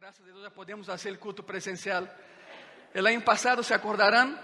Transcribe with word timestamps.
graças 0.00 0.22
a 0.22 0.26
Deus 0.26 0.42
já 0.42 0.50
podemos 0.50 0.86
fazer 0.86 1.10
o 1.10 1.18
culto 1.18 1.42
presencial. 1.42 2.06
El 2.94 3.04
ano 3.04 3.20
passado, 3.22 3.64
se 3.64 3.74
acordarão, 3.74 4.38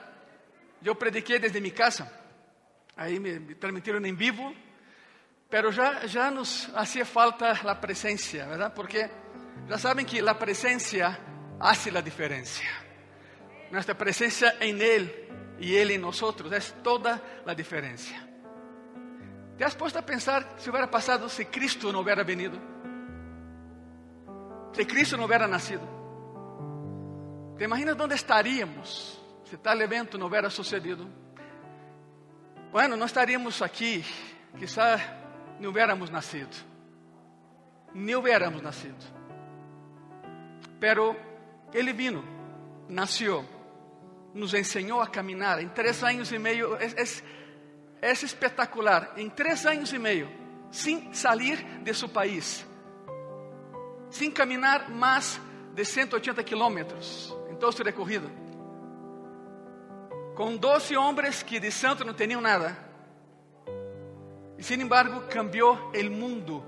eu 0.83 0.97
prediquei 0.97 1.39
desde 1.39 1.61
minha 1.61 1.73
casa. 1.73 2.11
Aí 2.97 3.21
me, 3.21 3.55
transmitiram 3.55 4.05
em 4.05 4.17
vivo, 4.17 4.53
pero 5.49 5.71
já 5.71 6.09
já 6.09 6.29
nos 6.29 6.69
hacía 6.75 7.07
falta 7.07 7.53
a 7.53 7.75
presença, 7.77 8.45
verdade? 8.45 8.75
Porque 8.75 9.09
já 9.69 9.79
sabem 9.79 10.05
que 10.05 10.19
a 10.19 10.35
presença 10.35 11.21
hace 11.61 11.97
a 11.97 12.01
diferença. 12.01 12.61
Nossa 13.71 13.95
presença 13.95 14.57
em 14.61 14.77
Ele 14.81 15.09
e 15.61 15.73
Ele 15.73 15.95
em 15.95 15.99
nós 15.99 16.21
é 16.21 16.83
toda 16.83 17.23
a 17.47 17.55
diferença. 17.55 18.13
¿Te 19.57 19.63
has 19.63 19.77
a 19.77 20.03
pensar 20.03 20.57
se 20.59 20.69
hubiera 20.69 20.89
passado 20.89 21.29
se 21.29 21.45
Cristo 21.45 21.93
não 21.93 22.01
hubiera 22.01 22.25
venido? 22.25 22.74
Se 24.75 24.85
Cristo 24.85 25.17
não 25.17 25.25
hubiera 25.25 25.47
nacido? 25.47 25.87
¿Te 27.57 27.65
imaginas 27.65 27.97
onde 27.99 28.17
estaríamos 28.17 29.21
se 29.49 29.57
tal 29.57 29.81
evento 29.81 30.19
não 30.19 30.27
hubiera 30.27 30.51
sucedido? 30.51 31.09
Bueno, 32.73 32.97
não 32.97 33.07
estaríamos 33.07 33.63
aqui, 33.63 34.05
quizá 34.59 34.99
não 35.61 35.71
hubiéramos 35.71 36.11
nascido. 36.11 36.57
Nem 37.95 38.17
hubiéramos 38.17 38.61
nascido. 38.61 38.99
Pero 40.81 41.15
Ele 41.73 41.93
vino, 41.93 42.25
nasceu, 42.89 43.45
nos 44.35 44.55
ensinou 44.55 45.01
a 45.01 45.07
caminhar. 45.07 45.63
Em 45.63 45.69
três 45.69 46.03
anos 46.03 46.33
e 46.33 46.39
meio, 46.41 46.75
é, 46.75 46.87
é, 46.87 48.09
é 48.09 48.13
espetacular. 48.13 49.13
Em 49.17 49.31
três 49.31 49.65
anos 49.65 49.93
e 49.93 49.99
meio, 50.01 50.29
sem 50.73 51.15
sair 51.15 51.65
de 51.85 51.95
seu 51.95 52.09
país, 52.09 52.67
sem 54.15 54.31
caminhar 54.31 54.89
mais 54.89 55.41
de 55.75 55.85
180 55.85 56.43
kilómetros 56.45 57.37
em 57.51 57.57
todo 57.57 57.75
seu 57.75 57.85
recorrido, 57.85 58.31
com 60.37 60.57
12 60.57 60.97
homens 60.97 61.43
que 61.43 61.59
de 61.59 61.73
santo 61.73 62.05
não 62.05 62.15
tinham 62.15 62.41
nada, 62.41 62.79
e 64.57 64.63
sin 64.63 64.81
embargo 64.81 65.23
cambiou 65.29 65.75
o 65.93 66.11
mundo 66.11 66.65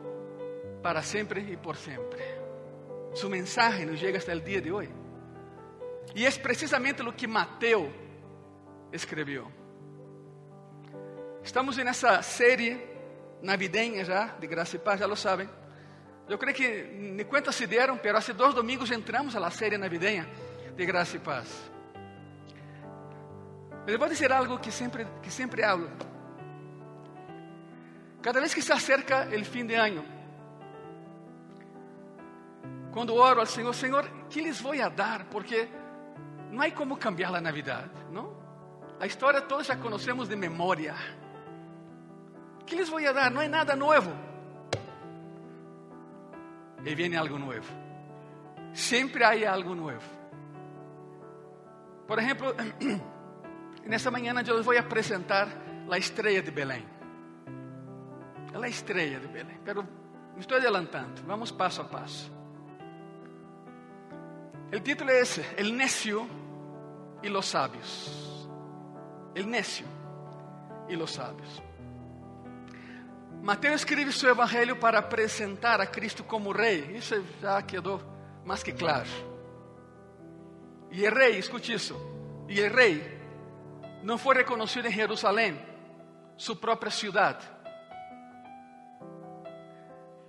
para 0.83 1.03
sempre 1.03 1.53
e 1.53 1.57
por 1.57 1.77
sempre. 1.77 2.21
Su 3.15 3.29
mensaje 3.29 3.87
nos 3.87 4.01
chega 4.01 4.19
hasta 4.19 4.33
el 4.33 4.43
dia 4.43 4.61
de 4.61 4.73
hoje. 4.73 4.93
E 6.15 6.27
é 6.27 6.31
precisamente 6.33 7.01
o 7.03 7.13
que 7.13 7.29
Mateus 7.29 7.91
escreveu. 8.93 9.51
Estamos 11.45 11.77
nessa 11.77 12.23
série 12.23 12.77
navideña 13.41 14.05
já, 14.05 14.35
de 14.39 14.47
graça 14.49 14.77
e 14.77 14.79
paz, 14.81 14.99
já 14.99 15.07
lo 15.07 15.17
sabem. 15.17 15.49
Eu 16.29 16.39
creio 16.39 16.57
que 16.57 16.69
nem 16.93 17.25
quantas 17.25 17.55
se 17.55 17.67
deram, 17.67 17.97
pero 17.97 18.19
há 18.19 18.33
dois 18.33 18.55
domingos 18.55 18.91
entramos 18.91 19.37
a 19.37 19.41
la 19.41 19.51
série 19.51 19.79
navideña 19.79 20.27
de 20.75 20.85
graça 20.85 21.17
e 21.17 21.21
paz. 21.21 21.71
Mas 23.87 23.97
vou 23.97 24.09
dizer 24.09 24.33
algo 24.33 24.59
que 24.59 24.73
sempre, 24.73 25.07
que 25.23 25.31
sempre 25.31 25.63
hablo. 25.63 25.89
Cada 28.21 28.41
vez 28.41 28.53
que 28.53 28.61
se 28.61 28.73
acerca 28.73 29.29
o 29.29 29.45
fim 29.45 29.65
de 29.65 29.75
ano, 29.75 30.05
quando 32.93 33.15
oro 33.15 33.39
ao 33.39 33.47
Senhor, 33.47 33.73
Senhor, 33.73 34.11
que 34.29 34.41
lhes 34.41 34.61
vou 34.61 34.73
a 34.73 34.89
dar? 34.89 35.27
Porque 35.27 35.69
não 36.51 36.61
há 36.61 36.71
como 36.73 36.97
cambiar 36.97 37.33
a 37.33 37.41
Navidade, 37.41 37.91
não? 38.11 38.37
A 38.99 39.07
história 39.07 39.41
todos 39.41 39.69
já 39.69 39.77
conhecemos 39.77 40.29
de 40.29 40.35
memória. 40.35 40.97
Que 42.67 42.75
lhes 42.75 42.89
vou 42.89 42.99
a 42.99 43.13
dar? 43.13 43.31
Não 43.31 43.41
é 43.41 43.47
nada 43.47 43.77
novo. 43.77 44.26
E 46.87 46.95
vem 46.95 47.17
algo 47.17 47.37
novo. 47.37 47.67
Sempre 48.73 49.25
há 49.25 49.53
algo 49.53 49.75
novo. 49.75 50.09
Por 52.07 52.19
exemplo, 52.21 52.55
nessa 53.85 54.09
manhã 54.11 54.33
eu 54.47 54.63
vou 54.63 54.79
apresentar 54.79 55.49
a 55.91 55.99
estreia 55.99 56.41
de 56.41 56.53
Belém. 56.53 56.87
É 58.55 58.57
a 58.57 58.69
estreia 58.69 59.19
de 59.19 59.27
Belém. 59.27 59.59
Pero 59.65 59.83
me 59.83 60.41
estou 60.41 60.57
adelantando. 60.57 61.23
Vamos 61.27 61.51
passo 61.51 61.81
a 61.81 61.85
passo. 61.85 62.33
O 64.73 64.81
título 64.81 65.11
é 65.11 65.21
esse: 65.21 65.45
El 65.57 65.77
necio 65.77 66.29
e 67.21 67.29
los 67.29 67.47
sabios. 67.47 68.49
El 69.35 69.49
necio 69.49 69.87
e 70.89 70.95
los 70.95 71.11
sabios. 71.11 71.63
Mateus 73.47 73.77
escreve 73.77 74.11
seu 74.11 74.31
evangelho 74.31 74.75
para 74.75 74.99
apresentar 74.99 75.81
a 75.81 75.87
Cristo 75.87 76.25
como 76.25 76.51
rei. 76.51 76.97
Isso 76.97 77.25
já 77.41 77.63
quedou 77.63 78.03
mais 78.45 78.61
que 78.61 78.73
claro. 78.73 79.09
E 80.91 81.07
o 81.07 81.15
rei, 81.15 81.39
escute 81.39 81.73
isso. 81.73 81.95
E 82.49 82.61
o 82.61 82.75
rei 82.75 83.01
não 84.03 84.19
foi 84.19 84.35
reconhecido 84.35 84.89
em 84.89 84.91
Jerusalém, 84.91 85.65
sua 86.37 86.57
própria 86.57 86.91
cidade. 86.91 87.49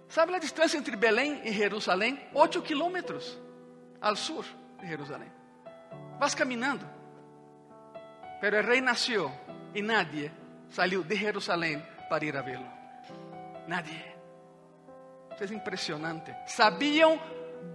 Sabe 0.07 0.35
a 0.35 0.39
distância 0.39 0.78
entre 0.78 0.95
Belém 0.95 1.41
e 1.44 1.51
Jerusalém? 1.51 2.19
Oito 2.35 2.61
quilômetros 2.61 3.35
ao 3.99 4.16
sul 4.16 4.45
de 4.79 4.88
Jerusalém. 4.88 5.31
Vas 6.19 6.35
caminhando. 6.35 6.88
Pero 8.39 8.59
o 8.59 8.61
rei 8.61 8.79
nasceu 8.79 9.31
e 9.73 9.81
nadie 9.81 10.31
saiu 10.69 11.03
de 11.03 11.16
Jerusalém 11.16 11.84
para 12.07 12.23
ir 12.23 12.38
a 12.38 12.44
vê-lo. 12.44 12.77
Nadie. 13.67 14.16
Isso 15.33 15.53
é 15.53 15.55
impressionante. 15.55 16.33
Sabiam 16.47 17.19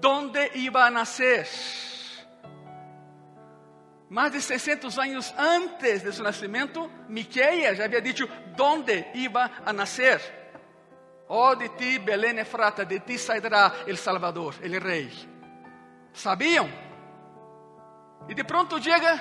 onde 0.04 0.50
iba 0.54 0.86
a 0.86 0.91
nascer. 0.91 1.47
Mais 4.10 4.32
de 4.32 4.41
600 4.41 4.98
anos 4.98 5.34
antes 5.38 6.03
de 6.03 6.12
seu 6.12 6.25
nascimento, 6.25 6.91
Miqueias 7.08 7.78
já 7.78 7.84
havia 7.84 8.03
dito 8.03 8.28
onde 8.60 9.06
iba 9.14 9.50
a 9.64 9.72
nascer. 9.72 10.20
Oh, 11.28 11.54
de 11.54 11.70
ti, 11.70 11.98
Belém 11.98 12.38
Efrata, 12.38 12.84
de 12.84 13.00
ti 13.00 13.16
sairá 13.16 13.72
el 13.86 13.97
Salvador, 13.97 14.56
el 14.60 14.78
rei. 14.80 15.10
Sabiam? 16.12 16.69
E 18.28 18.34
de 18.34 18.44
pronto 18.44 18.78
chega, 18.80 19.19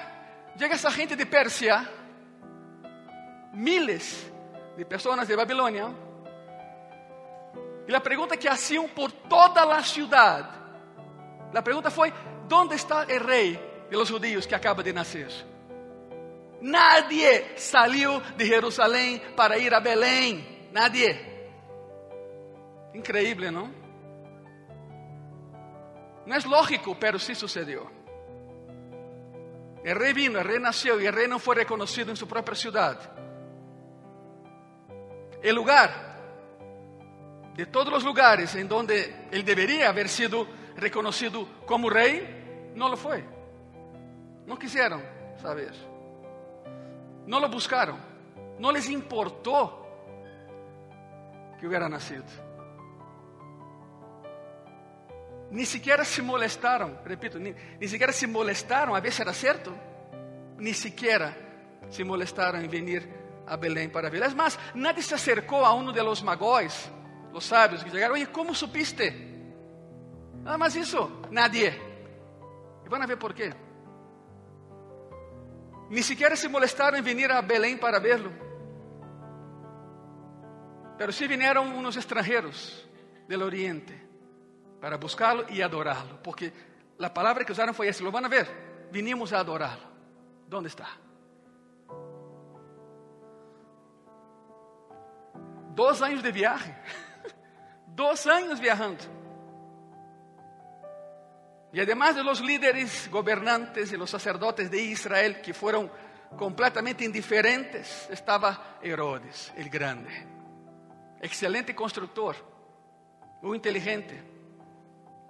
chega 0.58 0.76
essa 0.76 0.92
gente 0.92 1.16
de 1.16 1.26
Pérsia, 1.26 1.88
miles 3.54 4.30
de 4.76 4.84
pessoas 4.86 5.26
de 5.26 5.36
Babilônia, 5.36 6.11
e 7.92 7.96
a 7.96 8.02
pergunta 8.02 8.38
que 8.38 8.48
haciam 8.48 8.88
por 8.88 9.12
toda 9.12 9.64
a 9.64 9.84
cidade, 9.84 10.50
a 11.54 11.62
pergunta 11.62 11.92
foi: 11.92 12.14
onde 12.52 12.76
está 12.76 13.06
o 13.06 13.26
rei? 13.26 13.72
de 13.92 13.98
los 13.98 14.10
judíos 14.10 14.48
que 14.48 14.56
acaba 14.56 14.82
de 14.82 14.94
nascer. 14.94 15.30
Nadie 16.62 17.58
saiu 17.58 18.22
de 18.38 18.46
Jerusalém 18.46 19.20
para 19.36 19.58
ir 19.58 19.74
a 19.74 19.82
Belém. 19.82 20.70
Nadie. 20.72 21.14
Increíble, 22.94 23.52
não? 23.52 23.70
Não 26.26 26.36
é 26.36 26.40
lógico, 26.46 26.96
pero 26.96 27.20
sí 27.20 27.36
sucedió. 27.36 27.92
El 29.84 29.96
rey 29.96 30.14
vino, 30.14 30.40
el 30.40 30.46
rey 30.46 30.60
nació 30.60 31.02
y 31.02 31.08
el 31.08 31.14
rey 31.14 31.28
no 31.28 31.40
fue 31.40 31.56
reconocido 31.56 32.12
en 32.12 32.16
su 32.16 32.28
propia 32.28 32.56
ciudad. 32.56 32.98
El 35.42 35.56
lugar, 35.56 36.11
de 37.56 37.66
todos 37.66 37.92
los 37.92 38.04
lugares 38.04 38.56
en 38.56 38.68
donde 38.68 39.28
él 39.32 39.44
debería 39.44 39.90
haber 39.90 40.08
sido 40.10 40.48
reconocido 40.76 41.48
como 41.66 41.90
rey, 41.90 42.72
no 42.76 42.90
lo 42.90 42.98
fue. 42.98 43.24
Não 44.46 44.58
quiseram 44.58 45.02
saber. 45.42 45.72
Não 47.26 47.40
lo 47.40 47.48
buscaram. 47.50 47.98
Não 48.60 48.72
les 48.72 48.90
importou 48.90 49.82
que 51.60 51.68
hubiera 51.68 51.88
nascido. 51.88 52.26
Ni 55.52 55.66
siquiera 55.66 56.06
se 56.06 56.22
molestaram, 56.22 56.98
repito, 57.06 57.38
ni, 57.38 57.54
ni 57.80 57.88
siquiera 57.88 58.14
se 58.14 58.26
molestaram 58.26 58.96
a 58.96 59.00
ver 59.00 59.12
se 59.12 59.22
era 59.22 59.34
certo. 59.34 59.74
Ni 60.58 60.74
siquiera 60.74 61.36
se 61.90 62.04
molestaram 62.04 62.62
em 62.62 62.68
venir 62.68 63.08
a 63.46 63.58
Belém 63.58 63.90
para 63.90 64.10
ver. 64.10 64.24
Es 64.24 64.34
más, 64.34 64.58
nadie 64.74 65.04
se 65.04 65.14
acercou 65.14 65.66
a 65.66 65.74
um 65.74 65.92
de 65.92 66.02
los 66.02 66.22
magóis, 66.22 66.90
los 67.32 67.46
sábios 67.46 67.84
que 67.84 67.90
chegaram. 67.90 68.14
Oye, 68.14 68.28
como 68.28 68.54
supiste? 68.54 69.12
Nada 70.44 70.58
más 70.58 70.76
isso, 70.76 71.22
nadie. 71.30 71.70
E 72.86 72.90
vão 72.90 73.06
ver 73.08 73.18
por 73.18 73.34
quê. 73.34 73.54
Ni 75.90 76.04
siquiera 76.04 76.36
se 76.36 76.48
molestaram 76.48 76.98
em 76.98 77.02
vir 77.02 77.32
a 77.32 77.42
Belém 77.42 77.78
para 77.78 78.00
verlo. 78.00 78.32
Pero 80.98 81.12
sí 81.12 81.28
vinieron 81.28 81.74
unos 81.74 81.98
extranjeros 81.98 82.88
del 83.28 83.42
oriente 83.44 84.00
para 84.80 84.98
buscá-lo 84.98 85.46
e 85.50 85.62
adorá-lo, 85.62 86.20
porque 86.24 86.54
a 87.00 87.10
palavra 87.10 87.44
que 87.44 87.52
usaram 87.52 87.74
foi 87.74 87.88
essa: 87.88 88.04
lo 88.04 88.12
van 88.12 88.26
a 88.26 88.30
ver, 88.30 88.48
vinimos 88.92 89.34
a 89.34 89.40
adorá-lo. 89.40 89.90
¿Dónde 90.48 90.70
está? 90.70 90.88
Dois 95.74 96.02
anos 96.02 96.22
de 96.22 96.32
viagem, 96.32 96.76
dois 97.96 98.26
anos 98.28 98.60
viajando. 98.60 99.04
Y 101.74 101.80
además 101.80 102.16
de 102.16 102.24
los 102.24 102.42
líderes, 102.42 103.10
gobernantes 103.10 103.92
y 103.94 103.98
los 103.98 104.10
sacerdotes 104.10 104.70
de 104.70 104.82
Israel 104.82 105.42
que 105.42 105.54
fueron 105.54 105.90
completamente 106.38 107.06
indiferentes, 107.06 108.10
estaba 108.10 108.78
Herodes 108.82 109.54
el 109.56 109.70
Grande, 109.70 110.12
excelente 111.22 111.74
constructor, 111.74 112.36
muy 113.42 113.56
inteligente, 113.56 114.22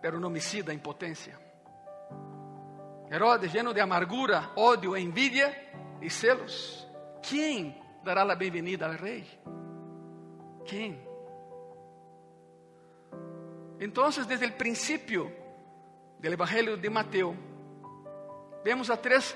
pero 0.01 0.17
un 0.17 0.25
homicida 0.25 0.73
en 0.73 0.79
potencia. 0.79 1.39
Herodes 3.09 3.53
lleno 3.53 3.73
de 3.73 3.81
amargura, 3.81 4.51
odio, 4.55 4.95
envidia 4.95 5.99
y 6.01 6.09
celos. 6.09 6.87
¿Quién 7.27 7.77
dará 8.03 8.25
la 8.25 8.35
bienvenida 8.35 8.87
al 8.87 8.97
rey? 8.97 9.29
¿Quién? 10.67 11.10
Entonces, 13.81 14.28
desde 14.28 14.45
el 14.45 14.54
principio 14.54 15.31
del 16.19 16.33
Evangelio 16.33 16.78
de 16.78 16.88
Mateo, 16.88 17.36
vemos 18.63 18.92
a 18.92 19.01
tres 19.01 19.36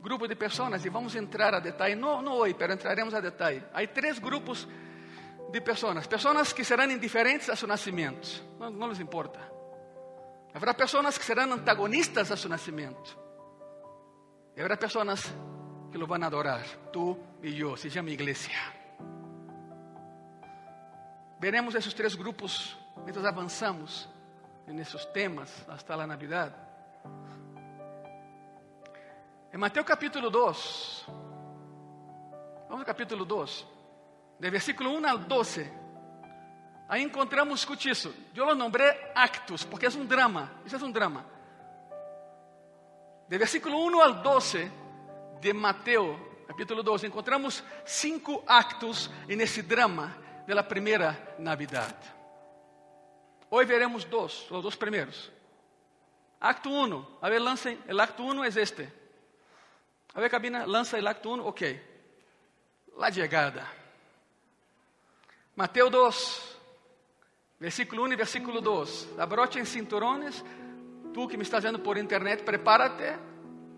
grupos 0.00 0.30
de 0.30 0.34
pessoas 0.34 0.82
e 0.82 0.88
vamos 0.88 1.14
entrar 1.14 1.54
a 1.54 1.60
detalhe, 1.60 1.94
não, 1.94 2.22
não 2.22 2.32
hoje, 2.32 2.54
pero 2.54 2.72
entraremos 2.72 3.12
a 3.12 3.20
detalhe. 3.20 3.62
Há 3.74 3.86
três 3.86 4.18
grupos 4.18 4.66
de 5.52 5.60
pessoas, 5.60 6.06
pessoas 6.06 6.54
que 6.54 6.64
serão 6.64 6.90
indiferentes 6.90 7.50
a 7.50 7.54
seu 7.54 7.68
nascimento, 7.68 8.42
não, 8.58 8.70
não 8.70 8.88
lhes 8.88 8.98
importa. 8.98 9.38
Haverá 10.54 10.72
pessoas 10.72 11.18
que 11.18 11.24
serão 11.26 11.52
antagonistas 11.52 12.32
a 12.32 12.36
seu 12.36 12.48
nascimento. 12.48 13.18
E 14.56 14.60
haverá 14.60 14.78
pessoas 14.78 15.22
que 15.92 15.98
lo 15.98 16.06
vão 16.06 16.24
adorar, 16.24 16.64
tu 16.90 17.14
e 17.42 17.60
eu, 17.60 17.76
se 17.76 17.90
chama 17.90 18.08
igreja. 18.08 18.48
Veremos 21.38 21.74
esses 21.74 21.92
três 21.92 22.14
grupos 22.14 22.85
mientras 23.04 23.24
avançamos 23.24 24.08
nesses 24.66 25.04
temas 25.06 25.50
hasta 25.68 25.94
a 25.94 26.06
Navidad. 26.06 26.52
Em 29.52 29.58
Mateus 29.58 29.86
capítulo 29.86 30.28
2, 30.28 31.06
vamos 32.68 32.80
ao 32.80 32.84
capítulo 32.84 33.24
2, 33.24 33.66
de 34.38 34.50
versículo 34.50 34.90
1 34.90 35.08
ao 35.08 35.18
12. 35.18 35.72
Aí 36.88 37.02
encontramos, 37.02 37.60
escute 37.60 37.88
isso, 37.88 38.14
eu 38.34 38.44
lo 38.44 38.54
nombrei 38.54 38.88
actos, 39.14 39.64
porque 39.64 39.86
é 39.86 39.88
um 39.90 40.04
drama, 40.04 40.50
isso 40.64 40.76
é 40.76 40.78
um 40.78 40.90
drama. 40.90 41.24
De 43.28 43.38
versículo 43.38 43.76
1 43.86 44.00
ao 44.00 44.14
12 44.14 44.70
de 45.40 45.52
Mateus, 45.52 46.18
capítulo 46.46 46.82
2, 46.82 47.04
encontramos 47.04 47.62
cinco 47.84 48.42
actos 48.46 49.10
nesse 49.26 49.62
drama 49.62 50.14
da 50.46 50.62
primeira 50.62 51.34
Navidad. 51.38 52.15
Hoje 53.50 53.66
veremos 53.66 54.04
dois, 54.04 54.50
os 54.50 54.62
dois 54.62 54.76
primeiros. 54.76 55.30
Acto 56.40 56.68
1, 56.68 57.18
a 57.22 57.28
ver, 57.30 57.40
lancem, 57.40 57.78
o 57.88 58.00
acto 58.00 58.22
1 58.22 58.44
é 58.44 58.48
este. 58.48 58.92
A 60.14 60.20
ver, 60.20 60.30
cabina, 60.30 60.64
lança 60.64 60.98
el 60.98 61.06
acto 61.06 61.30
1, 61.30 61.46
ok. 61.46 61.62
La 62.96 63.10
llegada. 63.10 63.70
Mateus 65.54 65.90
2, 65.90 66.58
versículo 67.60 68.02
1 68.04 68.12
e 68.12 68.16
versículo 68.16 68.60
2. 68.60 69.18
Abrochen 69.18 69.66
cinturones. 69.66 70.42
Tu 71.12 71.28
que 71.28 71.36
me 71.36 71.44
estás 71.44 71.64
vendo 71.64 71.82
por 71.82 71.96
internet, 71.96 72.44
prepárate, 72.44 73.16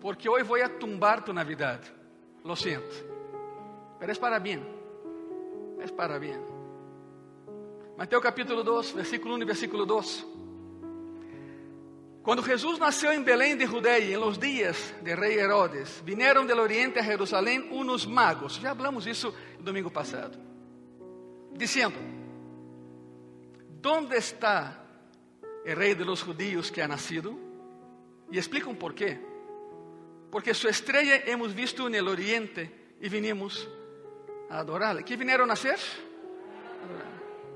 porque 0.01 0.27
hoje 0.27 0.43
vou 0.43 0.61
a 0.61 0.69
tumbar 0.69 1.23
tu 1.23 1.33
Navidad. 1.33 1.81
Lo 2.43 2.55
siento. 2.55 2.95
Pero 3.99 4.11
es 4.11 4.19
para 4.19 4.39
bien. 4.39 4.63
Es 5.81 5.91
para 5.91 6.19
bien. 6.19 6.58
Mateus 7.99 8.23
capítulo 8.23 8.63
2, 8.63 8.91
versículo 8.91 9.35
1 9.35 9.41
e 9.41 9.45
versículo 9.45 9.85
2. 9.85 10.25
Quando 12.23 12.41
Jesus 12.41 12.79
nasceu 12.79 13.11
em 13.11 13.21
Belém 13.21 13.57
de 13.57 13.65
Judeia, 13.65 14.13
em 14.13 14.15
los 14.15 14.37
dias 14.37 14.95
de 15.01 15.13
rei 15.15 15.37
Herodes, 15.37 16.01
vieram 16.05 16.45
del 16.45 16.59
oriente 16.59 16.97
a 16.97 17.01
Jerusalém 17.03 17.67
unos 17.71 18.05
magos, 18.05 18.55
já 18.55 18.71
hablamos 18.71 19.05
isso 19.05 19.35
no 19.57 19.65
domingo 19.65 19.91
passado, 19.91 20.39
dizendo: 21.51 21.97
¿Dónde 23.81 24.15
está 24.15 24.81
o 25.65 25.75
rei 25.75 25.93
de 25.93 26.05
los 26.05 26.21
judíos 26.21 26.71
que 26.71 26.81
ha 26.81 26.87
nacido? 26.87 27.37
E 28.31 28.37
explicam 28.37 28.75
por 28.75 28.93
quê. 28.93 29.19
Porque 30.31 30.53
sua 30.53 30.69
estrela 30.69 31.21
hemos 31.25 31.51
visto 31.51 31.89
no 31.89 32.09
oriente 32.09 32.71
e 33.01 33.09
vinimos 33.09 33.67
a 34.49 34.59
adorá-la. 34.59 35.03
Que 35.03 35.17
vieram 35.17 35.43
a 35.43 35.47
nascer? 35.47 35.77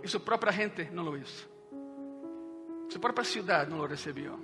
E 0.04 0.08
sua 0.08 0.20
própria 0.20 0.52
gente 0.52 0.84
não 0.92 1.04
lo 1.04 1.16
hizo. 1.16 1.48
Sua 2.90 3.00
própria 3.00 3.24
cidade 3.24 3.72
não 3.72 3.78
lo 3.78 3.88
recebeu. 3.88 4.38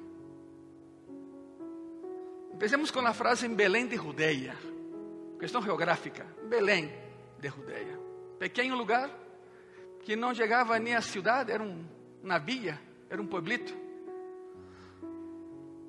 Empecemos 2.53 2.89
com 2.91 3.01
a 3.01 3.13
frase 3.13 3.45
em 3.45 3.53
Belém 3.53 3.85
de 3.85 3.97
Judeia. 3.97 4.55
Questão 5.37 5.61
geográfica. 5.61 6.25
Belém 6.47 6.89
de 7.37 7.49
Judeia. 7.49 7.99
Pequeno 8.39 8.75
lugar 8.75 9.09
que 10.01 10.15
não 10.15 10.33
chegava 10.33 10.79
nem 10.79 10.95
à 10.95 11.01
cidade, 11.01 11.51
era 11.51 11.61
um, 11.61 11.85
uma 12.23 12.39
via, 12.39 12.79
era 13.09 13.21
um 13.21 13.27
pueblito. 13.27 13.73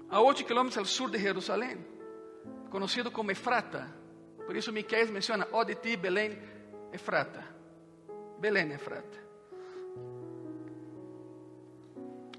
A 0.08 0.20
8 0.20 0.44
quilômetros 0.44 0.78
ao 0.78 0.84
sul 0.84 1.08
de 1.08 1.18
Jerusalém, 1.18 1.78
conhecido 2.70 3.10
como 3.10 3.30
Efrata. 3.30 3.88
Por 4.44 4.56
isso 4.56 4.72
Miquel 4.72 5.12
menciona, 5.12 5.46
ó 5.52 5.62
de 5.62 5.76
ti, 5.76 5.96
Belém, 5.96 6.36
Efrata. 6.92 7.44
Belém, 8.40 8.72
Efrata. 8.72 9.29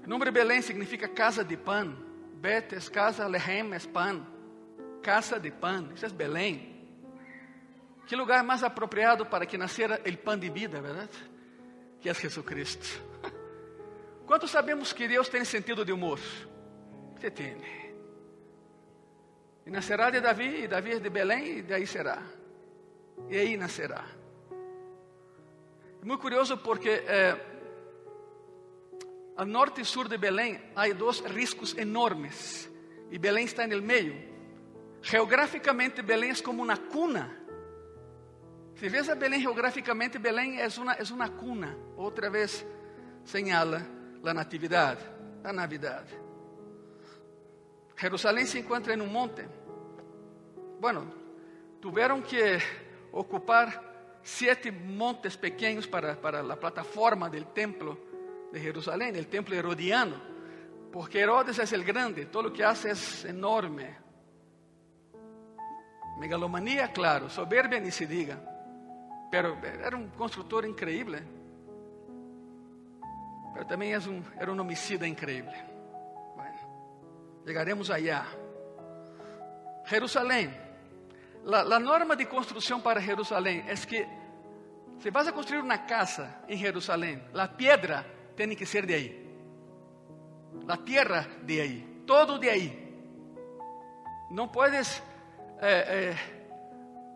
O 0.04 0.08
nome 0.08 0.30
Belém 0.30 0.60
significa 0.62 1.08
casa 1.08 1.44
de 1.44 1.56
pão. 1.56 1.96
Bet 2.42 2.74
es 2.74 2.88
casa, 2.88 3.28
Lehem 3.28 3.72
es 3.72 3.86
pan, 3.86 4.26
casa 5.00 5.38
de 5.38 5.52
pan, 5.52 5.92
isso 5.94 6.06
é 6.06 6.08
Belém. 6.08 6.72
Que 8.04 8.16
lugar 8.16 8.42
mais 8.42 8.64
apropriado 8.64 9.24
para 9.26 9.46
que 9.46 9.56
nascera 9.56 10.02
o 10.04 10.16
pão 10.18 10.36
de 10.36 10.50
vida, 10.50 10.80
verdade? 10.80 11.16
Que 12.00 12.08
é 12.08 12.14
Jesus 12.14 12.44
Cristo. 12.44 13.00
Quantos 14.26 14.50
sabemos 14.50 14.92
que 14.92 15.06
Deus 15.06 15.28
tem 15.28 15.44
sentido 15.44 15.84
de 15.84 15.92
humor? 15.92 16.18
Você 17.16 17.30
tem. 17.30 17.56
E 19.64 19.70
nascerá 19.70 20.10
de 20.10 20.20
Davi, 20.20 20.64
e 20.64 20.68
Davi 20.68 20.94
é 20.94 20.98
de 20.98 21.10
Belém, 21.10 21.58
e 21.58 21.62
daí 21.62 21.86
será. 21.86 22.20
E 23.30 23.36
aí 23.36 23.56
nascerá. 23.56 24.04
É 26.02 26.04
muito 26.04 26.20
curioso 26.20 26.58
porque 26.58 26.90
eh, 26.90 27.51
Al 29.36 29.50
norte 29.50 29.80
y 29.80 29.84
sur 29.84 30.08
de 30.08 30.18
Belén 30.18 30.72
hay 30.74 30.92
dos 30.92 31.22
riscos 31.32 31.76
enormes 31.76 32.70
y 33.10 33.18
Belén 33.18 33.44
está 33.44 33.64
en 33.64 33.72
el 33.72 33.82
medio. 33.82 34.14
Geográficamente 35.02 36.02
Belén 36.02 36.30
es 36.30 36.42
como 36.42 36.62
una 36.62 36.76
cuna. 36.76 37.38
Si 38.74 38.88
ves 38.88 39.08
a 39.08 39.14
Belén 39.14 39.40
geográficamente, 39.40 40.18
Belén 40.18 40.58
es 40.58 40.76
una, 40.76 40.94
es 40.94 41.10
una 41.10 41.30
cuna. 41.30 41.76
Otra 41.96 42.28
vez 42.28 42.64
señala 43.24 43.86
la 44.22 44.34
natividad, 44.34 44.98
la 45.42 45.52
Navidad. 45.52 46.04
Jerusalén 47.96 48.46
se 48.46 48.58
encuentra 48.58 48.92
en 48.94 49.00
un 49.00 49.12
monte. 49.12 49.46
Bueno, 50.80 51.04
tuvieron 51.80 52.22
que 52.22 52.58
ocupar 53.12 54.18
siete 54.22 54.70
montes 54.72 55.36
pequeños 55.36 55.86
para, 55.86 56.20
para 56.20 56.42
la 56.42 56.56
plataforma 56.56 57.30
del 57.30 57.46
templo 57.46 58.11
de 58.52 58.60
Jerusalém, 58.60 59.18
o 59.18 59.24
templo 59.24 59.54
herodiano, 59.54 60.20
porque 60.92 61.18
Herodes 61.18 61.58
é 61.58 61.76
o 61.76 61.84
grande, 61.84 62.26
todo 62.26 62.48
o 62.48 62.52
que 62.52 62.62
hace 62.62 62.88
é 62.88 63.30
enorme. 63.30 63.88
Megalomanía, 66.18 66.88
claro, 66.88 67.30
soberbia 67.30 67.80
ni 67.80 67.90
se 67.90 68.06
diga, 68.06 68.38
pero 69.30 69.56
era 69.64 69.96
um 69.96 70.10
construtor 70.10 70.66
increíble, 70.66 71.22
pero 73.54 73.64
também 73.64 73.96
um, 73.96 74.22
era 74.36 74.52
um 74.52 74.60
homicida 74.60 75.06
increíble. 75.06 75.56
Bueno, 76.36 77.42
llegaremos 77.46 77.90
allá. 77.90 78.26
Jerusalém, 79.86 80.54
la, 81.44 81.62
la 81.62 81.80
norma 81.80 82.14
de 82.14 82.26
construção 82.26 82.82
para 82.82 83.00
Jerusalém 83.00 83.64
é 83.66 83.74
que 83.74 84.06
se 85.00 85.10
vas 85.10 85.26
a 85.26 85.32
construir 85.32 85.60
uma 85.60 85.78
casa 85.78 86.42
em 86.46 86.56
Jerusalém, 86.56 87.20
a 87.34 87.48
piedra 87.48 88.21
tiene 88.42 88.56
que 88.56 88.66
ser 88.66 88.84
de 88.84 88.94
ahí. 88.94 89.36
La 90.66 90.76
tierra 90.78 91.24
de 91.42 91.62
ahí, 91.62 92.02
todo 92.04 92.40
de 92.40 92.50
ahí. 92.50 93.06
No 94.30 94.50
puedes 94.50 95.00
eh, 95.60 95.84
eh, 95.86 96.16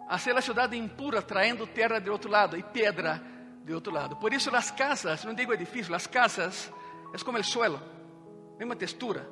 hacer 0.09 0.37
la 0.37 0.41
ciudad 0.41 0.71
impura 0.71 1.27
trayendo 1.27 1.67
tierra 1.67 1.99
de 1.99 2.11
otro 2.11 2.31
lado 2.31 2.57
y 2.57 2.63
piedra 2.63 3.21
de 3.65 3.75
otro 3.75 3.93
lado. 3.93 4.21
Por 4.21 4.33
eso 4.33 4.53
las 4.53 4.71
casas, 4.71 5.25
no 5.25 5.35
digo 5.35 5.53
edificio, 5.53 5.91
las 5.91 6.07
casas 6.07 6.71
es 7.13 7.25
como 7.25 7.39
el 7.39 7.45
suelo, 7.45 7.81
misma 8.57 8.77
textura, 8.77 9.27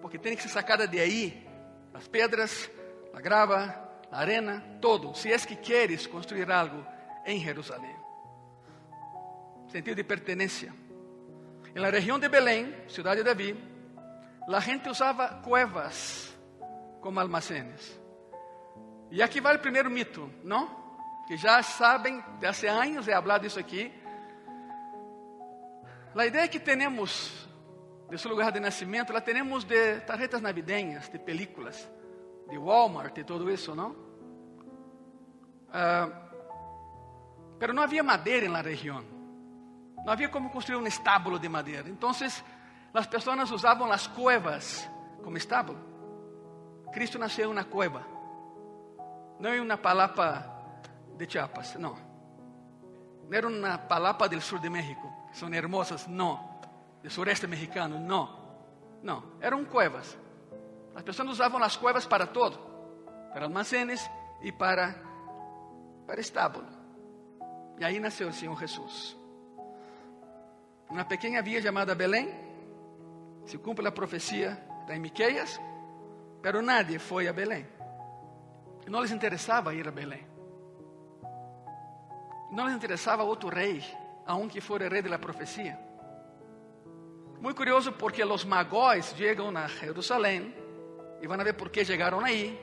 porque 0.00 0.20
tiene 0.20 0.36
que 0.36 0.42
ser 0.42 0.52
sacada 0.52 0.86
de 0.86 1.00
ahí 1.00 1.48
las 1.92 2.08
piedras, 2.08 2.70
la 3.12 3.20
grava, 3.20 4.00
la 4.12 4.18
arena, 4.20 4.78
todo, 4.80 5.12
si 5.12 5.32
es 5.32 5.44
que 5.44 5.58
quieres 5.58 6.06
construir 6.06 6.52
algo 6.52 6.86
en 7.26 7.40
Jerusalén. 7.40 7.96
Sentido 9.72 9.96
de 9.96 10.04
pertenencia. 10.04 10.72
En 11.74 11.80
la 11.82 11.90
región 11.90 12.20
de 12.20 12.28
Belén, 12.28 12.84
ciudad 12.86 13.16
de 13.16 13.24
David, 13.24 13.56
la 14.46 14.60
gente 14.60 14.90
usava 14.90 15.40
cuevas 15.42 16.36
como 17.00 17.20
almacenes. 17.20 17.98
E 19.10 19.22
aqui 19.22 19.40
vai 19.40 19.56
o 19.56 19.60
primeiro 19.60 19.90
mito, 19.90 20.30
não? 20.42 20.68
Que 21.26 21.36
já 21.36 21.62
sabem, 21.62 22.22
de 22.40 22.46
há 22.46 22.72
anos 22.72 23.08
he 23.08 23.12
hablado 23.12 23.46
isso 23.46 23.58
aqui. 23.58 23.92
A 26.14 26.26
ideia 26.26 26.48
que 26.48 26.60
temos 26.60 27.48
de 28.10 28.18
seu 28.18 28.30
lugar 28.30 28.52
de 28.52 28.60
nascimento, 28.60 29.12
la 29.12 29.22
temos 29.22 29.64
de 29.64 30.00
tarjetas 30.00 30.42
navideñas, 30.42 31.10
de 31.10 31.18
películas, 31.18 31.90
de 32.50 32.58
Walmart 32.58 33.16
e 33.16 33.24
todo 33.24 33.50
isso, 33.50 33.74
não? 33.74 33.92
Uh, 35.72 36.12
pero 37.58 37.72
não 37.72 37.82
havia 37.82 38.02
madeira 38.02 38.46
na 38.50 38.60
região. 38.60 39.02
Não 40.04 40.12
havia 40.12 40.28
como 40.28 40.50
construir 40.50 40.76
um 40.76 40.86
estábulo 40.86 41.38
de 41.38 41.48
madeira. 41.48 41.88
Então, 41.88 42.10
as 42.10 43.06
pessoas 43.06 43.50
usavam 43.50 43.90
as 43.90 44.06
cuevas 44.06 44.88
como 45.22 45.36
estábulo. 45.36 45.78
Cristo 46.92 47.18
nasceu 47.18 47.48
em 47.48 47.52
uma 47.52 47.64
cueva, 47.64 48.04
não 49.40 49.54
em 49.54 49.60
uma 49.60 49.78
palapa 49.78 50.46
de 51.16 51.30
Chiapas, 51.30 51.74
não. 51.76 51.96
Não 53.24 53.36
era 53.36 53.48
uma 53.48 53.78
palapa 53.78 54.28
do 54.28 54.40
sul 54.40 54.58
de 54.58 54.68
México, 54.68 55.10
que 55.30 55.38
são 55.38 55.52
hermosas, 55.54 56.06
não. 56.06 56.52
Do 57.02 57.08
sureste 57.08 57.46
mexicano, 57.46 57.98
não. 57.98 58.42
Não, 59.02 59.24
eram 59.40 59.64
cuevas. 59.64 60.18
As 60.94 61.02
pessoas 61.02 61.30
usavam 61.30 61.62
as 61.62 61.76
cuevas 61.76 62.06
para 62.06 62.26
todo, 62.26 62.58
para 63.32 63.46
almacenes 63.46 64.08
e 64.42 64.52
para, 64.52 64.94
para 66.06 66.20
estábulo. 66.20 66.66
E 67.78 67.84
aí 67.84 67.98
nasceu 67.98 68.28
o 68.28 68.32
Senhor 68.32 68.58
Jesus. 68.60 69.16
Uma 70.92 71.06
pequena 71.06 71.40
via 71.40 71.62
chamada 71.62 71.94
Belém, 71.94 72.28
se 73.46 73.56
cumpre 73.56 73.88
a 73.88 73.90
profecia 73.90 74.62
de 74.86 74.98
Miqueias, 74.98 75.58
pero 76.42 76.60
nadie 76.60 76.98
foi 76.98 77.26
a 77.28 77.32
Belém. 77.32 77.66
Não 78.86 79.00
lhes 79.00 79.10
interessava 79.10 79.72
ir 79.72 79.88
a 79.88 79.90
Belém. 79.90 80.26
Não 82.50 82.66
lhes 82.66 82.76
interessava 82.76 83.22
outro 83.22 83.48
rei, 83.48 83.82
aunque 84.26 84.60
fora 84.60 84.86
rei 84.86 85.00
da 85.00 85.18
profecia. 85.18 85.78
Muito 87.40 87.56
curioso 87.56 87.92
porque 87.92 88.22
os 88.22 88.44
magóis 88.44 89.14
chegam 89.16 89.48
a 89.56 89.66
Jerusalém 89.68 90.54
e 91.22 91.26
vão 91.26 91.38
ver 91.38 91.54
por 91.54 91.70
que 91.70 91.86
chegaram 91.86 92.20
aí. 92.20 92.60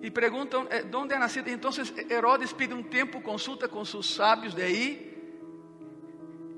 E 0.00 0.10
perguntam 0.10 0.66
eh, 0.70 0.86
onde 0.96 1.12
é 1.12 1.18
nascido. 1.18 1.50
Então 1.50 1.70
Herodes 2.08 2.50
pede 2.54 2.72
um 2.72 2.82
tempo, 2.82 3.20
consulta 3.20 3.68
com 3.68 3.84
seus 3.84 4.14
sábios 4.14 4.54
de 4.54 4.62
aí 4.62 5.08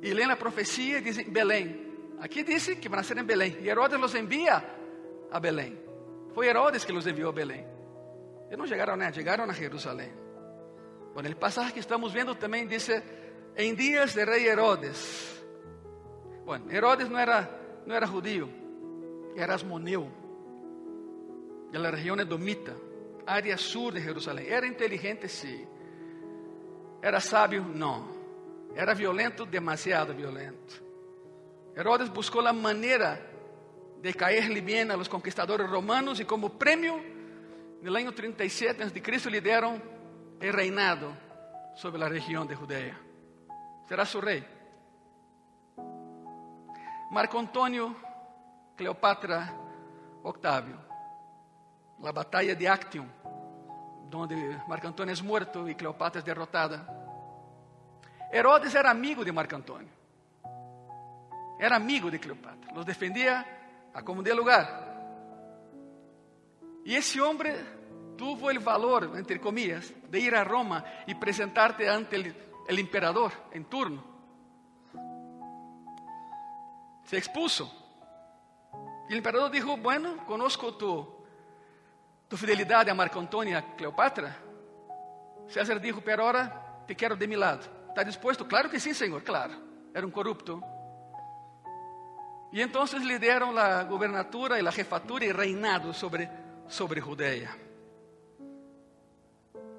e 0.02 0.12
lendo 0.12 0.32
a 0.32 0.36
profecia, 0.36 1.00
dizem 1.00 1.28
Belém. 1.30 1.88
Aqui 2.18 2.42
disse 2.42 2.76
que 2.76 2.88
vai 2.88 2.98
nascer 2.98 3.16
em 3.16 3.24
Belém. 3.24 3.56
E 3.60 3.68
Herodes 3.68 3.98
os 4.00 4.14
envia 4.14 4.62
a 5.30 5.40
Belém. 5.40 5.78
Foi 6.34 6.48
Herodes 6.48 6.84
que 6.84 6.92
os 6.92 7.06
enviou 7.06 7.30
a 7.30 7.32
Belém. 7.32 7.66
Eles 8.46 8.58
não 8.58 8.66
chegaram, 8.66 8.96
né? 8.96 9.12
Chegaram 9.12 9.44
a 9.44 9.52
Jerusalém. 9.52 10.12
Bom, 11.14 11.20
o 11.20 11.36
passagem 11.36 11.72
que 11.72 11.80
estamos 11.80 12.12
vendo 12.12 12.34
também 12.34 12.66
diz: 12.66 12.88
em 13.56 13.74
dias 13.74 14.14
de 14.14 14.24
rei 14.24 14.48
Herodes. 14.48 15.42
Bom, 16.44 16.58
Herodes 16.70 17.08
não 17.08 17.18
era, 17.18 17.48
não 17.86 17.94
era 17.94 18.06
judío, 18.06 18.50
era 19.36 19.54
asmoneu, 19.54 20.10
da 21.72 21.90
região 21.90 22.18
edomita, 22.18 22.76
área 23.26 23.56
sul 23.56 23.92
de 23.92 24.00
Jerusalém. 24.00 24.48
Era 24.48 24.66
inteligente, 24.66 25.28
sim. 25.28 25.66
Era 27.00 27.20
sábio? 27.20 27.64
Não. 27.64 28.19
Era 28.74 28.94
violento, 28.94 29.44
demasiado 29.44 30.14
violento. 30.14 30.82
Herodes 31.76 32.08
buscou 32.08 32.46
a 32.46 32.52
maneira 32.52 33.20
de 34.00 34.12
caerle 34.14 34.60
bem 34.60 34.90
a 34.90 34.96
los 34.96 35.08
conquistadores 35.08 35.68
romanos 35.68 36.20
e 36.20 36.24
como 36.24 36.50
prêmio, 36.50 37.02
no 37.82 37.96
ano 37.96 38.12
37 38.12 38.82
a.C., 38.82 39.30
lhe 39.30 39.40
deram 39.40 39.76
o 39.76 40.50
reinado 40.56 41.16
sobre 41.74 42.02
a 42.02 42.08
região 42.08 42.46
de 42.46 42.54
Judeia. 42.54 42.96
Será 43.86 44.04
seu 44.04 44.20
rei. 44.20 44.44
Marco 47.10 47.38
Antônio, 47.38 47.94
Cleopatra, 48.76 49.52
Octávio. 50.22 50.78
A 52.02 52.12
batalha 52.12 52.54
de 52.54 52.66
Actium, 52.66 53.06
onde 54.14 54.34
Marco 54.66 54.86
Antônio 54.86 55.14
é 55.14 55.22
morto 55.22 55.68
e 55.68 55.74
Cleopatra 55.74 56.20
é 56.20 56.24
derrotada. 56.24 56.99
Herodes 58.32 58.74
era 58.74 58.90
amigo 58.90 59.24
de 59.24 59.32
Marco 59.32 59.56
Antônio. 59.56 59.90
Era 61.58 61.76
amigo 61.76 62.10
de 62.10 62.18
Cleopatra. 62.18 62.72
Los 62.72 62.86
defendia 62.86 63.90
a 63.92 64.02
como 64.02 64.22
de 64.22 64.34
lugar. 64.34 64.88
E 66.84 66.96
esse 66.96 67.20
homem 67.20 67.52
tuvo 68.16 68.50
o 68.50 68.60
valor, 68.60 69.16
entre 69.16 69.40
comillas, 69.40 69.92
de 70.08 70.20
ir 70.20 70.34
a 70.34 70.44
Roma 70.44 70.84
e 71.06 71.14
presentarte 71.14 71.88
ante 71.88 72.16
el, 72.16 72.78
imperador 72.78 73.32
en 73.52 73.64
turno. 73.64 74.04
Se 77.04 77.16
expuso. 77.16 77.68
E 79.08 79.14
o 79.14 79.16
imperador 79.16 79.50
dijo, 79.50 79.76
bueno, 79.76 80.24
conozco 80.24 80.76
tu, 80.76 81.04
tu 82.28 82.36
fidelidade 82.36 82.90
a 82.90 82.94
Marco 82.94 83.18
Antônio 83.18 83.54
e 83.54 83.58
a 83.58 83.74
Cleopatra. 83.74 84.36
César 85.48 85.80
dijo, 85.80 86.00
pero 86.00 86.24
ahora 86.24 86.84
te 86.86 86.94
quero 86.94 87.16
de 87.16 87.26
mi 87.26 87.36
lado. 87.36 87.79
¿Está 88.00 88.08
dispuesto? 88.08 88.48
Claro 88.48 88.70
que 88.70 88.80
sim, 88.80 88.94
Senhor, 88.94 89.20
claro. 89.22 89.52
Era 89.92 90.06
um 90.06 90.10
corrupto. 90.10 90.62
E 92.50 92.62
então 92.62 92.82
lhe 92.98 93.18
deram 93.18 93.54
a 93.58 93.84
governatura 93.84 94.58
e 94.58 94.66
a 94.66 94.70
jefatura 94.70 95.26
e 95.26 95.32
reinado 95.32 95.92
sobre, 95.92 96.26
sobre 96.66 96.98
Judeia. 97.02 97.54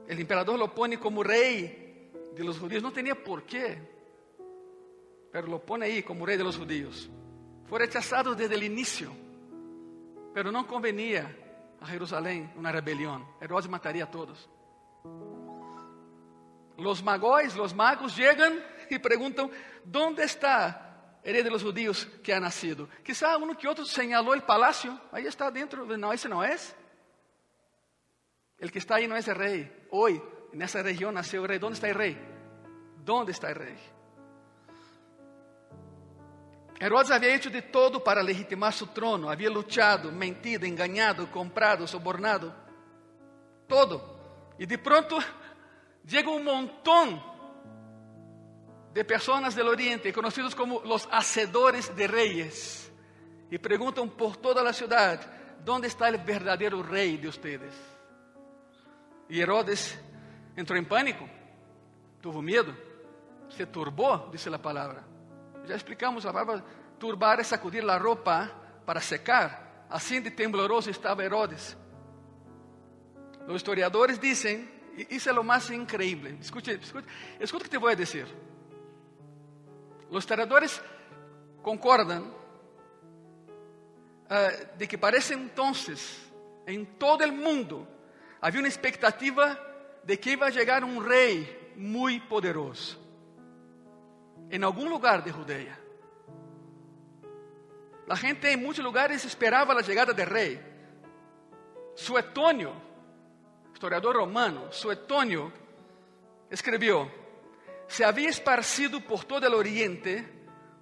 O 0.08 0.14
imperador 0.14 0.60
lo 0.60 0.68
pone 0.68 0.98
como 0.98 1.24
rei 1.24 2.12
de 2.36 2.44
los 2.44 2.60
judíos. 2.60 2.84
Não 2.84 2.92
tinha 2.92 3.16
porquê, 3.16 3.80
pero 5.32 5.48
lo 5.48 5.58
pone 5.58 5.86
aí 5.86 6.04
como 6.04 6.24
rei 6.24 6.38
de 6.38 6.44
los 6.44 6.58
judíos. 6.58 7.10
Foi 7.66 7.80
rechazado 7.80 8.36
desde 8.36 8.56
o 8.56 8.64
início, 8.64 9.12
pero 10.32 10.52
não 10.52 10.66
convenia 10.66 11.26
a 11.82 11.86
Jerusalém 11.86 12.52
uma 12.56 12.70
rebelião. 12.70 13.28
Herodes 13.42 13.68
mataria 13.68 14.04
a 14.04 14.08
todos. 14.08 14.48
Los 16.82 17.04
magóis, 17.04 17.56
los 17.56 17.74
magos 17.74 18.16
llegan 18.16 18.60
y 18.90 19.00
preguntan, 19.00 19.50
¿dónde 19.86 20.24
está 20.24 21.20
rey 21.24 21.44
de 21.44 21.52
los 21.52 21.64
judíos 21.64 22.08
que 22.24 22.34
ha 22.34 22.40
nacido? 22.40 22.90
Quizá 23.04 23.38
uno 23.38 23.58
que 23.58 23.68
otro 23.68 23.86
señaló 23.86 24.34
el 24.34 24.44
palacio, 24.44 25.00
ahí 25.12 25.28
está 25.28 25.52
dentro, 25.52 25.86
no, 25.86 26.12
ese 26.12 26.28
no 26.28 26.44
es. 26.44 26.76
El 28.58 28.72
que 28.72 28.80
está 28.80 28.96
ahí 28.96 29.08
no 29.08 29.16
es 29.16 29.28
el 29.28 29.36
rey. 29.36 29.88
Hoy, 29.92 30.22
en 30.54 30.62
esa 30.62 30.84
región 30.84 31.16
nació 31.16 31.42
el 31.42 31.48
rey. 31.48 31.60
¿Dónde 31.60 31.74
está 31.76 31.90
el 31.90 31.96
rey? 31.96 32.18
¿Dónde 33.04 33.32
está 33.32 33.50
el 33.50 33.56
rey? 33.56 33.78
Herodes 36.80 37.12
había 37.12 37.34
hecho 37.34 37.50
de 37.50 37.62
todo 37.62 38.04
para 38.04 38.24
legitimar 38.24 38.74
su 38.74 38.88
trono. 38.88 39.30
Había 39.30 39.50
luchado, 39.50 40.12
mentido, 40.12 40.66
engañado, 40.66 41.30
comprado, 41.32 41.88
sobornado. 41.88 42.54
Todo. 43.68 44.20
Y 44.58 44.66
de 44.66 44.78
pronto 44.78 45.20
llega 46.06 46.30
un 46.30 46.44
montón 46.44 47.22
de 48.94 49.06
personas 49.06 49.56
del 49.56 49.68
Oriente, 49.68 50.12
conocidos 50.12 50.54
como 50.56 50.82
los 50.82 51.08
hacedores 51.12 51.96
de 51.96 52.08
reyes, 52.08 52.92
y 53.50 53.58
preguntan 53.58 54.10
por 54.10 54.38
toda 54.38 54.64
la 54.64 54.74
ciudad, 54.74 55.20
¿dónde 55.64 55.88
está 55.88 56.10
el 56.10 56.18
verdadero 56.18 56.84
rey 56.84 57.18
de 57.18 57.28
ustedes? 57.28 57.74
Y 59.30 59.40
Herodes 59.40 59.98
entró 60.56 60.76
en 60.76 60.86
pánico, 60.86 61.28
tuvo 62.22 62.42
miedo, 62.42 62.74
se 63.50 63.66
turbó, 63.66 64.30
dice 64.32 64.50
la 64.50 64.62
palabra. 64.62 65.04
Ya 65.66 65.76
explicamos, 65.76 66.24
la 66.26 66.34
palabra 66.34 66.64
turbar 66.98 67.40
es 67.40 67.48
sacudir 67.48 67.84
la 67.84 67.98
ropa 67.98 68.52
para 68.86 69.02
secar. 69.02 69.86
Así 69.90 70.20
de 70.20 70.32
tembloroso 70.32 70.90
estaba 70.90 71.24
Herodes. 71.24 71.76
Los 73.48 73.58
historiadores 73.58 74.20
dicen 74.22 74.81
isso 75.10 75.30
o 75.40 75.44
mais 75.44 75.70
increíble. 75.70 76.38
Escute, 76.42 76.72
o 76.74 77.60
que 77.60 77.70
te 77.70 77.78
vou 77.78 77.96
dizer. 77.96 78.28
Os 80.10 80.20
historiadores 80.20 80.82
concordam 81.62 82.24
uh, 84.26 84.78
de 84.78 84.88
que 84.88 84.98
para 84.98 85.18
esse 85.18 85.34
entonces, 85.34 86.20
em 86.68 86.84
todo 86.84 87.24
o 87.24 87.32
mundo, 87.32 87.88
havia 88.42 88.62
uma 88.62 88.68
expectativa 88.68 89.58
de 90.04 90.18
que 90.18 90.32
iba 90.32 90.48
a 90.48 90.52
chegar 90.52 90.84
um 90.84 91.00
rei 91.00 91.74
muito 91.76 92.28
poderoso 92.28 93.00
em 94.52 94.62
algum 94.64 94.90
lugar 94.90 95.22
de 95.22 95.32
Judeia. 95.32 95.80
A 98.10 98.16
gente 98.16 98.46
em 98.46 98.58
muitos 98.58 98.84
lugares 98.84 99.24
esperava 99.24 99.74
a 99.74 99.82
chegada 99.82 100.14
do 100.14 100.24
rei. 100.24 100.60
Suetônio 101.96 102.76
historiador 103.82 104.16
romano, 104.16 104.72
Suetônio, 104.72 105.52
escreveu: 106.52 107.12
se 107.88 108.04
havia 108.04 108.30
esparcido 108.30 109.02
por 109.02 109.24
todo 109.24 109.48
o 109.48 109.58
Oriente 109.58 110.24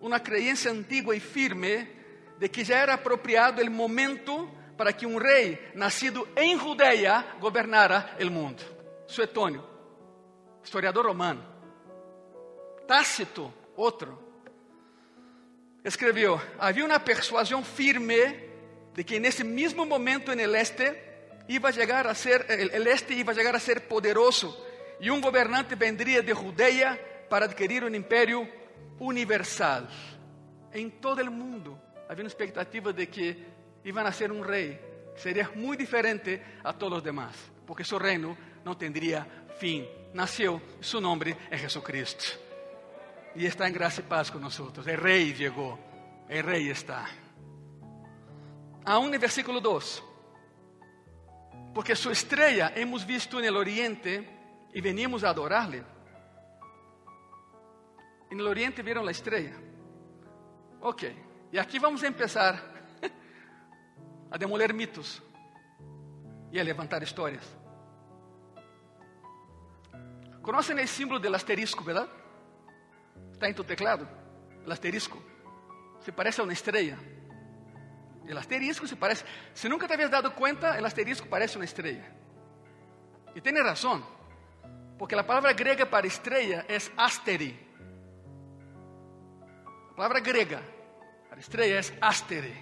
uma 0.01 0.19
crença 0.19 0.69
antiga 0.69 1.15
e 1.15 1.19
firme 1.21 1.87
de 2.37 2.49
que 2.49 2.65
já 2.65 2.75
era 2.75 2.95
apropriado 2.95 3.61
o 3.61 3.71
momento 3.71 4.51
para 4.75 4.91
que 4.91 5.05
um 5.05 5.17
rei 5.17 5.71
nascido 5.75 6.27
em 6.35 6.59
Judeia 6.59 7.25
governara 7.39 8.17
o 8.19 8.29
mundo. 8.29 8.61
Suetônio, 9.07 9.63
historiador 10.61 11.05
romano. 11.05 11.41
Tácito, 12.85 13.53
outro, 13.77 14.21
escreveu: 15.85 16.37
havia 16.59 16.85
uma 16.85 16.99
persuasão 16.99 17.63
firme 17.63 18.19
de 18.93 19.05
que 19.05 19.21
nesse 19.21 19.45
mesmo 19.45 19.85
momento 19.85 20.35
no 20.35 20.55
este 20.57 21.08
iba 21.49 21.69
a 21.69 21.73
chegar 21.73 22.07
a 22.07 22.13
ser 22.13 22.45
el 22.47 22.87
este 22.87 23.13
iba 23.15 23.31
a 23.31 23.35
chegar 23.35 23.55
a 23.55 23.59
ser 23.59 23.81
poderoso 23.87 24.55
e 25.01 25.09
um 25.09 25.19
governante 25.19 25.75
vendria 25.75 26.21
de 26.21 26.33
Judeia 26.33 27.25
para 27.29 27.45
adquirir 27.45 27.83
um 27.83 27.93
império 27.93 28.47
universal. 28.99 29.87
Em 30.71 30.89
todo 30.89 31.21
o 31.21 31.31
mundo 31.31 31.79
havia 32.07 32.23
uma 32.23 32.29
expectativa 32.29 32.93
de 32.93 33.07
que 33.07 33.45
iba 33.83 34.01
a 34.01 34.03
nascer 34.03 34.31
um 34.31 34.41
rei 34.41 34.79
seria 35.15 35.49
muito 35.55 35.79
diferente 35.79 36.39
a 36.63 36.71
todos 36.71 36.99
os 36.99 37.03
demás, 37.03 37.35
porque 37.65 37.83
seu 37.83 37.97
reino 37.97 38.37
não 38.63 38.75
teria 38.75 39.25
fim. 39.57 39.87
Nasceu, 40.13 40.61
seu 40.81 41.01
nome 41.01 41.35
é 41.51 41.57
Jesucristo. 41.57 42.39
E 43.35 43.45
está 43.45 43.69
em 43.69 43.73
graça 43.73 44.01
e 44.01 44.03
paz 44.03 44.29
conosco. 44.29 44.71
O 44.75 44.81
rei 44.81 45.35
chegou, 45.35 45.77
o 46.27 46.47
rei 46.47 46.69
está. 46.71 47.09
Aún 48.85 49.11
no 49.11 49.19
versículo 49.19 49.59
2. 49.59 50.08
Porque 51.79 51.95
sua 51.95 52.11
estrela 52.11 52.73
hemos 52.75 53.03
visto 53.03 53.39
no 53.39 53.57
oriente 53.57 54.27
e 54.73 54.81
venimos 54.81 55.23
a 55.23 55.29
adorarle. 55.29 55.81
E 58.29 58.35
no 58.35 58.43
oriente 58.49 58.81
viram 58.81 59.07
a 59.07 59.11
estrela. 59.11 59.55
Ok. 60.81 61.15
E 61.53 61.57
aqui 61.57 61.79
vamos 61.79 62.01
começar 62.01 62.61
a 64.29 64.37
demoler 64.37 64.73
mitos 64.73 65.23
e 66.51 66.59
a 66.59 66.63
levantar 66.63 67.01
histórias. 67.01 67.45
Conhecem 70.41 70.83
o 70.83 70.85
símbolo 70.85 71.17
do 71.17 71.33
asterisco, 71.33 71.81
verdade? 71.81 72.09
Está 73.31 73.49
em 73.49 73.53
tu 73.53 73.63
teclado? 73.63 74.05
O 74.67 74.69
asterisco. 74.69 75.17
Se 76.01 76.11
parece 76.11 76.41
a 76.41 76.43
uma 76.43 76.51
estrela. 76.51 76.99
El 78.29 78.37
asterisco 78.37 78.85
se 78.85 78.95
parece. 78.95 79.25
Si 79.55 79.67
nunca 79.67 79.87
te 79.87 79.95
habías 79.95 80.11
dado 80.11 80.35
cuenta, 80.35 80.77
el 80.77 80.85
asterisco 80.85 81.27
parece 81.27 81.57
una 81.57 81.65
estrella. 81.65 82.05
Y 83.33 83.41
tiene 83.41 83.63
razón, 83.63 84.05
porque 84.99 85.15
la 85.15 85.25
palabra 85.25 85.53
griega 85.53 85.89
para 85.89 86.05
estrella 86.05 86.63
es 86.67 86.91
asteri. 86.95 87.59
La 89.89 89.95
palabra 89.95 90.19
griega 90.19 90.61
para 91.27 91.41
estrella 91.41 91.79
es 91.79 91.91
asteri. 91.99 92.53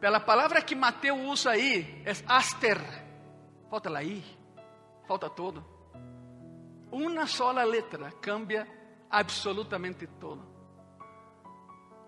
Pero 0.00 0.12
la 0.12 0.24
palabra 0.24 0.62
que 0.62 0.74
Mateo 0.74 1.14
usa 1.14 1.52
ahí 1.52 2.02
es 2.06 2.24
aster. 2.26 2.80
Falta 3.68 3.90
la 3.90 4.02
I, 4.02 4.24
falta 5.06 5.28
todo. 5.28 5.92
Una 6.90 7.26
sola 7.26 7.66
letra 7.66 8.14
cambia 8.18 8.66
absolutamente 9.10 10.06
todo. 10.18 10.40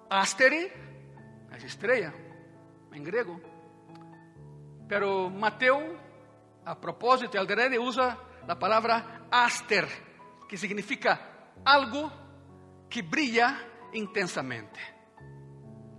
Asteri 0.09 0.73
es 1.55 1.65
estrella 1.65 2.15
em 2.93 3.03
grego. 3.03 3.41
Pero 4.89 5.31
Mateo, 5.31 5.99
a 6.65 6.75
propósito 6.75 7.37
e 7.37 7.39
alderede, 7.39 7.79
usa 7.79 8.17
a 8.47 8.57
palavra 8.57 9.27
aster, 9.31 9.87
que 10.49 10.57
significa 10.57 11.21
algo 11.65 12.11
que 12.89 13.03
brilha 13.03 13.55
intensamente. 13.93 14.81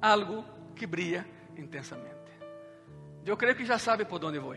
Algo 0.01 0.43
que 0.75 0.88
brilha 0.88 1.25
intensamente. 1.58 2.17
Eu 3.25 3.38
creio 3.38 3.55
que 3.55 3.65
já 3.65 3.77
sabe 3.77 4.05
por 4.05 4.24
onde 4.25 4.39
vou. 4.39 4.56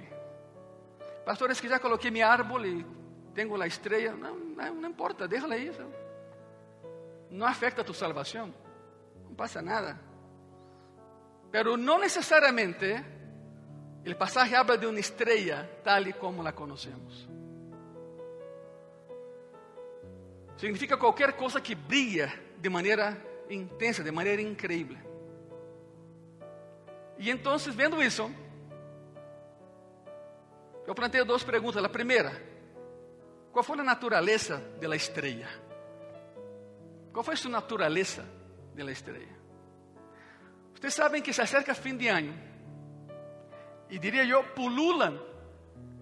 Pastores, 1.26 1.60
que 1.60 1.68
já 1.68 1.78
coloquei 1.78 2.10
minha 2.10 2.26
árvore 2.26 2.80
e 2.80 2.86
tenho 3.34 3.60
a 3.60 3.66
estrela. 3.66 4.16
Não, 4.16 4.34
não, 4.34 4.74
não 4.74 4.88
importa, 4.88 5.28
deixa 5.28 5.56
isso. 5.58 5.82
Não 7.30 7.46
afeta 7.46 7.84
tu 7.84 7.92
salvação. 7.92 8.52
Não 9.24 9.34
passa 9.34 9.60
nada. 9.60 9.98
Pero 11.52 11.76
no 11.76 11.98
necesariamente 11.98 13.04
el 14.04 14.16
pasaje 14.16 14.56
habla 14.56 14.76
de 14.76 14.86
una 14.86 14.98
estrella 14.98 15.68
tal 15.84 16.08
y 16.08 16.12
como 16.14 16.42
la 16.42 16.54
conocemos. 16.54 17.28
Significa 20.56 20.96
cualquier 20.96 21.36
cosa 21.36 21.62
que 21.62 21.74
brilla 21.74 22.32
de 22.58 22.70
manera 22.70 23.16
intensa, 23.50 24.02
de 24.02 24.10
manera 24.10 24.40
increíble. 24.40 24.98
E 27.18 27.30
então, 27.30 27.56
vendo 27.58 28.02
isso, 28.02 28.30
eu 30.86 30.94
plantei 30.94 31.24
duas 31.24 31.44
perguntas. 31.44 31.84
A 31.84 31.88
primeira, 31.88 32.32
qual 33.52 33.62
foi 33.62 33.78
a 33.78 33.84
natureza 33.84 34.56
da 34.80 34.96
estrela? 34.96 35.48
Qual 37.12 37.22
foi 37.22 37.34
a 37.34 37.36
sua 37.36 37.50
natureza 37.50 38.24
da 38.74 38.90
estrela? 38.90 39.41
Ustedes 40.82 40.94
saben 40.94 41.22
que 41.22 41.32
se 41.32 41.40
acerca 41.40 41.76
fin 41.76 41.96
de 41.96 42.10
año. 42.10 42.34
Y 43.88 44.00
diría 44.00 44.24
yo, 44.24 44.42
pululan 44.52 45.14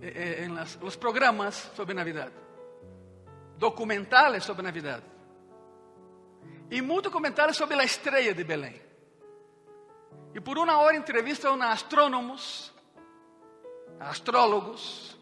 eh, 0.00 0.10
eh, 0.40 0.44
en 0.44 0.54
los 0.54 0.96
programas 0.96 1.70
sobre 1.76 1.92
Navidad, 1.92 2.32
documentales 3.58 4.42
sobre 4.42 4.62
Navidad. 4.62 5.02
Y 6.70 6.80
muchos 6.80 7.12
documentales 7.12 7.58
sobre 7.58 7.76
la 7.76 7.82
estrella 7.82 8.32
de 8.32 8.42
Belén. 8.42 8.82
Y 10.34 10.40
por 10.40 10.56
una 10.56 10.78
hora 10.78 10.96
entrevistan 10.96 11.60
a 11.60 11.72
astrónomos, 11.72 12.72
astrólogos, 14.00 15.14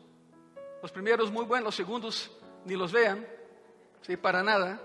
los 0.81 0.93
primeros 0.93 1.33
muy 1.33 1.45
buenos, 1.45 1.65
los 1.65 1.75
segundos 1.75 2.31
ni 2.65 2.77
los 2.77 2.93
vean, 2.93 3.27
sí, 4.03 4.17
para 4.17 4.41
nada. 4.41 4.81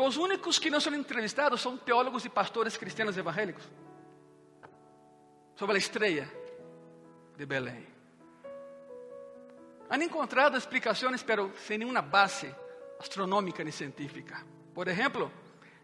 Os 0.00 0.16
únicos 0.16 0.58
que 0.58 0.70
não 0.70 0.80
são 0.80 0.94
entrevistados 0.94 1.60
são 1.60 1.76
teólogos 1.76 2.24
e 2.24 2.28
pastores 2.28 2.76
cristianos 2.76 3.16
evangélicos 3.16 3.68
sobre 5.56 5.74
a 5.74 5.78
estrela 5.78 6.28
de 7.36 7.44
Belém. 7.44 7.84
Han 9.90 10.04
encontrado 10.04 10.56
explicações, 10.56 11.22
pero 11.22 11.52
sem 11.66 11.78
nenhuma 11.78 12.00
base 12.00 12.54
astronômica 13.00 13.64
nem 13.64 13.72
científica. 13.72 14.44
Por 14.72 14.86
exemplo, 14.86 15.32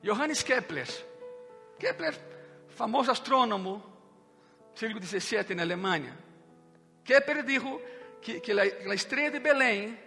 Johannes 0.03 0.43
Kepler. 0.43 0.89
Kepler, 1.79 2.15
famoso 2.69 3.11
astrônomo, 3.11 3.83
século 4.75 5.03
XVII 5.03 5.55
na 5.57 5.63
Alemanha. 5.63 6.17
Kepler 7.03 7.43
disse 7.43 7.81
que, 8.23 8.41
que 8.41 8.53
a, 8.53 8.63
a 8.63 8.95
estrela 8.95 9.33
de 9.33 9.41
Belém 9.41 9.99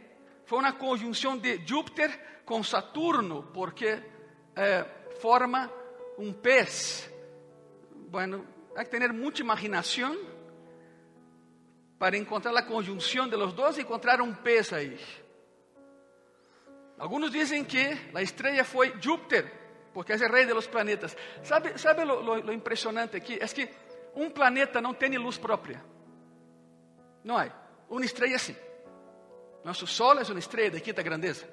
foi 0.47 0.59
uma 0.59 0.71
conjunção 0.71 1.37
de 1.37 1.61
Júpiter 1.67 2.41
com 2.45 2.63
Saturno, 2.63 3.51
porque 3.53 4.01
eh, 4.55 4.85
forma 5.19 5.69
um 6.17 6.31
pez. 6.31 7.11
Bueno, 8.09 8.45
hay 8.73 8.85
que 8.85 8.91
tener 8.91 9.11
mucha 9.11 9.43
imaginación 9.43 10.17
para 11.99 12.15
encontrar 12.15 12.53
la 12.53 12.65
conjunción 12.65 13.29
de 13.29 13.35
los 13.35 13.53
dos 13.53 13.77
y 13.77 13.81
encontrar 13.81 14.21
un 14.21 14.35
pez 14.35 14.71
ahí. 14.71 14.97
Algunos 16.97 17.29
dicen 17.29 17.65
que 17.65 18.09
la 18.13 18.21
estrella 18.21 18.63
fue 18.63 18.93
Júpiter, 19.03 19.51
porque 19.93 20.13
es 20.13 20.21
el 20.21 20.29
rey 20.29 20.45
de 20.45 20.53
los 20.53 20.69
planetas. 20.69 21.17
¿Sabe, 21.43 21.77
sabe 21.77 22.05
lo, 22.05 22.21
lo, 22.21 22.37
lo 22.37 22.53
impresionante 22.53 23.17
aquí? 23.17 23.37
Es 23.39 23.53
que 23.53 23.69
un 24.15 24.31
planeta 24.31 24.79
no 24.79 24.93
tiene 24.93 25.19
luz 25.19 25.37
propia. 25.37 25.83
No 27.25 27.37
hay. 27.37 27.51
Una 27.89 28.05
estrella 28.05 28.39
sí. 28.39 28.55
Nuestro 29.67 29.85
Sol 29.85 30.19
es 30.19 30.29
una 30.29 30.39
estrella 30.39 30.69
de 30.69 30.81
quinta 30.81 31.03
grandeza. 31.03 31.45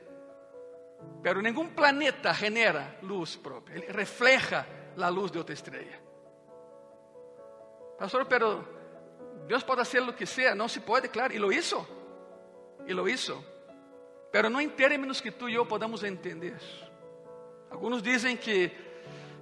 Pero 1.21 1.43
nenhum 1.43 1.75
planeta 1.75 2.33
genera 2.33 2.97
luz 3.03 3.37
própria, 3.37 3.75
ele 3.75 3.91
refleja 3.91 4.65
a 4.97 5.11
luz 5.11 5.33
de 5.33 5.39
outra 5.39 5.53
estrela. 5.53 5.99
Pastor, 7.99 8.29
pero 8.29 8.65
Deus 9.49 9.65
pode 9.65 9.81
fazer 9.81 10.01
o 10.01 10.15
que 10.15 10.27
seja, 10.27 10.55
não 10.55 10.69
se 10.69 10.79
pode, 10.79 11.09
claro, 11.09 11.35
e 11.35 11.41
lo 11.41 11.51
hizo, 11.51 11.85
e 12.87 12.95
lo 12.95 13.09
hizo, 13.09 13.45
pero 14.31 14.49
não 14.49 14.61
em 14.61 14.71
termos 14.71 15.21
que 15.21 15.33
tu 15.33 15.49
e 15.49 15.55
eu 15.57 15.67
podamos 15.67 16.05
entender. 16.05 16.61
Alguns 17.69 18.01
dizem 18.01 18.37
que 18.37 18.71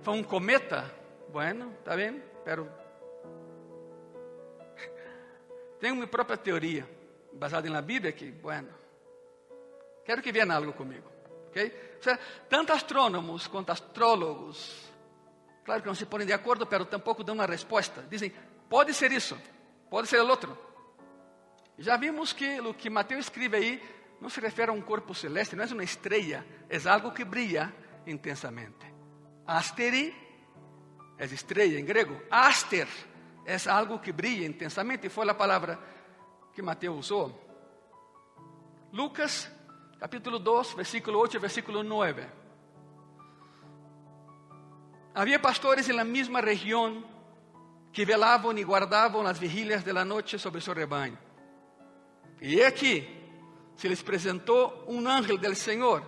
foi 0.01 0.15
um 0.15 0.25
cometa, 0.25 0.91
bueno, 1.29 1.77
está 1.79 1.95
bem, 1.95 2.23
pero 2.43 2.67
tenho 5.79 5.95
minha 5.95 6.07
própria 6.07 6.39
teoria, 6.39 6.89
baseada 7.35 7.68
na 7.71 7.81
Bíblia, 7.81 8.12
que, 8.12 8.31
bueno, 8.31 8.68
quero 10.05 10.23
que 10.23 10.33
venha 10.33 10.55
algo 10.55 10.73
comigo. 10.73 11.11
Okay? 11.49 11.97
O 12.01 12.03
sea, 12.03 12.18
tanto 12.49 12.73
astrônomos 12.73 13.47
quanto 13.47 13.71
astrólogos, 13.71 14.90
claro 15.64 15.83
que 15.83 15.88
não 15.88 15.95
se 15.95 16.07
põem 16.07 16.27
de 16.27 16.33
acordo, 16.33 16.66
mas 16.71 16.88
tampouco 16.88 17.23
dão 17.23 17.35
uma 17.35 17.47
resposta. 17.47 18.03
Dizem, 18.09 18.33
pode 18.68 18.95
ser 18.95 19.12
isso, 19.12 19.38
pode 19.90 20.09
ser 20.09 20.21
o 20.21 20.27
outro. 20.27 20.57
Já 21.79 21.97
vimos 21.97 22.33
que 22.33 22.61
o 22.61 22.75
que 22.75 22.90
Mateus 22.90 23.27
escreve 23.27 23.57
aí 23.57 23.83
não 24.21 24.29
se 24.29 24.40
refere 24.40 24.71
a 24.71 24.75
um 24.75 24.81
corpo 24.81 25.14
celeste, 25.14 25.57
não 25.57 25.64
é 25.64 25.66
uma 25.66 25.83
estrela, 25.83 26.45
é 26.68 26.88
algo 26.88 27.11
que 27.11 27.25
brilha 27.25 27.73
intensamente. 28.07 28.92
Asteri 29.47 30.14
é 31.18 31.25
estrela 31.25 31.79
em 31.79 31.85
grego. 31.85 32.21
Aster 32.31 32.88
é 33.45 33.57
algo 33.68 33.99
que 33.99 34.12
brilha 34.12 34.47
intensamente, 34.47 35.07
e 35.07 35.11
foi 35.11 35.29
a 35.29 35.35
palavra 35.35 35.79
que 36.55 36.62
Mateus 36.62 37.07
usou. 37.07 37.33
Lucas, 38.93 39.51
capítulo 39.99 40.38
2, 40.38 40.75
versículo 40.75 41.19
8 41.19 41.37
e 41.37 41.41
versículo 41.41 41.83
9. 41.83 42.27
Havia 45.15 45.38
pastores 45.38 45.88
na 45.88 46.05
mesma 46.05 46.41
região 46.41 47.05
que 47.93 48.05
velavam 48.05 48.57
e 48.57 48.65
guardavam 48.65 49.27
as 49.27 49.38
vigílias 49.38 49.85
da 49.85 50.05
noite 50.05 50.38
sobre 50.38 50.61
seu 50.61 50.75
rebanho. 50.75 51.19
E 52.41 52.62
aqui 52.62 53.07
se 53.77 53.88
les 53.88 54.01
apresentou 54.01 54.85
um 54.88 55.07
ángel 55.09 55.38
del 55.38 55.55
Senhor. 55.55 56.03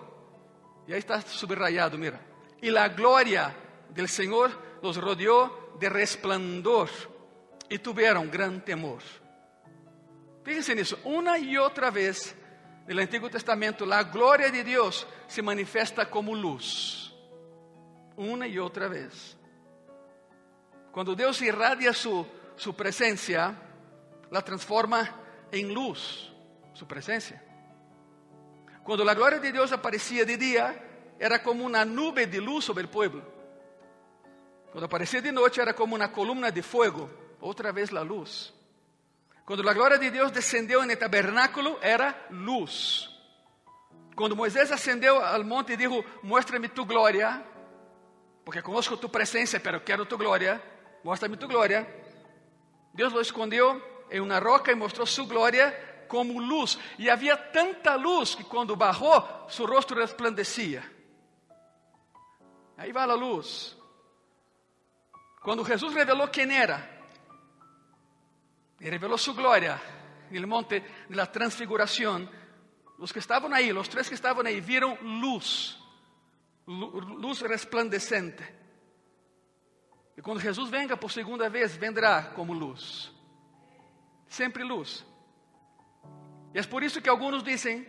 E 0.87 0.93
aí 0.93 0.99
está 0.99 1.21
subrayado, 1.21 1.99
mira. 1.99 2.21
E 2.63 2.77
a 2.77 2.89
glória 2.89 3.55
del 3.91 4.09
Senhor 4.09 4.51
los 4.83 4.97
rodeou 4.97 5.77
de 5.79 5.89
resplandor 5.89 6.91
e 7.69 7.79
tiveram 7.79 8.27
gran 8.29 8.61
temor. 8.61 9.03
Fíjense 10.45 10.75
nisso, 10.75 10.99
uma 11.05 11.39
e 11.39 11.59
outra 11.59 11.91
vez 11.91 12.37
no 12.87 13.01
Antigo 13.01 13.31
Testamento, 13.31 13.91
a 13.91 14.03
glória 14.03 14.51
de 14.51 14.63
Deus 14.63 15.07
se 15.27 15.41
manifesta 15.41 16.05
como 16.05 16.35
luz. 16.35 17.15
Uma 18.17 18.47
e 18.47 18.61
outra 18.61 18.89
vez. 18.89 19.39
Quando 20.93 21.17
Deus 21.17 21.41
irradia 21.41 21.93
su, 21.95 22.27
su 22.57 22.75
presencia, 22.75 23.57
la 24.31 24.43
transforma 24.43 25.09
em 25.51 25.73
luz, 25.73 26.31
su 26.75 26.87
presencia. 26.87 27.43
Quando 28.85 29.09
a 29.09 29.15
glória 29.15 29.41
de 29.41 29.51
Deus 29.51 29.73
aparecia 29.73 30.27
de 30.27 30.37
dia, 30.37 30.77
era 31.19 31.43
como 31.43 31.65
uma 31.65 31.85
nube 31.87 32.27
de 32.27 32.39
luz 32.39 32.67
sobre 32.67 32.85
o 32.85 32.89
povo. 32.89 33.23
Quando 34.71 34.85
aparecia 34.85 35.23
de 35.23 35.33
noite, 35.33 35.59
era 35.59 35.73
como 35.73 35.97
uma 35.97 36.09
coluna 36.09 36.53
de 36.53 36.61
fogo, 36.61 37.09
outra 37.41 37.73
vez 37.73 37.93
a 37.95 38.03
luz. 38.03 38.53
Quando 39.45 39.69
a 39.69 39.75
glória 39.75 39.99
de 39.99 40.11
Deus 40.11 40.31
descendeu 40.31 40.85
no 40.87 40.97
tabernáculo, 40.97 41.79
era 41.81 42.15
luz. 42.31 43.09
Quando 44.17 44.37
Moisés 44.37 44.73
ascendeu 44.73 45.23
ao 45.23 45.45
monte 45.45 45.73
e 45.73 45.77
disse: 45.77 46.05
Mostra-me 46.23 46.69
tu 46.69 46.85
glória, 46.85 47.45
porque 48.45 48.63
conosco 48.63 48.97
tu 48.97 49.09
presença, 49.09 49.61
pero 49.61 49.81
quero 49.81 50.07
tu 50.07 50.17
glória 50.17 50.63
mostra-me 51.05 51.37
tu 51.37 51.47
glória. 51.47 51.87
Deus 52.95 53.13
o 53.13 53.21
escondeu 53.21 53.81
em 54.11 54.21
uma 54.21 54.39
roca 54.39 54.73
e 54.73 54.75
mostrou 54.75 55.07
sua 55.07 55.27
glória 55.27 55.71
como 56.09 56.41
luz. 56.41 56.79
E 56.99 57.11
havia 57.11 57.37
tanta 57.37 57.95
luz 57.95 58.35
que 58.35 58.43
quando 58.43 58.75
barrou, 58.75 59.47
seu 59.49 59.67
rosto 59.67 59.95
resplandecia. 59.95 60.83
Aí 62.77 62.91
vai 62.91 63.05
a 63.05 63.15
luz. 63.15 63.77
Quando 65.43 65.65
Jesus 65.65 65.95
revelou 65.95 66.27
quem 66.29 66.57
era, 66.57 66.79
e 68.85 68.91
revelou 68.91 69.17
sua 69.17 69.33
glória 69.33 69.81
no 70.31 70.47
monte 70.47 70.83
da 71.09 71.25
transfiguração, 71.25 72.29
os 72.99 73.11
que 73.11 73.19
estavam 73.19 73.53
aí, 73.55 73.73
os 73.73 73.89
três 73.89 74.09
que 74.09 74.15
estavam 74.15 74.45
aí, 74.45 74.61
viram 74.61 74.99
luz, 75.01 75.79
luz 76.67 77.41
resplandecente. 77.41 78.43
E 80.17 80.21
quando 80.21 80.41
Jesus 80.41 80.69
venga 80.69 80.99
por 80.99 81.11
segunda 81.11 81.49
vez, 81.49 81.75
vendrá 81.77 82.25
como 82.35 82.53
luz. 82.53 83.11
Sempre 84.29 84.63
luz. 84.63 85.05
E 86.53 86.59
é 86.59 86.63
por 86.65 86.83
isso 86.83 87.01
que 87.01 87.09
alguns 87.09 87.43
dizem 87.43 87.87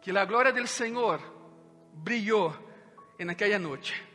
que 0.00 0.16
a 0.16 0.24
glória 0.24 0.52
do 0.52 0.66
Senhor 0.66 1.20
brilhou 1.92 2.56
naquela 3.18 3.58
noite. 3.58 4.09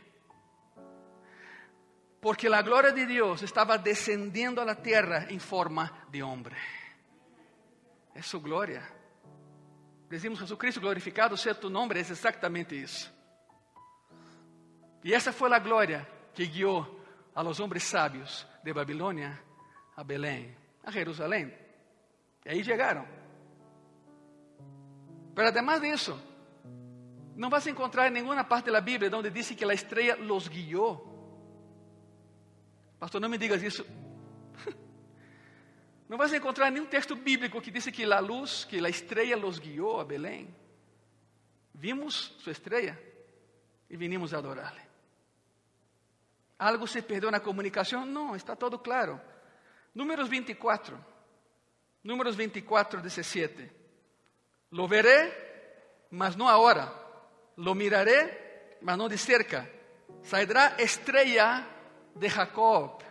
Porque 2.26 2.48
a 2.48 2.60
glória 2.60 2.90
de 2.90 3.06
Deus 3.06 3.42
estava 3.42 3.78
descendendo 3.78 4.60
a 4.60 4.74
terra 4.74 5.28
em 5.30 5.38
forma 5.38 5.88
de 6.10 6.24
homem. 6.24 6.52
É 8.12 8.20
sua 8.20 8.40
glória. 8.40 8.82
Decimos 10.10 10.40
Jesucristo 10.40 10.80
glorificado 10.80 11.36
seja 11.36 11.54
tu 11.54 11.70
nome, 11.70 11.94
é 11.94 12.00
exatamente 12.00 12.74
isso. 12.74 13.14
E 15.04 15.14
essa 15.14 15.32
foi 15.32 15.52
a 15.52 15.60
glória 15.60 16.04
que 16.34 16.44
guiou 16.46 17.00
a 17.32 17.42
los 17.42 17.60
hombres 17.60 17.84
sabios 17.84 18.44
de 18.64 18.72
Babilônia 18.72 19.40
a 19.96 20.02
Belém, 20.02 20.52
a 20.82 20.90
Jerusalém. 20.90 21.54
E 22.44 22.48
aí 22.48 22.64
chegaram. 22.64 23.06
Pero 25.32 25.46
además 25.46 25.80
de 25.80 25.92
isso, 25.92 26.20
não 27.36 27.48
vas 27.48 27.64
a 27.68 27.70
encontrar 27.70 28.08
em 28.08 28.10
nenhuma 28.10 28.42
parte 28.42 28.68
da 28.68 28.80
Bíblia 28.80 29.16
onde 29.16 29.30
diz 29.30 29.48
que 29.52 29.64
a 29.64 29.72
estrela 29.72 30.24
los 30.24 30.48
guiou. 30.48 31.05
Pastor, 32.98 33.20
não 33.20 33.28
me 33.28 33.38
digas 33.38 33.62
isso. 33.62 33.86
Não 36.08 36.16
vas 36.16 36.32
a 36.32 36.36
encontrar 36.36 36.70
nenhum 36.70 36.86
texto 36.86 37.16
bíblico 37.16 37.60
que 37.60 37.70
diz 37.70 37.86
que 37.88 38.04
a 38.04 38.20
luz, 38.20 38.64
que 38.64 38.84
a 38.84 38.88
estrela 38.88 39.36
los 39.36 39.58
guiou 39.58 40.00
a 40.00 40.04
Belém. 40.04 40.54
Vimos 41.74 42.34
sua 42.38 42.52
estrela 42.52 42.96
e 43.90 43.96
vinimos 43.96 44.32
a 44.32 44.38
adorá-la. 44.38 44.86
Algo 46.58 46.86
se 46.86 47.02
perdeu 47.02 47.30
na 47.30 47.40
comunicação? 47.40 48.06
Não, 48.06 48.34
está 48.34 48.56
todo 48.56 48.78
claro. 48.78 49.20
Números 49.94 50.28
24. 50.28 51.04
Números 52.02 52.36
24, 52.36 53.00
17. 53.02 53.70
Lo 54.70 54.86
veré, 54.86 56.06
mas 56.10 56.34
não 56.36 56.48
agora. 56.48 56.90
Lo 57.56 57.74
miraré, 57.74 58.78
mas 58.80 58.96
não 58.96 59.08
de 59.08 59.18
cerca. 59.18 59.70
Sairá 60.22 60.76
estrela 60.78 61.75
de 62.18 62.28
Jacob 62.28 63.02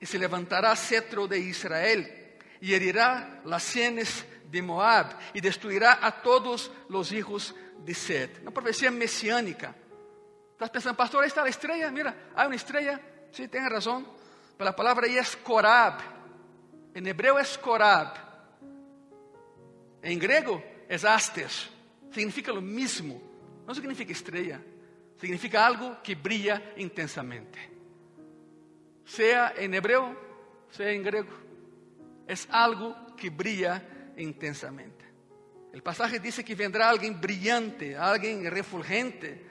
e 0.00 0.06
se 0.06 0.18
levantará 0.18 0.74
cetro 0.76 1.26
de 1.26 1.38
Israel 1.38 2.06
e 2.60 2.74
herirá 2.74 3.40
las 3.44 3.62
sienes 3.62 4.24
de 4.50 4.62
Moab 4.62 5.14
e 5.34 5.40
destruirá 5.40 5.98
a 6.02 6.10
todos 6.10 6.70
os 6.88 7.12
hijos 7.12 7.54
de 7.84 7.94
Seth. 7.94 8.40
Uma 8.42 8.50
profecia 8.50 8.90
messiânica. 8.90 9.74
Estás 10.52 10.70
pensando, 10.70 10.96
pastor, 10.96 11.22
ahí 11.22 11.28
está 11.28 11.42
la 11.42 11.50
estrella, 11.50 11.90
mira, 11.90 12.32
hay 12.34 12.46
una 12.46 12.56
estrella. 12.56 13.00
Sí, 13.30 13.46
tienes 13.46 13.70
razón. 13.70 14.06
Pero 14.56 14.64
la 14.64 14.74
palabra 14.74 15.06
ahí 15.06 15.16
es 15.16 15.36
Korab. 15.36 16.00
En 16.94 17.06
hebreo 17.06 17.38
es 17.38 17.56
Korab. 17.58 18.14
En 20.02 20.18
griego 20.18 20.62
es 20.88 21.04
Astes. 21.04 21.68
Significa 22.10 22.52
lo 22.52 22.60
mismo. 22.60 23.20
No 23.66 23.74
significa 23.74 24.10
estrella. 24.10 24.60
Significa 25.20 25.64
algo 25.64 26.02
que 26.02 26.14
brilla 26.14 26.72
intensamente. 26.76 27.77
Sea 29.08 29.54
en 29.56 29.72
hebreo, 29.72 30.14
sea 30.70 30.90
en 30.90 31.02
griego. 31.02 31.32
Es 32.26 32.46
algo 32.50 32.94
que 33.16 33.30
brilla 33.30 33.82
intensamente. 34.16 35.04
El 35.72 35.82
pasaje 35.82 36.20
dice 36.20 36.44
que 36.44 36.54
vendrá 36.54 36.88
alguien 36.88 37.20
brillante, 37.20 37.96
alguien 37.96 38.48
refulgente 38.50 39.46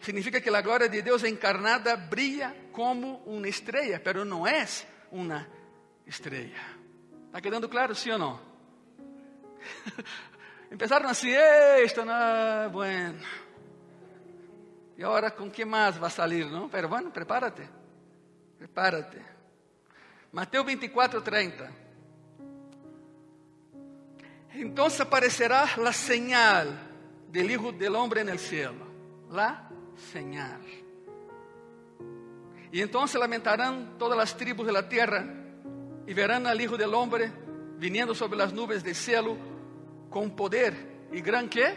significa 0.00 0.40
que 0.40 0.50
a 0.50 0.62
glória 0.62 0.88
de 0.88 1.02
Deus 1.02 1.22
encarnada 1.24 1.94
brilha 1.96 2.54
como 2.72 3.18
uma 3.26 3.48
estrela, 3.48 4.00
pero 4.00 4.24
não 4.24 4.46
é 4.46 4.66
uma 5.10 5.46
estrela. 6.06 6.58
¿Está 7.26 7.40
quedando 7.40 7.68
claro, 7.68 7.94
sim 7.94 8.10
ou 8.10 8.18
não? 8.18 8.40
Empezaram 10.72 11.08
assim, 11.08 11.30
esto 11.30 12.04
não 12.04 12.14
é 12.14 12.68
bueno. 12.68 13.20
E 14.96 15.04
agora, 15.04 15.30
com 15.30 15.50
que 15.50 15.64
mais 15.64 15.96
vai 15.96 16.10
sair, 16.10 16.46
não? 16.46 16.68
Pero 16.68 16.88
bueno, 16.88 17.10
prepárate. 17.10 17.81
Prepárate. 18.62 19.20
Mateus 20.30 20.64
24, 20.64 21.20
30. 21.20 21.72
Então 24.54 24.86
aparecerá 25.00 25.64
a 25.64 25.92
señal 25.92 26.68
del 27.28 27.50
Hijo 27.50 27.72
del 27.72 27.96
Hombre 27.96 28.20
en 28.20 28.28
el 28.28 28.38
cielo. 28.38 28.86
Lá 29.32 29.68
señal. 30.12 30.60
Y 32.70 32.80
entonces 32.80 33.20
lamentarán 33.20 33.98
todas 33.98 34.16
las 34.16 34.36
tribus 34.36 34.64
de 34.64 34.72
la 34.72 34.88
tierra 34.88 35.24
y 36.06 36.14
verán 36.14 36.46
al 36.46 36.60
Hijo 36.60 36.76
del 36.76 36.94
Hombre 36.94 37.32
viniendo 37.78 38.14
sobre 38.14 38.38
las 38.38 38.52
nubes 38.52 38.84
del 38.84 38.94
cielo 38.94 39.36
con 40.08 40.36
poder 40.36 41.08
y 41.10 41.20
gran 41.20 41.48
qué? 41.48 41.74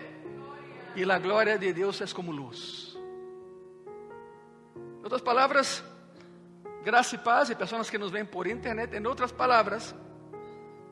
Y 0.95 1.03
la 1.03 1.17
gloria 1.17 1.57
de 1.57 1.73
Dios 1.73 1.99
es 2.01 2.13
como 2.13 2.31
luz. 2.31 2.95
En 4.99 5.03
otras 5.03 5.23
palabras, 5.23 5.83
gracia 6.85 7.17
y 7.19 7.25
paz 7.25 7.49
y 7.49 7.55
personas 7.55 7.89
que 7.89 7.97
nos 7.97 8.11
ven 8.11 8.27
por 8.27 8.47
internet, 8.47 8.93
en 8.93 9.07
otras 9.07 9.33
palabras, 9.33 9.95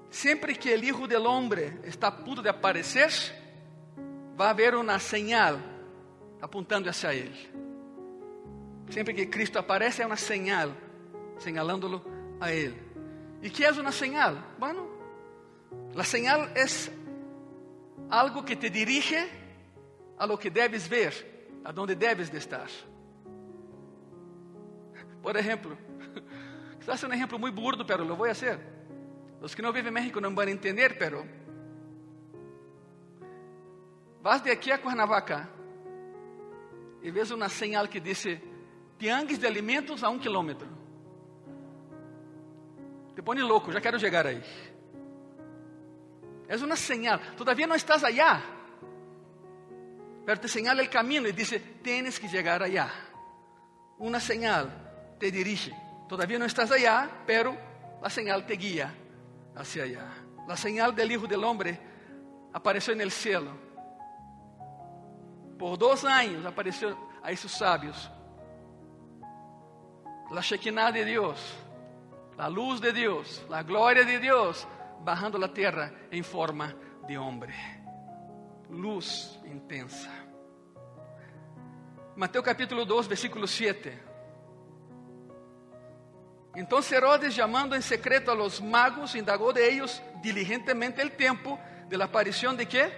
siempre 0.09 0.55
que 0.55 0.73
el 0.73 0.83
Hijo 0.83 1.07
del 1.07 1.25
Hombre 1.25 1.79
está 1.83 2.07
a 2.07 2.17
punto 2.17 2.41
de 2.41 2.49
aparecer, 2.49 3.11
va 4.39 4.47
a 4.47 4.49
haber 4.49 4.75
una 4.75 4.99
señal 4.99 5.59
apontando 6.41 6.89
hacia 6.89 7.13
Ele. 7.13 7.63
Sempre 8.89 9.13
que 9.13 9.29
Cristo 9.29 9.59
aparece 9.59 10.01
é 10.01 10.05
uma 10.05 10.17
señal, 10.17 10.75
señalándolo 11.37 12.03
a 12.41 12.51
Ele. 12.51 12.75
¿Y 13.41 13.49
qué 13.49 13.65
es 13.65 13.77
una 13.77 13.91
señal? 13.91 14.43
Bueno, 14.57 14.87
la 15.93 16.03
señal 16.03 16.51
es 16.55 16.91
algo 18.09 18.43
que 18.43 18.55
te 18.55 18.69
dirige 18.69 19.29
a 20.17 20.25
lo 20.25 20.37
que 20.37 20.49
debes 20.49 20.89
ver 20.89 21.13
a 21.63 21.71
donde 21.71 21.95
debes 21.95 22.31
de 22.31 22.39
estar. 22.39 22.67
Por 25.23 25.37
ejemplo, 25.37 25.77
quizás 26.77 26.99
sea 26.99 27.07
un 27.07 27.15
ejemplo 27.15 27.39
muy 27.39 27.49
burdo, 27.49 27.85
pero 27.85 28.03
lo 28.03 28.17
voy 28.17 28.27
a 28.27 28.33
hacer. 28.33 28.59
Los 29.41 29.55
que 29.55 29.61
no 29.61 29.71
viven 29.71 29.87
en 29.87 29.93
México 29.93 30.19
no 30.19 30.29
van 30.35 30.49
a 30.49 30.51
entender, 30.51 30.97
pero 30.99 31.25
vas 34.21 34.43
de 34.43 34.51
aquí 34.51 34.69
a 34.69 34.81
Cuernavaca 34.81 35.49
y 37.01 37.09
ves 37.09 37.31
una 37.31 37.47
señal 37.47 37.89
que 37.89 38.01
dice 38.01 38.41
Tianguis 38.97 39.39
de 39.39 39.47
alimentos 39.47 40.03
a 40.03 40.09
un 40.09 40.19
kilómetro. 40.19 40.67
Te 43.15 43.23
pone 43.23 43.41
louco, 43.41 43.71
já 43.71 43.79
quero 43.79 43.97
chegar 43.97 44.27
aí. 44.27 44.43
É 46.49 46.57
uma 46.57 46.75
señal. 46.75 47.19
Todavía 47.37 47.65
não 47.65 47.75
estás 47.75 48.03
allá. 48.03 48.41
Pero 50.25 50.39
te 50.39 50.47
señala 50.47 50.81
el 50.81 50.89
camino 50.89 51.27
y 51.27 51.31
dice, 51.31 51.59
tienes 51.81 52.19
que 52.19 52.27
llegar 52.27 52.61
allá. 52.61 52.89
Una 53.97 54.19
señal 54.19 54.92
te 55.19 55.31
dirige. 55.31 55.73
Todavía 56.07 56.37
no 56.37 56.45
estás 56.45 56.71
allá, 56.71 57.09
pero 57.25 57.55
la 58.01 58.09
señal 58.09 58.45
te 58.45 58.53
guía 58.53 58.93
hacia 59.55 59.83
allá. 59.83 60.07
La 60.47 60.57
señal 60.57 60.93
del 60.95 61.11
Hijo 61.11 61.27
del 61.27 61.43
Hombre 61.43 61.79
apareció 62.51 62.93
en 62.93 63.01
el 63.01 63.11
cielo. 63.11 63.51
Por 65.57 65.77
dos 65.77 66.03
años 66.03 66.45
apareció 66.45 66.97
a 67.23 67.31
esos 67.31 67.51
sabios. 67.51 68.11
La 70.31 70.41
Shekinah 70.41 70.91
de 70.91 71.05
Dios, 71.05 71.39
la 72.37 72.49
luz 72.49 72.81
de 72.81 72.91
Dios, 72.91 73.45
la 73.49 73.63
gloria 73.63 74.03
de 74.03 74.19
Dios 74.19 74.67
bajando 75.03 75.37
la 75.37 75.53
tierra 75.53 75.91
en 76.11 76.23
forma 76.23 76.73
de 77.07 77.17
hombre. 77.17 77.53
Luz 78.69 79.39
intensa. 79.45 80.11
Mateus 82.15 82.45
capítulo 82.45 82.85
2, 82.85 83.07
versículo 83.07 83.47
7. 83.47 84.12
Entonces 86.55 86.91
Herodes, 86.93 87.35
llamando 87.35 87.75
en 87.75 87.81
secreto 87.81 88.31
a 88.31 88.35
los 88.35 88.61
magos, 88.61 89.15
indagó 89.15 89.51
de 89.51 89.71
ellos 89.71 90.01
diligentemente 90.21 91.01
el 91.01 91.11
tiempo 91.13 91.59
de 91.89 91.97
la 91.97 92.05
aparición 92.05 92.55
de 92.55 92.67
qué? 92.67 92.91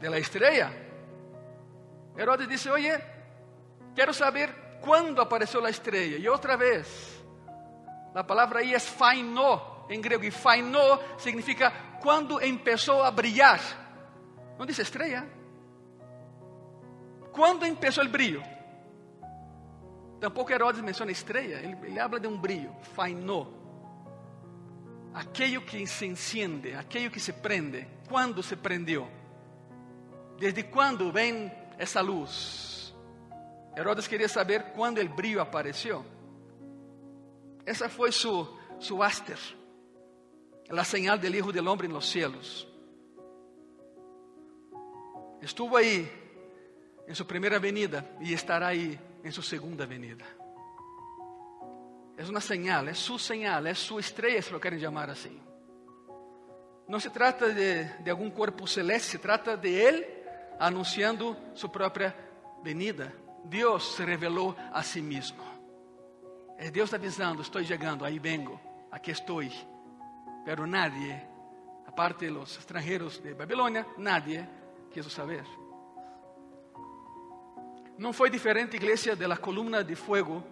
De 0.00 0.08
la 0.08 0.18
estrella. 0.18 0.72
Herodes 2.16 2.48
dice, 2.48 2.70
oye, 2.70 2.96
quiero 3.94 4.12
saber 4.12 4.78
cuándo 4.80 5.20
apareció 5.20 5.60
la 5.60 5.70
estrella. 5.70 6.18
Y 6.18 6.28
otra 6.28 6.56
vez, 6.56 7.22
la 8.14 8.26
palabra 8.26 8.60
ahí 8.60 8.72
es 8.74 8.84
fainó 8.84 9.86
en 9.88 10.00
griego, 10.00 10.22
y 10.22 10.30
fainó 10.30 11.00
significa 11.16 11.98
cuando 12.00 12.40
empezó 12.40 13.04
a 13.04 13.10
brillar. 13.10 13.60
No 14.58 14.64
dice 14.64 14.82
estrella. 14.82 15.24
¿Cuándo 17.32 17.64
empezó 17.64 18.02
el 18.02 18.08
brillo? 18.08 18.42
Tampouco 20.22 20.52
Herodes 20.52 20.80
menciona 20.80 21.10
estrela, 21.10 21.54
ele, 21.54 21.76
ele 21.82 21.98
habla 21.98 22.20
de 22.20 22.28
um 22.28 22.38
brilho, 22.38 22.72
fainó. 22.94 23.48
Aquello 25.12 25.62
que 25.62 25.84
se 25.84 26.06
enciende, 26.06 26.74
aquello 26.74 27.10
que 27.10 27.18
se 27.18 27.32
prende. 27.32 27.88
Quando 28.08 28.40
se 28.40 28.54
prendió? 28.54 29.08
Desde 30.38 30.62
quando 30.62 31.10
vem 31.10 31.50
essa 31.76 32.00
luz? 32.00 32.94
Herodes 33.76 34.06
queria 34.06 34.28
saber 34.28 34.72
quando 34.76 35.00
o 35.00 35.08
brilho 35.08 35.40
apareceu. 35.40 36.04
Essa 37.66 37.88
foi 37.88 38.12
su, 38.12 38.46
su 38.78 39.02
aster, 39.02 39.40
a 40.70 40.84
señal 40.84 41.18
del 41.18 41.34
Hijo 41.34 41.50
del 41.50 41.66
Hombre 41.66 41.88
en 41.88 41.92
los 41.92 42.08
cielos. 42.08 42.68
Estuvo 45.40 45.76
aí 45.76 46.08
em 47.08 47.14
sua 47.14 47.26
primeira 47.26 47.58
venida 47.58 48.08
e 48.20 48.32
estará 48.32 48.68
aí 48.68 49.00
en 49.22 49.32
su 49.32 49.42
segunda 49.42 49.86
venida. 49.86 50.24
Es 52.16 52.28
una 52.28 52.40
señal, 52.40 52.88
es 52.88 52.98
su 52.98 53.18
señal, 53.18 53.66
es 53.66 53.78
su 53.78 53.98
estrella, 53.98 54.42
si 54.42 54.52
lo 54.52 54.60
quieren 54.60 54.78
llamar 54.78 55.10
así. 55.10 55.40
No 56.88 57.00
se 57.00 57.10
trata 57.10 57.46
de, 57.46 57.84
de 57.84 58.10
algún 58.10 58.30
cuerpo 58.30 58.66
celeste, 58.66 59.12
se 59.12 59.18
trata 59.18 59.56
de 59.56 59.88
Él 59.88 60.06
anunciando 60.58 61.36
su 61.54 61.70
propia 61.70 62.14
venida. 62.62 63.12
Dios 63.44 63.94
se 63.96 64.04
reveló 64.04 64.54
a 64.72 64.82
sí 64.82 65.02
mismo. 65.02 65.42
Es 66.58 66.72
Dios 66.72 66.92
avisando, 66.92 67.42
estoy 67.42 67.64
llegando, 67.64 68.04
ahí 68.04 68.18
vengo, 68.18 68.60
aquí 68.90 69.10
estoy. 69.10 69.50
Pero 70.44 70.66
nadie, 70.66 71.26
aparte 71.86 72.26
de 72.26 72.30
los 72.32 72.56
extranjeros 72.56 73.22
de 73.22 73.34
Babilonia, 73.34 73.86
nadie 73.96 74.46
quiso 74.92 75.10
saber. 75.10 75.44
Não 77.98 78.12
foi 78.12 78.30
diferente 78.30 78.76
igreja 78.76 79.14
da 79.14 79.36
coluna 79.36 79.84
de 79.84 79.94
fogo 79.94 80.42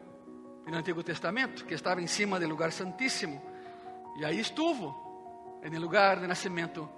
no 0.67 0.77
Antigo 0.77 1.03
Testamento, 1.03 1.65
que 1.65 1.75
estava 1.75 2.01
em 2.01 2.07
cima 2.07 2.39
do 2.39 2.47
lugar 2.47 2.71
santíssimo. 2.71 3.41
E 4.19 4.25
aí 4.25 4.39
estuvo, 4.39 4.95
no 5.63 5.81
lugar 5.81 6.21
de 6.21 6.27
nascimento 6.27 6.89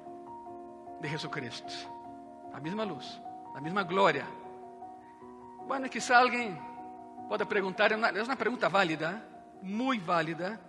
de 1.00 1.08
Jesucristo. 1.08 1.72
A 2.52 2.60
mesma 2.60 2.84
luz, 2.84 3.20
a 3.54 3.60
mesma 3.60 3.82
glória. 3.82 4.26
Bueno, 5.66 5.88
quizá 5.88 6.18
alguém 6.18 6.58
pode 7.28 7.44
perguntar, 7.46 7.92
é 7.92 7.96
uma 7.96 8.36
pergunta 8.36 8.68
válida, 8.68 9.24
muito 9.62 10.04
válida. 10.04 10.60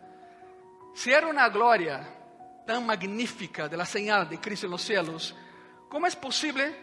Se 0.96 1.12
era 1.12 1.28
uma 1.28 1.50
glória 1.50 2.08
tão 2.66 2.82
magnífica 2.82 3.68
de 3.68 3.76
la 3.76 3.86
señal 3.86 4.26
de 4.26 4.38
Cristo 4.38 4.70
nos 4.70 4.84
céus, 4.84 5.36
como 5.90 6.08
é 6.08 6.12
possível 6.12 6.74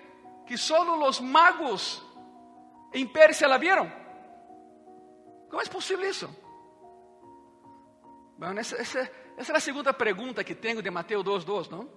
que 0.46 0.58
solo 0.58 1.08
os 1.08 1.20
magos 1.20 2.02
em 2.92 3.06
Pérsia 3.06 3.48
la 3.48 3.58
vieron. 3.58 3.90
Como 5.48 5.62
é 5.62 5.66
possível 5.66 6.08
isso? 6.08 6.28
Bueno, 8.38 8.60
essa, 8.60 8.76
é 8.76 9.10
a 9.36 9.60
segunda 9.60 9.92
pergunta 9.92 10.44
que 10.44 10.54
tenho 10.54 10.80
de 10.80 10.90
Mateus 10.90 11.24
2.2, 11.24 11.70
não? 11.70 11.90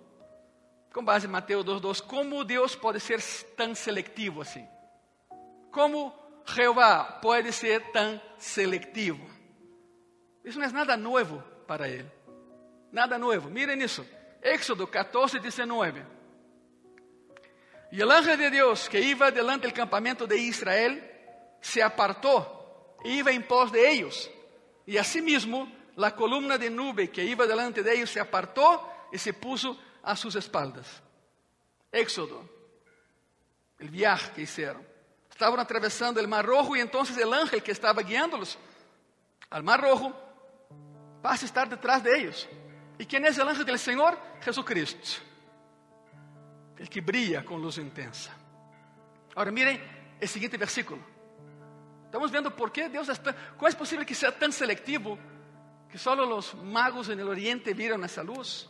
Com 0.94 1.04
base 1.04 1.28
em 1.28 1.30
Mateus 1.30 1.64
2.2, 1.64 2.02
como 2.02 2.44
Deus 2.44 2.76
pode 2.76 3.00
ser 3.00 3.22
tão 3.56 3.74
seletivo 3.74 4.42
assim? 4.42 4.68
Como 5.72 6.14
Jeová 6.46 7.04
pode 7.22 7.52
ser 7.52 7.92
tão 7.92 8.22
seletivo? 8.38 9.26
Isso 10.44 10.60
não 10.60 10.66
é 10.66 10.72
nada 10.72 10.98
novo 10.98 11.42
para 11.66 11.88
ele. 11.88 12.12
Nada 12.92 13.18
novo. 13.18 13.50
Miren 13.50 13.82
isso. 13.82 14.06
Éxodo 14.42 14.86
14, 14.86 15.40
19. 15.40 16.06
Y 17.94 18.02
el 18.02 18.10
ángel 18.10 18.40
de 18.40 18.50
Dios 18.50 18.90
que 18.90 19.00
iba 19.00 19.30
delante 19.30 19.68
del 19.68 19.76
campamento 19.76 20.26
de 20.26 20.36
Israel 20.36 21.12
se 21.62 21.84
apartó 21.84 22.98
e 23.04 23.12
iba 23.12 23.32
en 23.32 23.46
pos 23.48 23.72
de 23.72 23.88
ellos. 23.88 24.32
Y 24.88 24.98
asimismo 24.98 25.72
la 25.98 26.16
columna 26.16 26.58
de 26.58 26.72
nube 26.72 27.12
que 27.12 27.24
iba 27.24 27.46
delante 27.46 27.84
de 27.84 27.94
ellos 27.94 28.10
se 28.10 28.20
apartó 28.20 28.90
y 29.12 29.20
se 29.20 29.34
puso 29.34 29.80
a 30.02 30.16
sus 30.16 30.36
espaldas. 30.36 30.88
Éxodo, 31.92 32.50
el 33.78 33.90
viaje 33.90 34.32
que 34.32 34.42
hicieron. 34.42 34.84
Estaban 35.30 35.60
atravesando 35.60 36.20
el 36.20 36.28
Mar 36.28 36.48
Rojo 36.48 36.76
y 36.76 36.80
entonces 36.80 37.16
el 37.20 37.32
ángel 37.32 37.62
que 37.62 37.74
estaba 37.74 38.02
guiándolos 38.02 38.58
al 39.52 39.62
Mar 39.62 39.80
Rojo 39.80 40.12
pasa 41.22 41.46
a 41.46 41.48
estar 41.48 41.70
detrás 41.70 42.04
de 42.04 42.22
ellos. 42.22 42.50
¿Y 42.98 43.06
quién 43.06 43.24
es 43.24 43.38
el 43.38 43.48
ángel 43.48 43.66
del 43.66 43.78
Señor? 43.78 44.18
Jesucristo. 44.42 45.22
El 46.84 46.90
que 46.90 47.00
brilla 47.00 47.46
com 47.46 47.56
luz 47.56 47.78
intensa. 47.78 48.30
Agora, 49.32 49.52
mirem 49.52 49.80
o 50.22 50.28
seguinte 50.28 50.58
versículo. 50.58 51.02
Estamos 52.06 52.30
vendo 52.30 52.52
por 52.52 52.72
que 52.72 52.90
Deus 52.90 53.08
é 53.08 53.16
tão, 53.16 53.34
como 53.58 53.70
é 53.70 53.72
possível 53.72 54.06
que 54.06 54.14
seja 54.14 54.34
tão 54.34 54.52
selectivo 54.52 55.18
que 55.90 55.98
só 55.98 56.14
os 56.14 56.54
magos 56.56 57.08
no 57.08 57.30
Oriente 57.30 57.74
viram 57.74 58.04
essa 58.04 58.22
luz. 58.22 58.70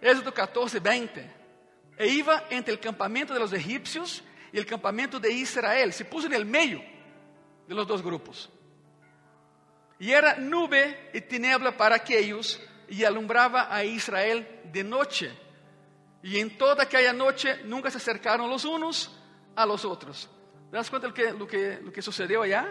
Êxodo 0.00 0.32
14, 0.32 0.80
20. 0.80 1.30
E 1.98 2.06
iba 2.06 2.44
entre 2.50 2.72
o 2.72 2.78
campamento 2.78 3.34
de 3.34 3.40
los 3.40 3.52
egípcios 3.52 4.24
e 4.50 4.58
o 4.58 4.66
campamento 4.66 5.20
de 5.20 5.30
Israel. 5.30 5.92
Se 5.92 6.04
puso 6.04 6.30
no 6.30 6.44
meio 6.46 6.82
de 7.68 7.74
los 7.74 7.86
dois 7.86 8.00
grupos. 8.00 8.50
E 10.00 10.14
era 10.14 10.36
nube 10.36 11.10
e 11.12 11.20
tiniebla 11.20 11.72
para 11.72 11.96
aquellos 11.96 12.58
e 12.88 13.04
alumbrava 13.04 13.66
a 13.70 13.84
Israel 13.84 14.46
de 14.64 14.82
noite. 14.82 15.45
Y 16.26 16.40
en 16.40 16.58
toda 16.58 16.82
aquella 16.82 17.12
noche 17.12 17.60
nunca 17.66 17.88
se 17.88 17.98
acercaron 17.98 18.50
los 18.50 18.64
unos 18.64 19.16
a 19.54 19.64
los 19.64 19.84
otros. 19.84 20.28
¿Te 20.72 20.76
das 20.76 20.90
cuenta 20.90 21.06
de 21.06 21.10
lo 21.10 21.14
que, 21.14 21.38
lo 21.38 21.46
que, 21.46 21.80
lo 21.80 21.92
que 21.92 22.02
sucedió 22.02 22.42
allá? 22.42 22.66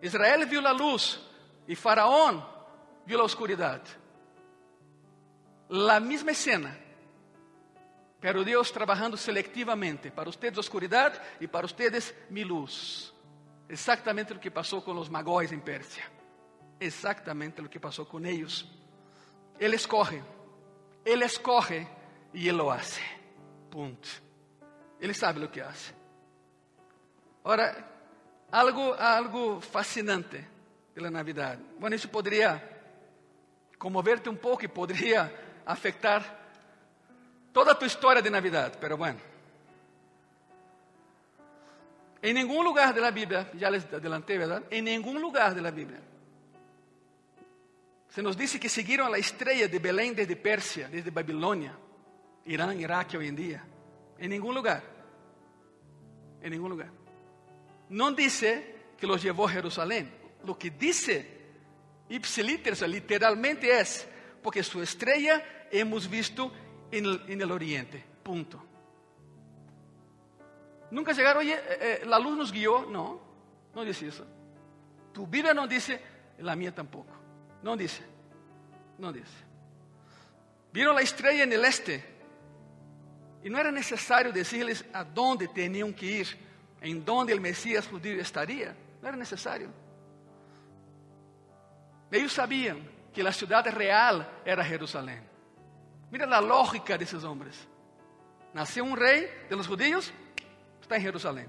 Israel 0.00 0.46
vio 0.46 0.60
la 0.60 0.72
luz 0.72 1.20
y 1.66 1.74
Faraón 1.74 2.46
vio 3.04 3.18
la 3.18 3.24
oscuridad. 3.24 3.82
La 5.70 5.98
misma 5.98 6.30
escena, 6.30 6.78
pero 8.20 8.44
Dios 8.44 8.72
trabajando 8.72 9.16
selectivamente. 9.16 10.12
Para 10.12 10.30
ustedes 10.30 10.56
oscuridad 10.56 11.20
y 11.40 11.48
para 11.48 11.66
ustedes 11.66 12.14
mi 12.30 12.44
luz. 12.44 13.12
Exactamente 13.68 14.34
lo 14.34 14.40
que 14.40 14.52
pasó 14.52 14.84
con 14.84 14.94
los 14.94 15.10
magóis 15.10 15.50
en 15.50 15.62
Persia. 15.62 16.08
Exactamente 16.78 17.60
lo 17.60 17.68
que 17.68 17.80
pasó 17.80 18.06
con 18.06 18.24
ellos. 18.24 18.70
Él 19.58 19.74
escoge, 19.74 20.22
Él 21.04 21.20
escoge 21.20 22.03
e 22.34 22.48
ele 22.48 22.58
lo 22.58 22.70
hace. 22.70 23.00
Ponto. 23.70 24.08
Ele 25.00 25.14
sabe 25.14 25.44
o 25.44 25.50
que 25.50 25.60
hace. 25.60 25.94
Ahora, 27.44 27.74
algo, 28.50 28.94
algo 28.94 29.60
fascinante 29.60 30.46
de 30.94 31.00
la 31.00 31.10
Navidad. 31.10 31.58
Bueno, 31.78 31.94
eso 31.94 32.10
podría 32.10 32.70
conmoverte 33.78 34.28
un 34.28 34.38
poco 34.38 34.64
y 34.64 34.68
podría 34.68 35.62
afectar 35.64 36.44
toda 37.52 37.78
tu 37.78 37.84
historia 37.84 38.20
de 38.20 38.30
Navidad, 38.30 38.76
pero 38.80 38.96
bueno. 38.96 39.20
En 42.22 42.34
ningún 42.34 42.64
lugar 42.64 42.94
de 42.94 43.00
la 43.00 43.10
Biblia, 43.10 43.50
ya 43.52 43.70
les 43.70 43.84
adelanté, 43.92 44.38
¿verdad? 44.38 44.62
En 44.70 44.86
ningún 44.86 45.20
lugar 45.20 45.54
de 45.54 45.60
la 45.60 45.70
Biblia. 45.70 46.00
Se 48.08 48.22
nos 48.22 48.36
dice 48.36 48.58
que 48.58 48.68
siguieron 48.68 49.10
la 49.10 49.18
estrella 49.18 49.68
de 49.68 49.78
Belén 49.78 50.14
desde 50.14 50.36
Persia, 50.36 50.88
desde 50.88 51.10
Babilonia, 51.10 51.76
Irán, 52.46 52.78
Irak 52.80 53.14
hoy 53.16 53.28
en 53.28 53.36
día. 53.36 53.64
En 54.18 54.30
ningún 54.30 54.54
lugar. 54.54 54.82
En 56.40 56.50
ningún 56.50 56.70
lugar. 56.70 56.90
No 57.88 58.12
dice 58.12 58.74
que 58.98 59.06
los 59.06 59.22
llevó 59.22 59.46
a 59.46 59.50
Jerusalén. 59.50 60.10
Lo 60.44 60.58
que 60.58 60.70
dice 60.70 61.34
ipsiliter, 62.08 62.80
literalmente 62.88 63.80
es, 63.80 64.06
porque 64.42 64.62
su 64.62 64.82
estrella 64.82 65.66
hemos 65.70 66.08
visto 66.08 66.52
en 66.90 67.06
el, 67.06 67.22
en 67.28 67.40
el 67.40 67.50
oriente. 67.50 68.04
Punto. 68.22 68.62
Nunca 70.90 71.12
llegaron, 71.12 71.40
oye, 71.40 71.54
eh, 71.54 71.78
eh, 71.80 72.02
la 72.06 72.18
luz 72.18 72.36
nos 72.36 72.52
guió. 72.52 72.86
No, 72.86 73.20
no 73.74 73.84
dice 73.84 74.08
eso. 74.08 74.26
Tu 75.12 75.26
Biblia 75.26 75.54
no 75.54 75.66
dice, 75.66 76.00
la 76.38 76.54
mía 76.54 76.74
tampoco. 76.74 77.12
No 77.62 77.76
dice, 77.76 78.02
no 78.98 79.12
dice. 79.12 79.44
Vieron 80.72 80.94
la 80.94 81.02
estrella 81.02 81.44
en 81.44 81.52
el 81.52 81.64
este. 81.64 82.13
Y 83.44 83.50
no 83.50 83.58
era 83.58 83.70
necesario 83.70 84.32
decirles 84.32 84.82
a 84.90 85.04
dónde 85.04 85.48
tenían 85.48 85.92
que 85.92 86.06
ir, 86.06 86.38
en 86.80 87.04
dónde 87.04 87.34
el 87.34 87.42
Mesías 87.42 87.86
judío 87.86 88.18
estaría. 88.18 88.74
No 89.02 89.08
era 89.08 89.18
necesario. 89.18 89.68
Ellos 92.10 92.32
sabían 92.32 92.88
que 93.12 93.22
la 93.22 93.32
ciudad 93.32 93.66
real 93.66 94.26
era 94.46 94.64
Jerusalén. 94.64 95.22
Mira 96.10 96.24
la 96.24 96.40
lógica 96.40 96.96
de 96.96 97.04
esos 97.04 97.22
hombres. 97.22 97.68
Nació 98.54 98.82
un 98.82 98.96
rey 98.96 99.28
de 99.50 99.56
los 99.56 99.66
judíos, 99.66 100.10
está 100.80 100.96
en 100.96 101.02
Jerusalén. 101.02 101.48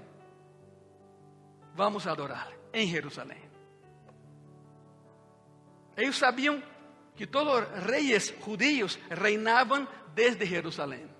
Vamos 1.74 2.06
a 2.06 2.10
adorar 2.10 2.52
en 2.74 2.88
Jerusalén. 2.88 3.40
Ellos 5.96 6.16
sabían 6.18 6.62
que 7.16 7.26
todos 7.26 7.62
los 7.62 7.84
reyes 7.84 8.34
judíos 8.42 8.98
reinaban 9.08 9.88
desde 10.14 10.46
Jerusalén. 10.46 11.15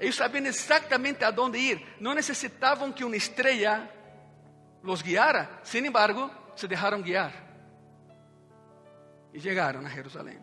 Ellos 0.00 0.16
sabían 0.16 0.46
exactamente 0.46 1.24
a 1.24 1.32
dónde 1.32 1.58
ir. 1.58 1.96
No 1.98 2.14
necesitaban 2.14 2.92
que 2.92 3.04
una 3.04 3.16
estrella 3.16 3.90
los 4.82 5.02
guiara. 5.02 5.60
Sin 5.62 5.86
embargo, 5.86 6.30
se 6.54 6.68
dejaron 6.68 7.02
guiar. 7.02 7.32
Y 9.32 9.40
llegaron 9.40 9.86
a 9.86 9.90
Jerusalén. 9.90 10.40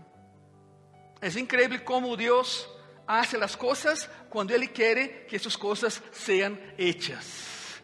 Es 1.21 1.35
increíble 1.37 1.83
cómo 1.83 2.15
Dios 2.15 2.69
hace 3.07 3.37
las 3.37 3.55
cosas 3.55 4.09
cuando 4.29 4.53
Él 4.53 4.71
quiere 4.71 5.25
que 5.25 5.39
sus 5.39 5.57
cosas 5.57 6.01
sean 6.11 6.59
hechas. 6.77 7.81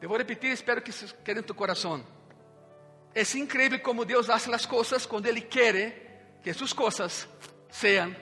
Debo 0.00 0.16
repetir, 0.16 0.52
espero 0.52 0.82
que 0.82 0.92
se 0.92 1.06
quede 1.24 1.40
en 1.40 1.46
tu 1.46 1.54
corazón. 1.54 2.04
Es 3.14 3.34
increíble 3.34 3.82
cómo 3.82 4.04
Dios 4.04 4.28
hace 4.30 4.50
las 4.50 4.66
cosas 4.66 5.06
cuando 5.06 5.28
Él 5.28 5.46
quiere 5.48 6.38
que 6.42 6.54
sus 6.54 6.74
cosas 6.74 7.28
sean 7.70 8.16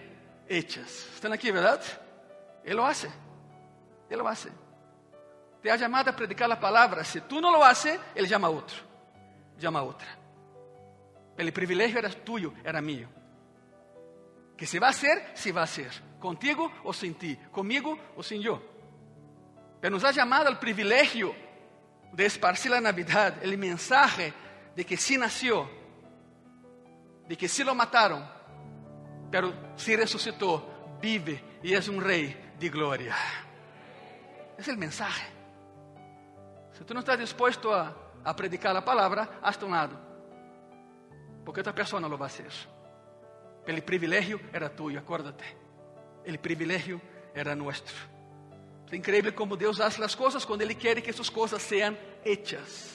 hechas. 0.49 1.07
¿Están 1.15 1.33
aquí, 1.33 1.51
verdad? 1.51 1.81
Él 2.69 2.77
lo 2.77 2.85
hace. 2.85 3.09
Él 4.11 4.19
lo 4.19 4.29
hace. 4.29 4.51
Te 5.63 5.71
ha 5.71 5.77
llamado 5.77 6.11
a 6.11 6.17
predicar 6.17 6.47
la 6.47 6.61
palabra. 6.61 7.03
Si 7.03 7.19
tú 7.23 7.41
no 7.41 7.51
lo 7.51 7.65
haces, 7.65 7.99
Él 8.15 8.29
llama 8.29 8.49
a 8.49 8.51
otro. 8.51 8.77
Llama 9.59 9.79
a 9.79 9.85
otra. 9.85 10.09
El 11.39 11.51
privilegio 11.51 11.99
era 11.99 12.11
tuyo, 12.11 12.53
era 12.63 12.83
mío. 12.83 13.09
Que 14.55 14.67
se 14.67 14.79
va 14.79 14.89
a 14.89 14.91
hacer, 14.91 15.31
se 15.33 15.51
va 15.51 15.63
a 15.63 15.65
hacer. 15.65 15.91
Contigo 16.21 16.71
o 16.85 16.93
sin 16.93 17.15
ti. 17.15 17.39
Conmigo 17.51 17.99
o 18.15 18.23
sin 18.23 18.43
yo. 18.43 18.61
Pero 19.81 19.95
nos 19.95 20.05
ha 20.05 20.11
llamado 20.11 20.49
al 20.49 20.59
privilegio 20.59 21.35
de 22.13 22.27
esparcir 22.27 22.71
la 22.71 22.83
Navidad, 22.83 23.43
el 23.43 23.57
mensaje 23.57 24.35
de 24.77 24.85
que 24.85 24.99
sí 24.99 25.17
nació, 25.17 25.71
de 27.27 27.35
que 27.35 27.49
sí 27.49 27.65
lo 27.65 27.75
mataron, 27.75 28.29
pero 29.31 29.55
sí 29.77 29.97
resucitó, 29.97 30.99
vive 31.01 31.43
y 31.63 31.73
es 31.73 31.89
un 31.89 32.03
rey 32.03 32.48
de 32.59 32.69
gloria. 32.69 33.17
Es 34.57 34.69
el 34.69 34.77
mensaje. 34.77 35.27
Si 36.73 36.85
tú 36.85 36.95
no 36.95 37.01
estás 37.01 37.19
dispuesto 37.19 37.73
a, 37.75 37.95
a 38.25 38.37
predicar 38.37 38.75
la 38.75 38.85
palabra, 38.85 39.41
hazte 39.43 39.65
un 39.65 39.73
lado. 39.73 39.99
Porque 41.45 41.61
otra 41.61 41.75
persona 41.75 42.09
lo 42.09 42.19
va 42.19 42.27
a 42.27 42.29
hacer. 42.29 42.53
El 43.67 43.83
privilegio 43.83 44.41
era 44.53 44.75
tuyo, 44.75 44.99
acuérdate. 44.99 45.45
El 46.25 46.39
privilegio 46.39 47.01
era 47.35 47.55
nuestro. 47.55 47.97
Es 48.87 48.93
increíble 48.95 49.35
cómo 49.35 49.57
Dios 49.57 49.81
hace 49.81 50.01
las 50.01 50.17
cosas 50.17 50.47
cuando 50.47 50.65
Él 50.65 50.77
quiere 50.77 51.03
que 51.03 51.13
sus 51.13 51.31
cosas 51.31 51.63
sean 51.63 51.99
hechas. 52.25 52.95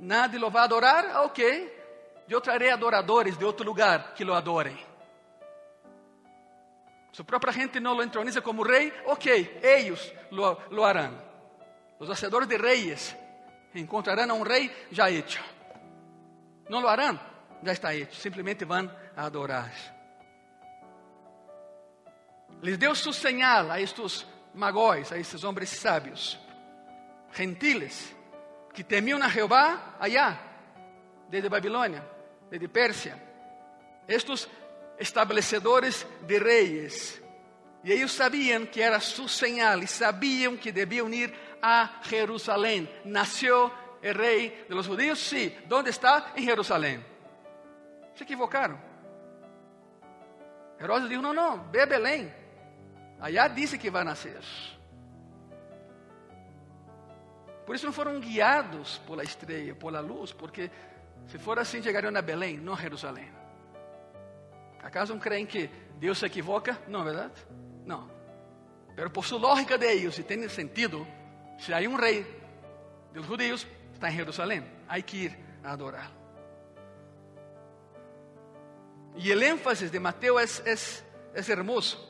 Nadie 0.00 0.38
lo 0.38 0.50
va 0.50 0.62
a 0.62 0.64
adorar, 0.64 1.16
ok. 1.24 1.38
Yo 2.26 2.40
traeré 2.40 2.70
adoradores 2.70 3.38
de 3.38 3.44
otro 3.44 3.64
lugar 3.64 4.14
que 4.14 4.24
lo 4.24 4.34
adoren. 4.34 4.87
Su 7.12 7.24
própria 7.24 7.52
gente 7.52 7.80
não 7.80 7.94
lo 7.94 8.02
entroniza 8.02 8.40
como 8.40 8.62
rei, 8.62 8.92
ok, 9.06 9.60
eles 9.62 10.12
lo, 10.30 10.60
lo 10.70 10.84
harán. 10.84 11.18
Os 11.98 12.08
hacedores 12.10 12.48
de 12.48 12.58
reis 12.58 13.16
encontrarão 13.74 14.38
um 14.38 14.42
rei 14.42 14.70
já 14.90 15.10
hecho. 15.10 15.42
Não 16.68 16.80
lo 16.80 16.88
harán, 16.88 17.18
já 17.62 17.72
está 17.72 17.94
hecho. 17.94 18.14
Simplesmente 18.14 18.64
vão 18.64 18.90
a 19.16 19.24
adorar. 19.24 19.72
Les 22.60 22.76
deu 22.78 22.94
su 22.94 23.12
señal 23.12 23.70
a 23.70 23.80
estes 23.80 24.26
magóis, 24.54 25.12
a 25.12 25.16
estes 25.16 25.44
homens 25.44 25.70
sábios, 25.70 26.38
gentiles, 27.32 28.14
que 28.74 28.82
temiam 28.82 29.22
a 29.22 29.28
Jeová 29.28 29.96
allá, 29.98 30.38
desde 31.28 31.48
Babilônia, 31.48 32.02
desde 32.50 32.68
Pérsia. 32.68 33.16
Estes 34.06 34.48
estabelecedores 34.98 36.06
de 36.26 36.38
reis. 36.38 37.22
E 37.84 37.92
eles 37.92 38.12
sabiam 38.12 38.66
que 38.66 38.80
era 38.80 39.00
sua 39.00 39.28
señal 39.28 39.82
e 39.82 39.86
sabiam 39.86 40.56
que 40.56 40.72
deviam 40.72 41.12
ir 41.12 41.32
a 41.62 42.00
Jerusalém. 42.02 42.88
Nasceu 43.04 43.66
o 43.66 44.12
rei 44.12 44.64
de 44.68 44.74
los 44.74 44.86
judíos? 44.86 45.18
Sim. 45.18 45.50
Sí. 45.50 45.58
¿Dónde 45.66 45.90
está? 45.90 46.32
Em 46.36 46.44
Jerusalém. 46.44 47.04
Se 48.14 48.24
equivocaram. 48.24 48.78
Herodes 50.80 51.08
disse: 51.08 51.22
Não, 51.22 51.32
não, 51.32 51.54
a 51.54 51.86
Belém. 51.86 52.32
Allá 53.20 53.48
disse 53.48 53.78
que 53.78 53.90
vai 53.90 54.04
nascer. 54.04 54.40
Por 57.66 57.74
isso 57.74 57.84
não 57.84 57.92
foram 57.92 58.18
guiados 58.18 58.98
pela 59.06 59.22
estrela, 59.22 59.74
pela 59.74 60.00
luz, 60.00 60.32
porque 60.32 60.70
se 61.26 61.38
for 61.38 61.58
assim, 61.58 61.82
chegariam 61.82 62.16
a 62.16 62.22
Belém, 62.22 62.56
não 62.56 62.72
a 62.72 62.76
Jerusalém. 62.76 63.37
¿Acaso 64.82 65.12
não 65.12 65.20
creem 65.20 65.46
que 65.46 65.68
Deus 65.98 66.18
se 66.18 66.26
equivoca? 66.26 66.78
Não, 66.88 67.04
verdade? 67.04 67.34
Não. 67.84 68.10
Pero 68.94 69.10
por 69.10 69.24
sua 69.24 69.38
lógica 69.38 69.76
de 69.76 69.86
ellos, 69.86 70.18
e 70.18 70.22
tem 70.22 70.48
sentido, 70.48 71.06
se 71.58 71.72
há 71.72 71.78
um 71.78 71.96
rei 71.96 72.26
dos 73.12 73.26
judíos, 73.26 73.66
está 73.92 74.10
em 74.10 74.16
Jerusalém, 74.16 74.64
há 74.88 75.00
que 75.00 75.24
ir 75.24 75.38
a 75.62 75.72
adorar. 75.72 76.10
E 79.16 79.32
o 79.32 79.42
ênfasis 79.42 79.90
de 79.90 79.98
Mateus 79.98 80.60
é, 80.64 80.72
é, 80.72 81.40
é 81.40 81.50
hermoso. 81.50 82.08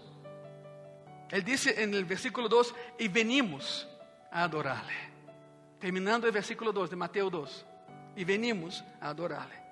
Ele 1.31 1.43
disse 1.43 1.87
no 1.87 2.05
versículo 2.05 2.49
2: 2.49 2.75
E 2.99 3.09
venimos 3.09 3.87
a 4.31 4.45
adorá-le. 4.45 4.95
Terminando 5.81 6.25
o 6.25 6.33
versículo 6.33 6.73
2 6.73 6.91
de 6.91 6.97
Mateus 6.97 7.31
2: 7.31 7.67
E 8.17 8.25
venimos 8.25 8.85
a 9.01 9.11
adorá-le. 9.11 9.68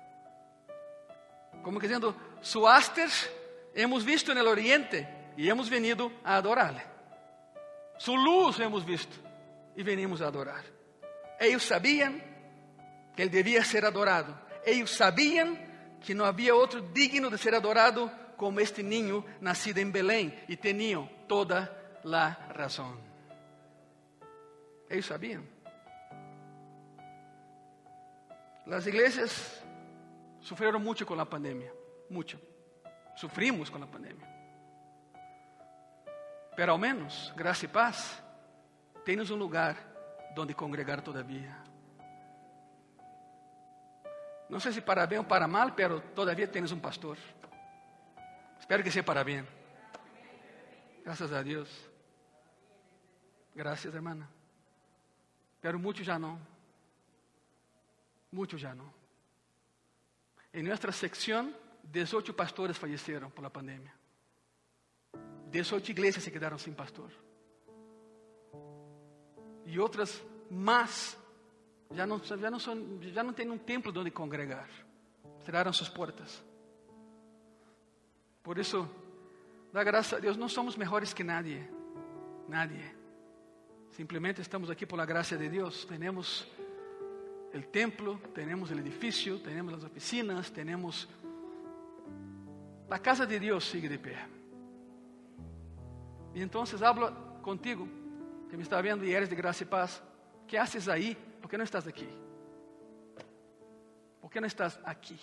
Como 1.67 1.81
dizendo, 1.81 2.15
su 2.39 2.65
aster 2.65 3.09
hemos 3.75 4.05
visto 4.05 4.31
en 4.31 4.37
el 4.37 4.47
oriente 4.47 5.05
y 5.35 5.49
hemos 5.49 5.69
venido 5.69 6.09
a 6.23 6.37
adorarle. 6.37 6.81
Su 7.97 8.15
luz 8.15 8.57
hemos 8.61 8.85
visto 8.85 9.17
y 9.75 9.83
venimos 9.83 10.21
a 10.21 10.27
adorar. 10.27 10.63
Ellos 11.37 11.63
sabían 11.63 12.23
que 13.13 13.23
Él 13.23 13.29
debía 13.29 13.65
ser 13.65 13.83
adorado. 13.83 14.33
Ellos 14.65 14.91
sabían 14.91 15.97
que 16.05 16.15
no 16.15 16.23
había 16.23 16.55
otro 16.55 16.79
digno 16.79 17.29
de 17.29 17.37
ser 17.37 17.53
adorado 17.53 18.09
como 18.37 18.61
este 18.61 18.81
niño 18.81 19.25
nacido 19.41 19.81
en 19.81 19.91
Belén 19.91 20.45
y 20.47 20.55
tenían 20.55 21.09
toda 21.27 21.99
la 22.05 22.47
razón. 22.53 22.97
Ellos 24.89 25.05
sabían. 25.05 25.45
Las 28.65 28.87
iglesias 28.87 29.65
sufrieron 30.47 30.81
mucho 30.81 31.05
con 31.05 31.17
la 31.17 31.25
pandemia, 31.25 31.73
mucho. 32.09 32.39
Sufrimos 33.17 33.69
con 33.69 33.81
la 33.81 33.87
pandemia. 33.87 34.25
Pero 36.55 36.73
al 36.73 36.79
menos, 36.79 37.33
gracia 37.35 37.67
y 37.67 37.69
paz, 37.69 38.23
tens 39.03 39.29
um 39.29 39.37
lugar 39.37 39.75
onde 40.37 40.53
congregar 40.53 41.01
todavia. 41.01 41.53
Não 44.49 44.59
sei 44.59 44.71
se 44.71 44.81
para 44.81 45.05
bem 45.05 45.17
ou 45.17 45.25
para 45.25 45.47
mal, 45.47 45.73
pero 45.73 45.99
todavia 46.15 46.47
tens 46.47 46.71
um 46.71 46.79
pastor. 46.79 47.17
Espero 48.57 48.81
que 48.83 48.89
seja 48.89 49.03
para 49.03 49.23
bem. 49.23 49.45
Graças 51.03 51.33
a 51.33 51.43
Deus. 51.43 51.69
Graças, 53.53 53.93
hermana. 53.93 54.29
Pero 55.59 55.77
muitos 55.77 56.05
já 56.05 56.17
não. 56.17 56.39
Muitos 58.31 58.61
já 58.61 58.73
não. 58.73 58.96
Em 60.57 60.63
nossa 60.63 60.91
secção, 60.91 61.53
18 61.83 62.33
pastores 62.33 62.79
faleceram 62.79 63.29
por 63.29 63.43
la 63.43 63.49
pandemia. 63.51 63.93
18 65.51 65.91
igrejas 65.91 66.23
se 66.23 66.31
quedaram 66.31 66.57
sem 66.57 66.73
pastor. 66.73 67.11
E 69.67 69.79
outras 69.79 70.19
más 70.49 71.15
já 71.91 72.07
não, 72.07 72.17
já 72.17 72.49
não, 72.49 72.57
são, 72.57 72.99
já 73.03 73.23
não 73.23 73.33
tem 73.33 73.47
um 73.51 73.57
templo 73.59 73.93
onde 73.95 74.09
congregar. 74.09 74.67
Cerraram 75.45 75.71
suas 75.71 75.89
portas. 75.89 76.43
Por 78.41 78.57
isso, 78.57 78.89
dá 79.71 79.83
graças 79.83 80.13
a 80.13 80.19
Deus, 80.19 80.37
não 80.37 80.49
somos 80.49 80.75
melhores 80.75 81.13
que 81.13 81.23
nadie. 81.23 81.69
Nadie. 82.47 82.95
Simplesmente 83.91 84.41
estamos 84.41 84.71
aqui 84.71 84.87
por 84.87 84.97
la 84.97 85.05
graça 85.05 85.37
de 85.37 85.49
Deus. 85.49 85.85
Temos 85.85 86.47
o 87.53 87.61
templo, 87.61 88.19
temos 88.33 88.71
o 88.71 88.73
edifício, 88.73 89.39
temos 89.39 89.73
as 89.73 89.83
oficinas, 89.83 90.49
temos. 90.49 91.07
A 92.89 92.99
casa 92.99 93.25
de 93.25 93.39
Deus 93.39 93.65
sigue 93.65 93.89
de 93.89 93.97
pé. 93.97 94.27
E 96.33 96.41
então, 96.41 96.63
hablo 96.81 97.11
contigo, 97.41 97.87
que 98.49 98.55
me 98.55 98.63
está 98.63 98.81
vendo 98.81 99.03
e 99.03 99.13
eres 99.13 99.29
de 99.29 99.35
graça 99.35 99.63
e 99.63 99.65
paz. 99.65 100.01
que 100.47 100.57
haces 100.57 100.87
aí? 100.87 101.15
¿Por 101.41 101.49
que 101.49 101.57
não 101.57 101.65
estás 101.65 101.87
aqui? 101.87 102.07
¿Por 104.21 104.31
que 104.31 104.39
não 104.39 104.47
estás 104.47 104.79
aqui? 104.83 105.19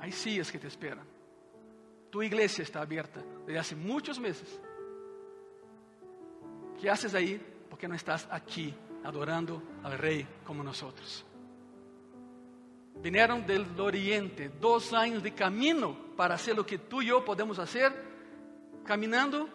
Hay 0.00 0.12
sillas 0.12 0.50
que 0.50 0.58
te 0.58 0.66
esperan. 0.66 1.06
Tu 2.10 2.22
iglesia 2.22 2.62
está 2.62 2.80
abierta 2.80 3.22
desde 3.46 3.58
hace 3.58 3.76
muchos 3.76 4.18
meses. 4.18 4.60
¿Qué 6.80 6.88
haces 6.88 7.14
ahí? 7.14 7.40
¿Por 7.78 7.82
qué 7.82 7.86
no 7.86 7.94
estás 7.94 8.26
aquí 8.32 8.74
adorando 9.04 9.62
al 9.84 9.96
Rey 9.96 10.26
como 10.44 10.64
nosotros? 10.64 11.24
Vinieron 13.00 13.46
del 13.46 13.68
oriente, 13.78 14.48
dos 14.60 14.92
años 14.92 15.22
de 15.22 15.32
camino 15.32 15.96
para 16.16 16.34
hacer 16.34 16.56
lo 16.56 16.66
que 16.66 16.78
tú 16.78 17.02
y 17.02 17.06
yo 17.06 17.24
podemos 17.24 17.56
hacer, 17.60 17.92
caminando 18.84 19.48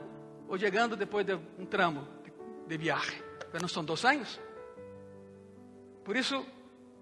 o 0.48 0.56
llegando 0.56 0.96
después 0.96 1.28
de 1.28 1.36
un 1.36 1.68
tramo 1.70 2.08
de 2.66 2.78
viaje. 2.78 3.22
Pero 3.52 3.64
no 3.64 3.68
son 3.68 3.86
dos 3.86 4.06
años. 4.06 4.40
Por 6.06 6.16
eso, 6.16 6.46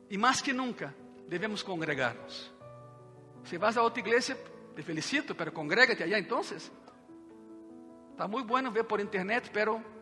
y 0.10 0.18
más 0.18 0.42
que 0.42 0.56
nunca, 0.56 0.92
debemos 1.28 1.64
congregarnos. 1.64 2.52
Si 3.44 3.58
vas 3.58 3.78
a 3.78 3.84
otra 3.84 4.02
iglesia, 4.02 4.36
te 4.76 4.82
felicito, 4.82 5.38
pero 5.38 5.54
congrégate 5.54 6.04
allá 6.04 6.18
entonces. 6.18 6.72
Está 8.10 8.26
muy 8.26 8.42
bueno 8.42 8.72
ver 8.72 8.88
por 8.88 9.00
internet, 9.00 9.52
pero 9.54 10.01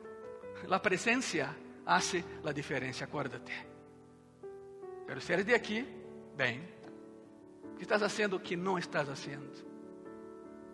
la 0.68 0.82
presencia 0.82 1.56
hace 1.86 2.24
la 2.43 2.54
diferencia, 2.54 3.06
acuérdate. 3.06 3.52
Pero 5.06 5.20
si 5.22 5.34
eres 5.34 5.45
de 5.45 5.56
aquí, 5.56 5.86
ven. 6.38 6.70
¿Qué 7.78 7.84
estás 7.84 8.02
haciendo 8.02 8.41
que 8.41 8.56
no 8.56 8.78
estás 8.78 9.08
haciendo? 9.10 9.52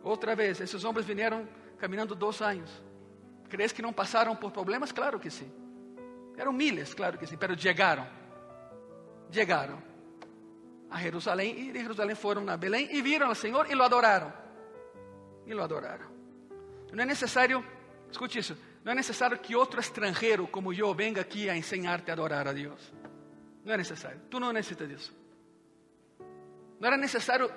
Outra 0.04 0.36
vez, 0.36 0.60
esses 0.60 0.84
homens 0.84 1.06
vieram 1.06 1.48
caminhando 1.78 2.16
dois 2.16 2.42
anos. 2.42 2.70
¿Crees 3.50 3.72
que 3.72 3.82
não 3.82 3.94
passaram 3.94 4.36
por 4.36 4.52
problemas? 4.52 4.92
Claro 4.92 5.20
que 5.20 5.30
sim. 5.30 5.52
Eram 6.38 6.52
miles, 6.52 6.94
claro 6.94 7.18
que 7.18 7.26
sim, 7.26 7.38
mas 7.40 7.62
chegaram. 7.62 8.08
Chegaram 9.32 9.82
a 10.90 11.00
Jerusalém 11.00 11.68
e 11.68 11.72
de 11.72 11.80
Jerusalém 11.80 12.16
foram 12.16 12.48
a 12.50 12.58
Belém 12.58 12.88
e 12.92 13.02
viram 13.02 13.28
ao 13.28 13.36
Senhor 13.36 13.70
e 13.70 13.76
lo 13.76 13.84
adoraram. 13.84 14.32
E 15.46 15.54
lo 15.54 15.64
adoraram. 15.64 16.08
Não 16.92 17.04
é 17.04 17.06
necessário, 17.06 17.64
escute 18.10 18.40
isso, 18.40 18.58
não 18.86 18.92
é 18.92 18.96
necessário 18.96 19.40
que 19.40 19.56
outro 19.56 19.80
estrangeiro 19.80 20.46
como 20.46 20.72
eu 20.72 20.94
venga 20.94 21.20
aqui 21.20 21.50
a 21.50 21.58
ensinar-te 21.58 22.12
a 22.12 22.14
adorar 22.14 22.48
a 22.48 22.54
Deus. 22.54 22.94
Não 23.64 23.74
é 23.74 23.78
necessário. 23.78 24.22
Tu 24.30 24.40
não 24.40 24.54
necessitas 24.54 24.88
disso. 24.88 25.14
Não 26.80 26.88
era 26.88 26.96
necessário 26.96 27.52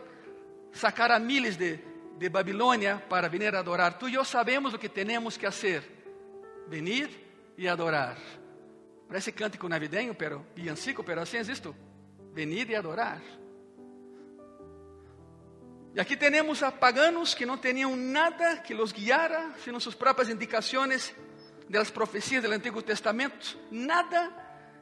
sacar 0.73 1.11
a 1.11 1.19
miles 1.19 1.55
de, 1.59 1.79
de 2.17 2.31
Babilônia 2.31 2.97
para 3.11 3.29
vir 3.29 3.55
a 3.55 3.59
adorar. 3.59 3.99
Tu 3.99 4.09
e 4.09 4.15
eu 4.15 4.25
sabemos 4.25 4.73
o 4.73 4.79
que 4.79 4.89
temos 4.89 5.37
que 5.37 5.45
fazer: 5.45 5.85
venir 6.67 7.11
e 7.59 7.69
adorar. 7.69 8.17
Parece 9.07 9.31
cântico 9.31 9.69
navideño, 9.69 10.15
pero 10.15 10.47
villancico, 10.57 11.05
pero 11.05 11.21
assim 11.21 11.37
é 11.37 11.43
isto. 11.43 11.77
Venir 12.33 12.71
e 12.71 12.75
adorar. 12.75 13.21
E 15.95 16.01
aqui 16.01 16.17
temos 16.17 16.63
a 16.63 16.71
paganos 16.71 17.35
que 17.35 17.47
não 17.47 17.57
tinham 17.59 17.97
nada 17.97 18.59
que 18.59 18.75
los 18.75 18.93
guiara, 18.93 19.53
sino 19.65 19.81
suas 19.81 19.95
próprias 19.95 20.29
indicações 20.29 21.15
das 21.69 21.91
profecias 21.91 22.43
do 22.43 22.51
Antigo 22.53 22.83
Testamento, 22.83 23.59
nada 23.71 24.33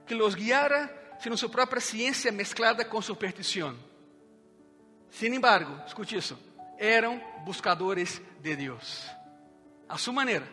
que 0.06 0.14
los 0.14 0.34
guiara, 0.34 1.16
sino 1.20 1.36
sua 1.36 1.48
própria 1.48 1.80
ciência 1.80 2.30
mesclada 2.30 2.84
com 2.84 3.00
superstição. 3.00 3.76
Sin 5.10 5.32
embargo, 5.34 5.80
escute 5.86 6.16
isso, 6.16 6.38
eram 6.78 7.20
buscadores 7.44 8.20
de 8.40 8.54
Deus, 8.54 9.06
a 9.88 9.96
sua 9.96 10.12
maneira, 10.12 10.46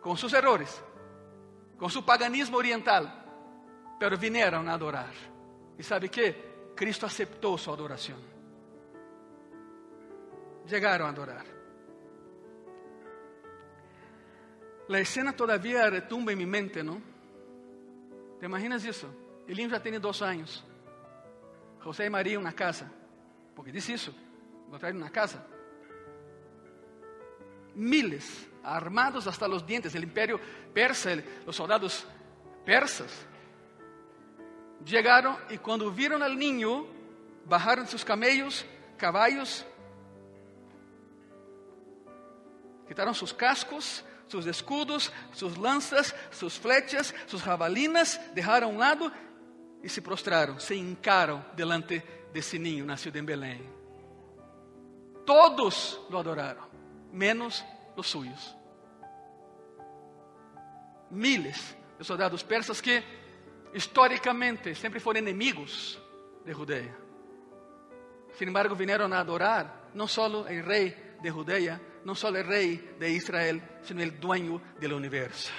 com 0.00 0.14
seus 0.16 0.32
errores, 0.32 0.82
com 1.78 1.88
seu 1.88 2.02
paganismo 2.02 2.56
oriental, 2.56 3.06
pero 3.98 4.16
vieram 4.18 4.68
a 4.68 4.74
adorar. 4.74 5.12
E 5.78 5.82
sabe 5.82 6.08
que? 6.08 6.34
Cristo 6.76 7.06
aceitou 7.06 7.56
sua 7.58 7.74
adoração. 7.74 8.16
Chegaram 10.66 11.06
a 11.06 11.08
adorar. 11.08 11.46
A 14.88 15.00
escena 15.00 15.32
todavía 15.32 15.88
retumba 15.88 16.32
em 16.32 16.36
minha 16.36 16.46
mente, 16.46 16.82
não? 16.82 17.00
¿Te 18.38 18.44
imaginas 18.44 18.84
isso? 18.84 19.08
Elinho 19.48 19.70
já 19.70 19.80
tem 19.80 19.98
dois 19.98 20.20
anos. 20.20 20.64
José 21.80 22.06
e 22.06 22.10
Maria 22.10 22.38
na 22.40 22.52
casa. 22.52 22.90
Porque 23.54 23.72
disse 23.72 23.92
isso. 23.92 24.14
Encontraram 24.68 24.98
na 24.98 25.10
casa. 25.10 25.44
Miles, 27.74 28.48
armados 28.62 29.26
hasta 29.26 29.46
los 29.46 29.64
dientes, 29.64 29.94
o 29.94 29.98
imperio 29.98 30.38
persa, 30.74 31.10
os 31.46 31.56
soldados 31.56 32.06
persas, 32.66 33.26
Llegaron 34.84 35.36
y 35.50 35.58
cuando 35.58 35.90
vieron 35.90 36.22
al 36.22 36.36
niño, 36.36 36.86
bajaron 37.46 37.86
sus 37.86 38.04
camellos, 38.04 38.64
caballos, 38.96 39.64
quitaron 42.92 43.14
sus 43.14 43.32
cascos, 43.32 44.04
sus 44.28 44.44
escudos, 44.44 45.10
sus 45.32 45.56
lanzas, 45.56 46.14
sus 46.30 46.58
flechas, 46.58 47.14
sus 47.26 47.42
jabalinas, 47.42 48.20
dejaron 48.34 48.68
a 48.68 48.72
un 48.74 48.78
lado 48.78 49.12
y 49.82 49.88
se 49.88 50.02
prostraron, 50.02 50.60
se 50.60 50.74
hincaron 50.74 51.42
delante 51.56 52.28
de 52.30 52.40
ese 52.40 52.58
niño 52.58 52.84
nacido 52.84 53.18
en 53.18 53.24
Belén. 53.24 53.66
Todos 55.24 56.02
lo 56.10 56.18
adoraron, 56.18 56.66
menos 57.12 57.64
los 57.96 58.06
suyos. 58.06 58.54
Miles 61.08 61.74
de 61.98 62.04
soldados 62.04 62.44
persas 62.44 62.82
que 62.82 63.02
historicamente 63.72 64.74
sempre 64.74 65.00
foram 65.00 65.22
inimigos 65.22 65.98
de 66.44 66.52
Judeia. 66.52 66.94
Sin 68.38 68.48
embargo, 68.48 68.76
vieron 68.76 69.14
a 69.14 69.20
adorar 69.20 69.88
não 69.94 70.06
só 70.06 70.26
o 70.26 70.44
rei 70.44 70.94
de 71.22 71.30
Judeia, 71.30 71.80
não 72.04 72.14
só 72.14 72.30
o 72.30 72.32
rei 72.32 72.76
de 72.98 73.08
Israel, 73.08 73.60
sino 73.82 74.02
o 74.02 74.10
dueño 74.10 74.60
do 74.80 74.96
universo. 74.96 75.52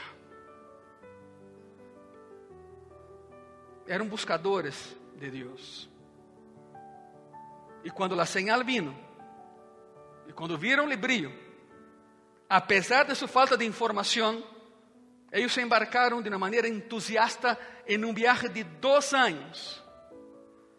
Eram 3.87 4.07
buscadores 4.07 4.95
de 5.15 5.29
Deus. 5.29 5.89
E 7.83 7.89
quando 7.89 8.19
a 8.19 8.25
señal 8.25 8.63
vino, 8.63 8.95
e 10.27 10.33
quando 10.33 10.57
viram 10.57 10.87
o 10.87 10.97
brilho, 10.97 11.33
apesar 12.49 13.03
de 13.03 13.15
sua 13.15 13.27
falta 13.27 13.57
de 13.57 13.65
informação, 13.65 14.43
eles 15.31 15.51
se 15.51 15.61
embarcaram 15.61 16.21
de 16.21 16.29
uma 16.29 16.37
maneira 16.37 16.67
entusiasta 16.67 17.59
em 17.87 18.03
um 18.05 18.13
viaje 18.13 18.47
de 18.49 18.63
dois 18.63 19.13
anos 19.13 19.83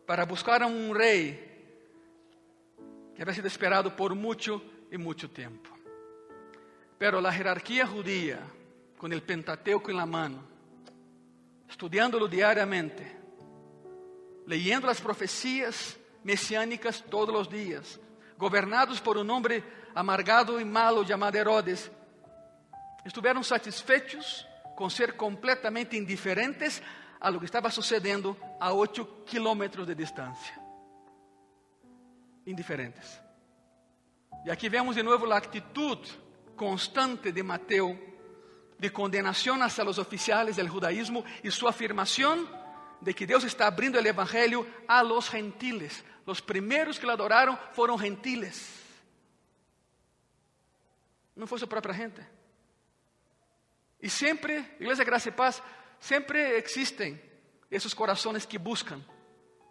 para 0.07 0.25
buscar 0.25 0.63
a 0.63 0.67
um 0.67 0.93
rei 0.93 1.53
que 3.15 3.23
havia 3.23 3.35
sido 3.35 3.47
esperado 3.47 3.91
por 3.91 4.15
muito 4.15 4.61
e 4.95 4.99
muito 4.99 5.29
tempo. 5.29 5.69
Pero 6.97 7.19
a 7.19 7.33
hierarquia 7.33 7.85
judía, 7.85 8.41
com 8.97 9.09
o 9.09 9.21
Pentateuco 9.21 9.91
em 9.91 9.95
la 9.95 10.07
mano, 10.07 10.47
estudiándolo 11.69 12.29
diariamente, 12.29 13.05
leyendo 14.47 14.89
as 14.89 15.01
profecias 15.01 15.99
messiânicas 16.23 17.01
todos 17.01 17.35
os 17.35 17.49
dias, 17.49 18.01
governados 18.39 19.01
por 19.01 19.19
um 19.19 19.29
homem 19.33 19.65
amargado 19.97 20.61
e 20.61 20.65
malo 20.65 21.05
chamado 21.05 21.35
Herodes, 21.35 21.91
estiveram 23.05 23.43
satisfeitos 23.43 24.47
com 24.77 24.89
ser 24.89 25.15
completamente 25.15 25.97
indiferentes 25.97 26.81
a 27.21 27.29
lo 27.31 27.41
que 27.41 27.47
estava 27.47 27.69
sucedendo 27.69 28.37
a 28.61 28.73
8 28.73 29.05
quilômetros 29.27 29.87
de 29.89 29.95
distância. 29.97 30.55
Indiferentes. 32.47 33.24
E 34.45 34.51
aqui 34.51 34.69
vemos 34.69 34.95
de 34.95 35.03
novo 35.03 35.31
a 35.33 35.39
atitude 35.39 36.13
constante 36.55 37.33
de 37.33 37.43
Mateo 37.43 37.99
de 38.79 38.91
condenação 38.91 39.63
hacia 39.63 39.83
los 39.83 39.99
oficiales 39.99 40.57
del 40.57 40.69
judaísmo 40.69 41.25
e 41.43 41.51
sua 41.51 41.71
afirmação 41.71 42.47
de 43.01 43.15
que 43.15 43.27
Deus 43.27 43.45
está 43.45 43.67
abrindo 43.67 43.97
o 43.97 44.07
evangelho 44.07 44.67
a 44.87 45.01
los 45.01 45.31
gentiles. 45.31 46.05
Los 46.27 46.41
primeiros 46.41 46.99
que 46.99 47.07
lo 47.07 47.13
adoraram 47.13 47.59
foram 47.73 47.99
gentiles. 47.99 48.83
Não 51.35 51.47
foi 51.47 51.59
sua 51.59 51.69
própria 51.69 51.95
gente. 51.95 52.21
E 54.01 54.11
sempre, 54.11 54.59
Igreja 54.79 55.05
Graça 55.05 55.31
e 55.31 55.33
Paz, 55.33 55.63
sempre 55.99 56.39
existem 56.59 57.19
esses 57.71 57.95
corações 57.95 58.45
que 58.45 58.59
buscam, 58.59 59.03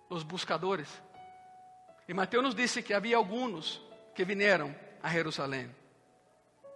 os 0.09 0.24
buscadores. 0.24 0.89
E 2.07 2.13
Mateus 2.13 2.43
nos 2.43 2.55
disse 2.55 2.82
que 2.82 2.93
havia 2.93 3.17
alguns 3.17 3.80
que 4.14 4.26
vieram 4.26 4.76
a 5.01 5.09
Jerusalém. 5.09 5.74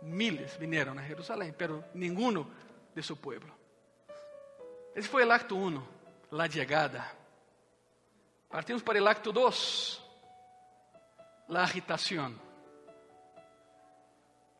Miles 0.01 0.55
vieram 0.57 0.97
a 0.97 1.01
Jerusalém, 1.01 1.53
pero 1.57 1.83
ninguno 1.93 2.51
de 2.93 3.01
seu 3.03 3.15
povo. 3.15 3.51
Esse 4.95 5.07
foi 5.07 5.25
o 5.25 5.31
acto 5.31 5.55
1, 5.55 5.83
a 6.31 6.49
chegada. 6.49 7.05
Partimos 8.49 8.81
para 8.81 9.01
o 9.01 9.07
acto 9.07 9.31
2, 9.31 10.01
a 11.49 11.63
agitação. 11.63 12.39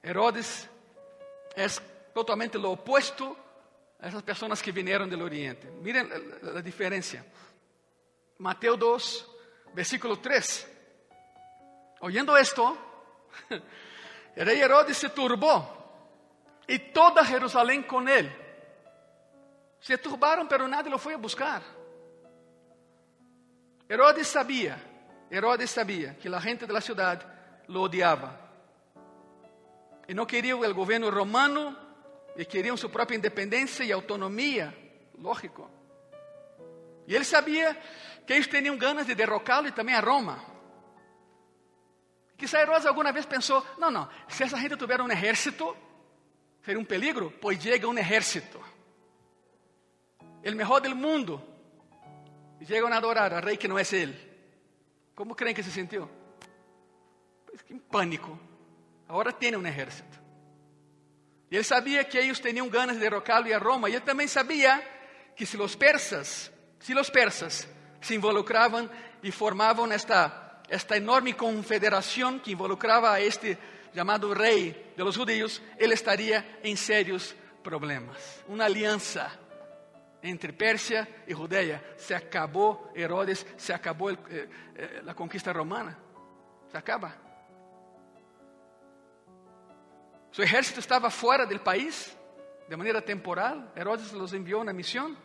Herodes 0.03 0.69
é 1.55 1.67
totalmente 2.13 2.57
lo 2.57 2.71
opuesto 2.71 3.35
a 3.99 4.07
essas 4.07 4.21
pessoas 4.21 4.61
que 4.61 4.71
vieram 4.71 5.07
do 5.07 5.23
Oriente. 5.23 5.67
Miren 5.81 6.07
a 6.55 6.61
diferença. 6.61 7.25
Mateus 8.37 8.77
2, 8.77 9.25
versículo 9.73 10.17
3. 10.17 10.76
Oyendo 11.99 12.37
esto, 12.37 12.77
el 14.35 14.45
rey 14.45 14.59
Herodes 14.59 14.97
se 14.97 15.09
turbó 15.09 15.75
y 16.67 16.79
toda 16.79 17.25
Jerusalén 17.25 17.83
con 17.83 18.07
él. 18.07 18.31
Se 19.79 19.97
turbaron, 19.97 20.47
pero 20.47 20.67
nadie 20.67 20.89
lo 20.89 20.97
fue 20.97 21.13
a 21.13 21.17
buscar. 21.17 21.61
Herodes 23.87 24.27
sabía, 24.27 24.77
Herodes 25.29 25.71
sabía 25.71 26.17
que 26.17 26.29
la 26.29 26.41
gente 26.41 26.65
de 26.67 26.73
la 26.73 26.81
ciudad 26.81 27.21
lo 27.67 27.83
odiaba. 27.83 28.47
E 30.07 30.13
não 30.13 30.25
queriam 30.25 30.61
o 30.61 30.73
governo 30.73 31.09
romano, 31.09 31.75
e 32.37 32.45
queriam 32.45 32.77
sua 32.77 32.89
própria 32.89 33.17
independência 33.17 33.83
e 33.83 33.91
autonomia, 33.91 34.73
lógico. 35.17 35.69
E 37.05 37.15
ele 37.15 37.25
sabia 37.25 37.75
que 38.25 38.33
eles 38.33 38.47
tinham 38.47 38.77
ganas 38.77 39.05
de 39.05 39.15
derrocá-lo 39.15 39.67
e 39.67 39.71
também 39.71 39.95
a 39.95 39.99
Roma. 39.99 40.56
Quizá 42.37 42.61
Herodes 42.61 42.85
alguma 42.85 43.11
vez 43.11 43.25
pensou: 43.25 43.65
não, 43.77 43.89
não, 43.89 44.07
se 44.27 44.43
essa 44.43 44.57
gente 44.57 44.77
tiver 44.77 45.01
um 45.01 45.11
exército, 45.11 45.75
seria 46.61 46.79
um 46.79 46.85
peligro, 46.85 47.33
pois 47.41 47.61
chega 47.61 47.87
um 47.87 47.97
exército. 47.97 48.63
O 50.45 50.51
melhor 50.51 50.79
do 50.79 50.95
mundo. 50.95 51.41
E 52.59 52.65
chegam 52.65 52.91
a 52.91 52.97
adorar 52.97 53.33
a 53.33 53.39
rei 53.39 53.57
que 53.57 53.67
não 53.67 53.77
é 53.77 53.83
ele. 53.91 54.15
Como 55.15 55.35
creem 55.35 55.53
que 55.53 55.63
se 55.63 55.71
sentiu? 55.71 56.09
Pois 57.45 57.61
que 57.61 57.73
em 57.73 57.79
pânico. 57.79 58.39
Agora 59.09 59.33
tem 59.33 59.55
um 59.55 59.65
exército. 59.65 60.21
E 61.49 61.55
ele 61.55 61.63
sabia 61.63 62.03
que 62.03 62.17
eles 62.17 62.39
tinham 62.39 62.67
ganas 62.69 62.95
de 62.95 63.01
derrocá-lo 63.01 63.47
e 63.47 63.53
a 63.53 63.57
Roma. 63.57 63.89
E 63.89 63.95
ele 63.95 64.05
também 64.05 64.27
sabia 64.27 64.81
que 65.35 65.45
se 65.45 65.57
os 65.57 65.75
persas, 65.75 66.51
se 66.79 66.93
os 66.93 67.09
persas 67.09 67.67
se 68.01 68.15
involucravam 68.15 68.89
e 69.23 69.31
formavam 69.31 69.91
esta, 69.91 70.46
esta 70.69 70.97
enorme 70.97 71.33
confederação 71.33 72.39
que 72.39 72.51
involucrava 72.51 73.11
a 73.11 73.21
este 73.21 73.57
chamado 73.93 74.33
rei 74.33 74.93
de 74.95 75.03
los 75.03 75.15
judíos, 75.15 75.61
ele 75.77 75.93
estaria 75.93 76.59
em 76.63 76.75
sérios 76.75 77.35
problemas. 77.63 78.43
Uma 78.47 78.65
aliança 78.65 79.31
entre 80.21 80.51
Pérsia 80.51 81.07
e 81.27 81.33
Judeia. 81.33 81.83
Se 81.97 82.13
acabou 82.13 82.91
Herodes, 82.95 83.45
se 83.57 83.73
acabou 83.73 84.09
el, 84.09 84.19
eh, 84.29 84.47
eh, 84.75 85.03
a 85.07 85.13
conquista 85.13 85.51
romana. 85.51 85.97
Se 86.69 86.77
acaba. 86.77 87.15
Su 90.31 90.43
ejército 90.43 90.79
estava 90.79 91.09
fora 91.09 91.45
do 91.45 91.59
país 91.59 92.15
de 92.69 92.75
maneira 92.75 93.01
temporal. 93.01 93.71
Herodes 93.75 94.11
los 94.11 94.33
enviou 94.33 94.63
na 94.63 94.73
missão. 94.73 95.15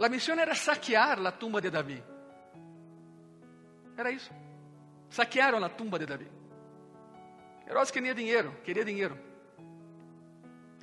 A 0.00 0.08
missão 0.08 0.38
era 0.38 0.54
saquear 0.54 1.18
a 1.26 1.32
tumba 1.32 1.60
de 1.60 1.70
Davi. 1.70 2.02
Era 3.96 4.10
isso. 4.10 4.32
Saquearam 5.10 5.62
a 5.64 5.68
tumba 5.68 5.98
de 5.98 6.06
Davi. 6.06 6.30
Herodes 7.66 7.90
queria 7.90 8.14
dinheiro, 8.14 8.54
queria 8.62 8.84
dinheiro. 8.84 9.18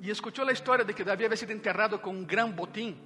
E 0.01 0.09
escutou 0.09 0.47
a 0.47 0.51
história 0.51 0.83
de 0.83 0.93
que 0.93 1.03
Davi 1.03 1.25
havia 1.25 1.37
sido 1.37 1.51
enterrado 1.51 1.97
com 1.99 2.11
um 2.11 2.25
grande 2.25 2.53
botim. 2.53 2.99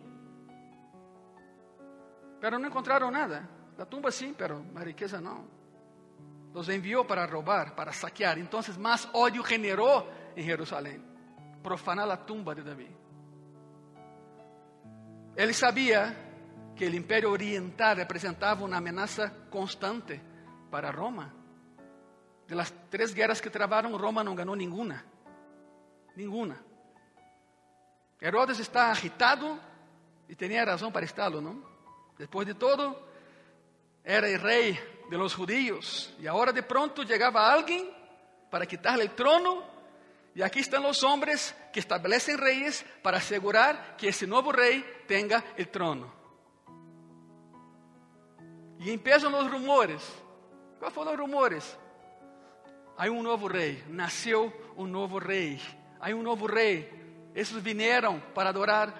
Pero 2.41 2.57
não 2.57 2.67
encontraram 2.67 3.11
nada. 3.11 3.47
A 3.77 3.85
tumba 3.85 4.11
sim, 4.11 4.33
pero 4.33 4.65
a 4.75 4.83
riqueza 4.83 5.21
não 5.21 5.59
los 6.53 6.67
envió 6.69 7.05
para 7.05 7.25
robar, 7.25 7.75
para 7.75 7.93
saquear. 7.93 8.37
Entonces 8.37 8.77
más 8.77 9.07
odio 9.13 9.43
generó 9.43 10.07
en 10.35 10.45
Jerusalén. 10.45 11.03
Profanar 11.63 12.07
la 12.07 12.25
tumba 12.25 12.55
de 12.55 12.63
David. 12.63 12.91
Ele 15.39 15.53
sabia 15.53 16.13
que 16.75 16.85
o 16.85 16.93
Império 16.93 17.29
Oriental 17.31 17.95
representava 17.95 18.65
uma 18.65 18.75
ameaça 18.75 19.29
constante 19.49 20.19
para 20.69 20.91
Roma. 20.91 21.33
De 22.45 22.53
las 22.53 22.73
três 22.89 23.13
guerras 23.13 23.39
que 23.39 23.49
travaram, 23.49 23.95
Roma 23.95 24.21
não 24.21 24.35
ganhou 24.35 24.53
nenhuma. 24.53 25.01
Nenhuma. 26.13 26.57
Herodes 28.21 28.59
está 28.59 28.91
agitado 28.91 29.57
e 30.27 30.35
tinha 30.35 30.65
razão 30.65 30.91
para 30.91 31.05
estarlo, 31.05 31.39
não? 31.39 31.63
Depois 32.17 32.45
de 32.45 32.53
todo, 32.53 32.93
era 34.03 34.27
o 34.27 34.37
rei 34.39 34.77
de 35.09 35.15
los 35.15 35.33
judíos. 35.33 36.13
Y 36.19 36.27
ahora 36.27 36.51
de 36.51 36.63
pronto 36.63 37.03
llegaba 37.03 37.49
alguien 37.49 37.89
para 38.51 38.65
quitarle 38.65 39.05
el 39.05 39.11
trono. 39.11 39.63
Y 40.39 40.41
aquí 40.41 40.61
están 40.61 40.83
los 40.83 41.03
hombres 41.03 41.53
que 41.73 41.81
establecen 41.81 42.37
reyes 42.37 42.85
para 43.01 43.17
asegurar 43.17 43.97
que 43.97 44.07
ese 44.07 44.25
nuevo 44.25 44.53
rey 44.53 44.85
tenga 45.05 45.43
el 45.57 45.67
trono. 45.67 46.13
Y 48.79 48.89
empiezan 48.89 49.33
los 49.33 49.51
rumores. 49.51 50.01
¿Cuáles 50.77 50.95
fueron 50.95 51.11
los 51.11 51.19
rumores? 51.19 51.77
Hay 52.95 53.09
un 53.09 53.21
nuevo 53.21 53.49
rey, 53.49 53.83
nació 53.89 54.53
un 54.77 54.93
nuevo 54.93 55.19
rey. 55.19 55.61
Hay 55.99 56.13
un 56.13 56.23
nuevo 56.23 56.47
rey. 56.47 56.89
Esos 57.35 57.61
vinieron 57.61 58.21
para 58.33 58.51
adorar 58.51 58.93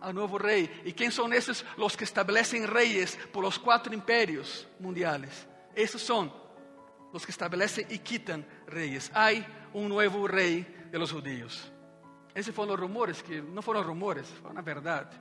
ao 0.00 0.12
novo 0.12 0.38
rei. 0.38 0.70
E 0.84 0.92
quem 0.92 1.10
são 1.10 1.32
esses? 1.32 1.64
Os 1.76 1.96
que 1.96 2.04
estabelecem 2.04 2.64
reis 2.64 3.18
por 3.32 3.42
los 3.42 3.58
quatro 3.58 3.92
impérios 3.92 4.68
mundiais. 4.78 5.48
Esses 5.74 6.00
são 6.00 6.32
os 7.12 7.24
que 7.24 7.32
estabelecem 7.32 7.84
e 7.90 7.98
quitam 7.98 8.44
reis. 8.68 9.10
Há 9.12 9.34
um 9.74 9.88
novo 9.88 10.26
rei 10.26 10.62
de 10.90 10.98
los 10.98 11.10
judíos. 11.10 11.70
Esses 12.34 12.54
foram 12.54 12.74
os 12.74 12.80
rumores 12.80 13.22
que 13.22 13.40
não 13.40 13.62
foram 13.62 13.82
rumores, 13.82 14.28
foram 14.42 14.58
a 14.58 14.62
verdade. 14.62 15.18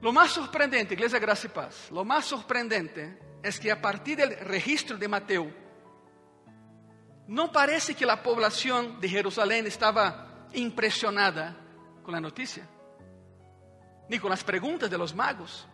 Lo 0.00 0.12
mais 0.12 0.30
surpreendente, 0.30 0.94
Igreja 0.94 1.18
Graça 1.18 1.46
e 1.46 1.50
Paz, 1.50 1.90
lo 1.90 2.04
mais 2.04 2.24
surpreendente 2.24 3.18
é 3.42 3.50
que 3.52 3.70
a 3.70 3.76
partir 3.76 4.16
do 4.16 4.50
registro 4.50 4.96
de 4.96 5.06
Mateus, 5.06 5.52
não 7.28 7.48
parece 7.48 7.94
que 7.94 8.04
a 8.04 8.16
população 8.16 8.98
de 8.98 9.06
Jerusalém 9.06 9.64
estava 9.66 10.48
impressionada 10.54 11.56
com 12.02 12.14
a 12.14 12.20
notícia, 12.20 12.68
nem 14.08 14.18
com 14.18 14.28
as 14.32 14.42
perguntas 14.42 14.88
de 14.88 14.96
los 14.96 15.12
magos. 15.12 15.68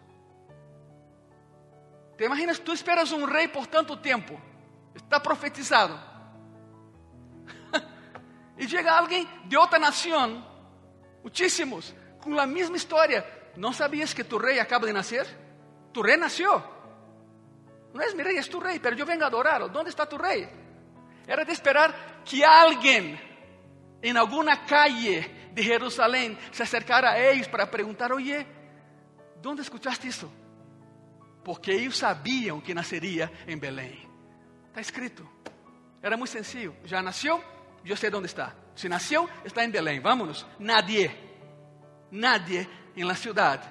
Te 2.19 2.25
imaginas, 2.25 2.59
tu 2.59 2.73
esperas 2.73 3.13
um 3.13 3.25
rei 3.25 3.49
por 3.49 3.67
tanto 3.69 3.97
tempo, 3.97 4.41
está 4.95 5.21
profetizado, 5.21 5.99
e 8.59 8.69
chega 8.69 8.93
alguém 8.93 9.29
de 9.45 9.57
outra 9.57 9.79
nação, 9.79 10.45
muitíssimos, 11.23 11.95
com 12.21 12.39
a 12.39 12.47
mesma 12.47 12.77
história. 12.77 13.25
Não 13.57 13.73
sabias 13.73 14.13
que 14.13 14.25
tu 14.25 14.39
rei 14.39 14.59
acaba 14.59 14.87
de 14.87 14.93
nascer? 14.93 15.27
Tu 15.93 16.03
rei 16.03 16.17
nasceu. 16.17 16.63
Não 17.93 18.03
és 18.03 18.13
mi 18.15 18.23
rei, 18.23 18.37
és 18.37 18.49
tu 18.49 18.59
rei, 18.59 18.79
pero 18.79 18.97
eu 18.99 19.07
venho 19.07 19.23
a 19.23 19.27
adorá-lo. 19.27 19.71
Onde 19.75 19.89
está 19.89 20.05
tu 20.05 20.17
rei? 20.17 20.49
Era 21.27 21.45
de 21.45 21.53
esperar 21.53 22.23
que 22.25 22.45
alguém 22.45 23.19
em 24.03 24.17
alguma 24.17 24.57
calle 24.57 25.23
de 25.53 25.63
Jerusalém 25.63 26.37
se 26.53 26.63
acercara 26.63 27.13
a 27.13 27.19
eles 27.19 27.49
para 27.49 27.67
perguntar: 27.67 28.13
Oye, 28.13 28.47
onde 29.45 29.63
escutaste 29.63 30.07
isso? 30.07 30.31
Porque 31.43 31.71
eles 31.71 31.97
sabiam 31.97 32.61
que 32.61 32.75
nasceria 32.75 33.33
em 33.47 33.57
Belém. 33.57 34.07
Está 34.69 34.81
escrito. 34.81 35.27
Era 36.03 36.17
muy 36.17 36.29
sencillo. 36.29 36.77
Ya 36.85 37.01
nació, 37.03 37.43
yo 37.87 37.97
sé 37.97 38.11
dónde 38.11 38.27
está. 38.27 38.53
Si 38.75 38.89
nació, 38.89 39.29
está 39.45 39.63
en 39.63 39.71
Belén. 39.71 40.03
Vámonos. 40.03 40.45
Nadie, 40.59 41.11
nadie 42.11 42.69
en 42.97 43.07
la 43.07 43.15
ciudad 43.15 43.63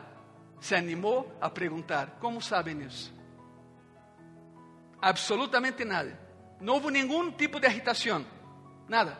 se 0.59 0.75
animó 0.75 1.33
a 1.41 1.53
preguntar: 1.53 2.15
¿Cómo 2.19 2.41
saben 2.41 2.81
eso? 2.81 3.11
Absolutamente 5.01 5.83
nada. 5.83 6.17
No 6.61 6.75
hubo 6.75 6.89
ningún 6.89 7.35
tipo 7.35 7.59
de 7.59 7.67
agitación. 7.67 8.25
Nada. 8.87 9.19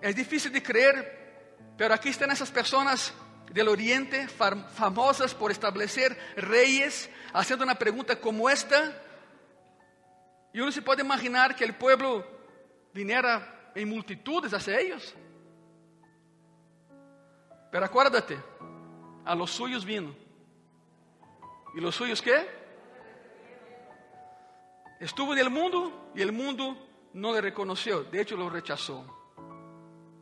Es 0.00 0.16
difícil 0.16 0.52
de 0.52 0.62
creer, 0.62 1.56
pero 1.78 1.94
aquí 1.94 2.08
están 2.08 2.30
esas 2.32 2.50
personas 2.50 3.14
del 3.52 3.68
Oriente, 3.68 4.26
famosas 4.28 5.34
por 5.34 5.52
establecer 5.52 6.18
reyes, 6.36 7.08
haciendo 7.32 7.64
una 7.64 7.76
pregunta 7.76 8.16
como 8.16 8.50
esta. 8.50 8.92
Y 10.52 10.60
uno 10.60 10.72
se 10.72 10.82
puede 10.82 11.02
imaginar 11.02 11.54
que 11.54 11.64
el 11.64 11.74
pueblo 11.74 12.35
viniera 12.96 13.70
en 13.74 13.88
multitudes 13.90 14.52
hacia 14.54 14.80
ellos. 14.80 15.14
Pero 17.70 17.84
acuérdate, 17.84 18.38
a 19.24 19.34
los 19.34 19.50
suyos 19.50 19.84
vino. 19.84 20.14
¿Y 21.74 21.80
los 21.80 21.94
suyos 21.94 22.22
qué? 22.22 22.48
Estuvo 24.98 25.34
en 25.34 25.40
el 25.40 25.50
mundo 25.50 26.10
y 26.14 26.22
el 26.22 26.32
mundo 26.32 26.74
no 27.12 27.34
le 27.34 27.42
reconoció, 27.42 28.02
de 28.04 28.22
hecho 28.22 28.34
lo 28.34 28.48
rechazó. 28.48 29.04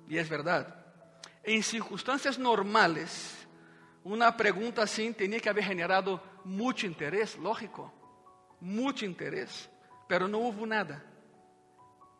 Y 0.09 0.19
es 0.19 0.29
verdad. 0.29 0.85
En 1.45 1.63
circunstancias 1.63 2.39
normales, 2.41 3.47
una 4.03 4.37
pregunta 4.37 4.83
así 4.83 5.13
tenía 5.13 5.39
que 5.39 5.49
haber 5.49 5.63
generado 5.63 6.21
mucho 6.43 6.89
interés, 6.89 7.39
lógico, 7.39 7.93
mucho 8.59 9.05
interés, 9.05 9.71
pero 10.09 10.27
no 10.27 10.39
hubo 10.39 10.67
nada. 10.67 11.14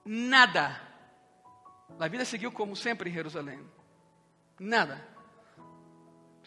Nada. 0.05 0.81
La 1.99 2.09
vida 2.09 2.25
siguió 2.25 2.53
como 2.53 2.77
siempre 2.77 3.09
en 3.09 3.17
Jerusalén. 3.17 3.71
Nada. 4.59 5.07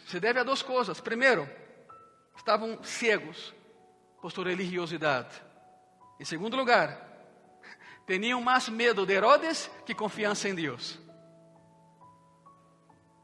Se 0.06 0.20
deve 0.20 0.40
a 0.40 0.44
duas 0.44 0.64
coisas. 0.64 1.02
Primeiro, 1.02 1.50
estavam 2.36 2.82
cegos 2.84 3.54
por 4.22 4.32
sua 4.32 4.46
religiosidade. 4.46 5.42
Em 6.20 6.26
segundo 6.26 6.56
lugar, 6.56 7.06
tinham 8.06 8.42
mais 8.42 8.70
medo 8.70 9.06
de 9.06 9.14
Herodes 9.14 9.70
que 9.86 9.94
confiança 9.94 10.48
em 10.48 10.56
Deus. 10.56 11.00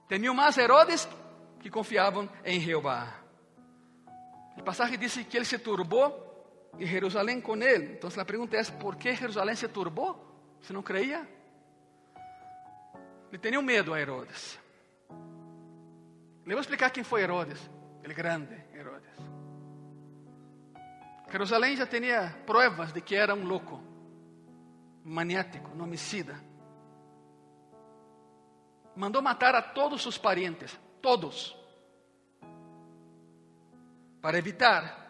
Tinham 0.07 0.33
mais 0.33 0.57
Herodes 0.57 1.07
que 1.59 1.69
confiavam 1.69 2.29
em 2.43 2.59
Jeová. 2.59 3.15
O 4.57 4.63
passagem 4.63 4.97
diz 4.97 5.15
que 5.15 5.37
ele 5.37 5.45
se 5.45 5.57
turbou 5.57 6.22
e 6.79 6.85
Jerusalém 6.85 7.41
com 7.41 7.55
ele. 7.55 7.93
Então 7.93 8.09
a 8.15 8.25
pergunta 8.25 8.57
é: 8.57 8.63
por 8.63 8.95
que 8.95 9.15
Jerusalém 9.15 9.55
se 9.55 9.67
turbou? 9.67 10.31
Se 10.61 10.73
não 10.73 10.81
creia? 10.81 11.27
Ele 13.31 13.37
tinha 13.39 13.61
medo 13.61 13.93
a 13.93 13.99
Herodes. 13.99 14.59
Voy 16.45 16.55
a 16.55 16.59
explicar 16.59 16.91
quién 16.91 17.05
fue 17.05 17.21
Herodes, 17.21 17.59
el 18.03 18.13
grande 18.13 18.67
Herodes. 18.73 19.11
Jerusalén 21.31 21.75
ya 21.75 21.87
tenía 21.87 22.43
pruebas 22.45 22.93
de 22.93 23.01
que 23.01 23.15
era 23.15 23.33
un 23.33 23.47
loco, 23.47 23.81
maniático, 25.03 25.71
un 25.71 25.81
homicida. 25.81 26.39
Mandó 28.95 29.21
matar 29.21 29.55
a 29.55 29.73
todos 29.73 30.01
sus 30.01 30.19
parientes, 30.19 30.77
todos, 31.01 31.57
para 34.21 34.37
evitar 34.37 35.02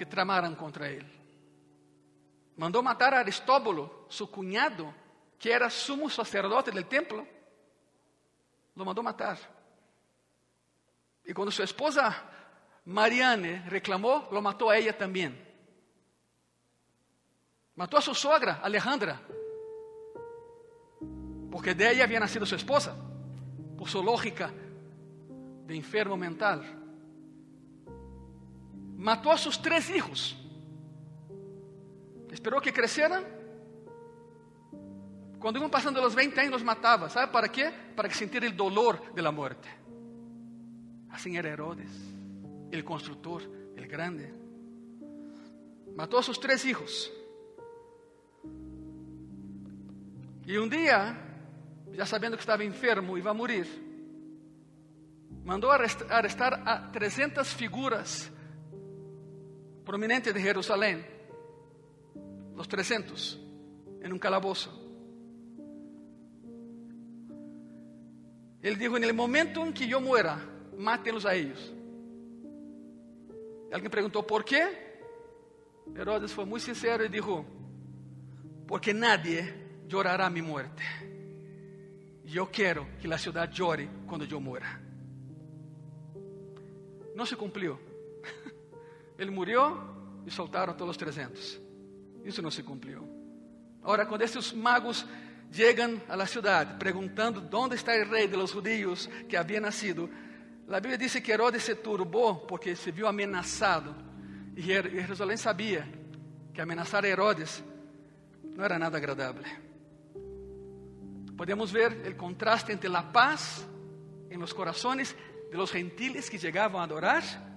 que 0.00 0.06
tramaran 0.06 0.54
contra 0.54 0.88
él. 0.88 1.04
Mandó 2.56 2.82
matar 2.82 3.12
a 3.12 3.18
Aristóbulo, 3.18 4.06
su 4.08 4.30
cuñado, 4.30 4.94
que 5.38 5.52
era 5.52 5.68
sumo 5.68 6.08
sacerdote 6.08 6.70
del 6.70 6.86
templo. 6.86 7.26
Lo 8.76 8.82
mandó 8.82 9.02
matar. 9.02 9.36
E 11.22 11.34
quando 11.34 11.52
sua 11.52 11.66
esposa 11.66 12.16
Mariane 12.86 13.68
reclamou, 13.68 14.26
lo 14.32 14.40
matou 14.40 14.70
a 14.70 14.78
ela 14.78 14.94
também. 14.94 15.36
Matou 17.76 17.98
a 17.98 18.00
sua 18.00 18.14
sogra, 18.14 18.58
Alejandra. 18.62 19.20
Porque 21.52 21.74
de 21.74 21.92
ella 21.92 22.04
había 22.04 22.20
nacido 22.20 22.46
sua 22.46 22.56
esposa, 22.56 22.96
por 23.76 23.86
sua 23.86 24.02
lógica 24.02 24.50
de 25.66 25.76
enfermo 25.76 26.16
mental. 26.16 26.79
Matou 29.00 29.32
a 29.32 29.38
seus 29.38 29.56
três 29.56 29.86
filhos. 29.86 30.36
Esperou 32.30 32.60
que 32.60 32.70
cresceram. 32.70 33.24
Quando 35.38 35.58
iam 35.58 35.70
passando 35.70 36.04
os 36.04 36.14
20 36.14 36.38
anos, 36.38 36.50
los 36.50 36.62
matava. 36.62 37.08
¿Sabe 37.08 37.32
para 37.32 37.48
quê? 37.48 37.72
Para 37.96 38.10
que 38.10 38.14
sentir 38.14 38.44
o 38.44 38.52
dolor 38.52 39.14
de 39.14 39.22
la 39.22 39.32
muerte. 39.32 39.70
Assim 41.08 41.38
era 41.38 41.48
Herodes, 41.48 41.90
el 42.70 42.84
construtor, 42.84 43.40
el 43.74 43.86
grande. 43.88 44.34
Matou 45.96 46.18
a 46.20 46.22
sus 46.22 46.36
tres 46.36 46.66
hijos. 46.66 47.10
E 50.46 50.58
um 50.58 50.68
dia, 50.68 51.16
já 51.94 52.04
sabendo 52.04 52.36
que 52.36 52.42
estava 52.42 52.64
enfermo 52.64 53.16
e 53.16 53.22
ia 53.22 53.32
morrer, 53.32 53.66
mandou 55.42 55.70
arrestar 55.70 56.68
a 56.68 56.90
300 56.90 57.50
figuras 57.54 58.30
prominentes 59.90 60.32
de 60.32 60.40
Jerusalém, 60.40 61.04
os 62.54 62.68
300, 62.68 63.40
em 64.04 64.12
um 64.12 64.20
calabouço. 64.20 64.70
Ele 68.62 68.76
dijo: 68.76 68.96
En 68.96 69.02
el 69.02 69.12
momento 69.14 69.66
em 69.66 69.72
que 69.72 69.90
eu 69.90 70.00
muera, 70.00 70.38
mátenlos 70.78 71.26
a 71.26 71.34
ellos. 71.34 71.74
Alguém 73.72 73.90
perguntou 73.90 74.22
por 74.22 74.44
quê? 74.44 74.62
Herodes 75.96 76.30
foi 76.30 76.44
muito 76.44 76.62
sincero 76.62 77.04
e 77.04 77.08
disse: 77.08 77.44
Porque 78.68 78.94
nadie 78.94 79.42
llorará 79.90 80.30
mi 80.30 80.40
muerte. 80.40 80.84
E 82.24 82.36
eu 82.36 82.46
quero 82.46 82.86
que 83.00 83.12
a 83.12 83.18
cidade 83.18 83.60
llore 83.60 83.90
quando 84.06 84.24
eu 84.24 84.40
morra. 84.40 84.80
Não 87.16 87.26
se 87.26 87.34
cumpriu. 87.34 87.89
Ele 89.20 89.30
morreu 89.30 89.78
e 90.24 90.30
soltaram 90.30 90.72
todos 90.72 90.92
os 90.92 90.96
300. 90.96 91.60
Isso 92.24 92.40
não 92.40 92.50
se 92.50 92.62
cumpriu. 92.62 93.06
Agora, 93.82 94.06
quando 94.06 94.22
esses 94.22 94.50
magos 94.54 95.04
chegam 95.52 96.00
à 96.08 96.26
cidade 96.26 96.78
perguntando 96.78 97.46
onde 97.54 97.74
está 97.74 97.92
o 97.92 98.08
rei 98.08 98.26
de 98.26 98.36
los 98.36 98.52
judíos 98.52 99.10
que 99.28 99.36
havia 99.36 99.60
nascido, 99.60 100.08
a 100.66 100.80
Bíblia 100.80 100.96
diz 100.96 101.20
que 101.20 101.32
Herodes 101.32 101.64
se 101.64 101.74
turbou 101.74 102.46
porque 102.46 102.74
se 102.74 102.90
viu 102.90 103.06
ameaçado. 103.06 103.94
E 104.56 104.62
Jerusalém 104.62 105.36
sabia 105.36 105.86
que 106.54 106.60
ameaçar 106.62 107.04
Herodes 107.04 107.62
não 108.56 108.64
era 108.64 108.78
nada 108.78 108.96
agradável. 108.96 109.44
Podemos 111.36 111.70
ver 111.70 111.92
o 112.08 112.14
contraste 112.16 112.72
entre 112.72 112.88
a 112.96 113.02
paz 113.02 113.68
em 114.30 114.38
los 114.38 114.54
corazones 114.54 115.14
de 115.50 115.56
los 115.58 115.70
gentiles 115.70 116.30
que 116.30 116.38
chegavam 116.38 116.80
a 116.80 116.84
adorar 116.84 117.49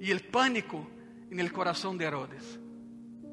e 0.00 0.12
o 0.12 0.30
pânico 0.30 0.86
en 1.30 1.40
el 1.40 1.52
corazón 1.52 1.98
de 1.98 2.04
Herodes. 2.04 2.58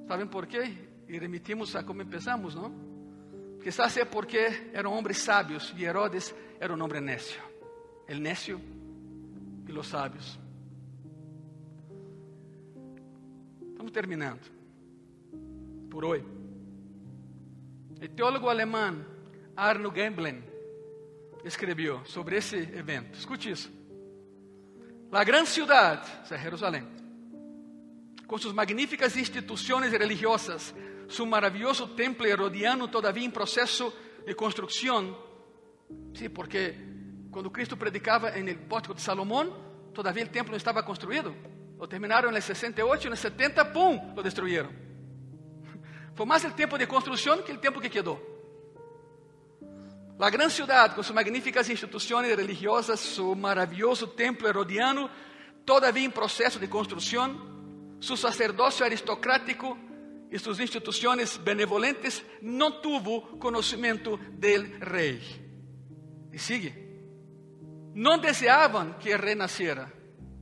¿Saben 0.07 0.27
por 0.27 0.47
quê? 0.47 0.71
E 1.07 1.19
remitimos 1.19 1.75
a 1.75 1.83
como 1.83 2.01
empezamos, 2.01 2.55
não? 2.55 2.73
Quizás 3.61 3.97
é 3.97 4.05
porque 4.05 4.71
eram 4.73 4.93
homens 4.93 5.17
sábios 5.19 5.73
e 5.77 5.85
Herodes 5.85 6.33
era 6.59 6.73
um 6.73 6.81
homem 6.83 7.01
necio 7.01 7.55
el 8.07 8.21
necio 8.21 8.59
y 9.67 9.71
los 9.71 9.87
sabios. 9.87 10.39
Estamos 13.71 13.91
terminando 13.91 14.41
por 15.89 16.05
hoy. 16.05 16.23
El 17.99 18.09
teólogo 18.11 18.49
alemán 18.49 19.07
Arno 19.55 19.91
Gemblen 19.91 20.43
escreveu 21.43 22.05
sobre 22.05 22.37
esse 22.37 22.57
evento. 22.57 23.17
Escute 23.17 23.51
isso. 23.51 23.71
La 25.15 25.23
gran 25.23 25.47
ciudad, 25.47 26.03
o 26.23 26.25
sea, 26.25 26.83
con 28.27 28.37
sus 28.37 28.53
magníficas 28.53 29.15
instituciones 29.15 29.93
religiosas, 29.93 30.75
su 31.07 31.25
maravilloso 31.25 31.91
templo 31.91 32.27
herodiano 32.27 32.89
todavía 32.89 33.23
en 33.23 33.31
proceso 33.31 33.93
de 34.27 34.35
construcción, 34.35 35.15
sí, 36.13 36.27
porque 36.27 36.75
quando 37.31 37.49
Cristo 37.49 37.77
predicava 37.77 38.35
em 38.35 38.49
el 38.49 38.57
pórtico 38.67 38.93
de 38.93 38.99
Salomão, 38.99 39.55
todavia 39.93 40.25
o 40.25 40.27
templo 40.27 40.51
não 40.51 40.57
estava 40.57 40.83
construído. 40.83 41.33
Lo 41.79 41.87
terminaram 41.87 42.29
em 42.29 42.41
68 42.41 43.07
e 43.07 43.09
em 43.09 43.15
70, 43.15 43.71
pum, 43.71 44.13
lo 44.17 44.21
destruíram. 44.21 44.69
Foi 46.13 46.25
mais 46.25 46.43
o 46.43 46.51
tempo 46.51 46.77
de 46.77 46.85
construção 46.87 47.41
que 47.41 47.53
o 47.53 47.57
tempo 47.57 47.79
que 47.79 47.89
quedou. 47.89 48.34
La 50.17 50.29
gran 50.29 50.49
ciudad, 50.49 50.95
com 50.95 51.03
suas 51.03 51.13
magníficas 51.13 51.69
instituições 51.69 52.33
religiosas, 52.35 53.01
su 53.01 53.35
maravilhoso 53.35 54.07
templo 54.07 54.47
herodiano, 54.47 55.09
todavia 55.65 56.05
em 56.05 56.09
processo 56.09 56.57
de 56.57 56.67
construção, 56.67 57.35
su 57.99 58.15
sacerdócio 58.15 58.85
aristocrático 58.85 59.77
y 60.31 60.39
sus 60.39 60.59
instituciones 60.59 61.37
benevolentes, 61.43 62.23
no 62.41 62.79
tuvo 62.79 63.37
conocimiento 63.39 64.17
del 64.31 64.79
rey. 64.79 65.21
Y 66.31 66.39
sigue. 66.39 66.73
No 67.93 68.17
deseaban 68.17 68.97
que 68.99 69.11
el 69.11 69.19
rey 69.19 69.35
naciera. 69.35 69.91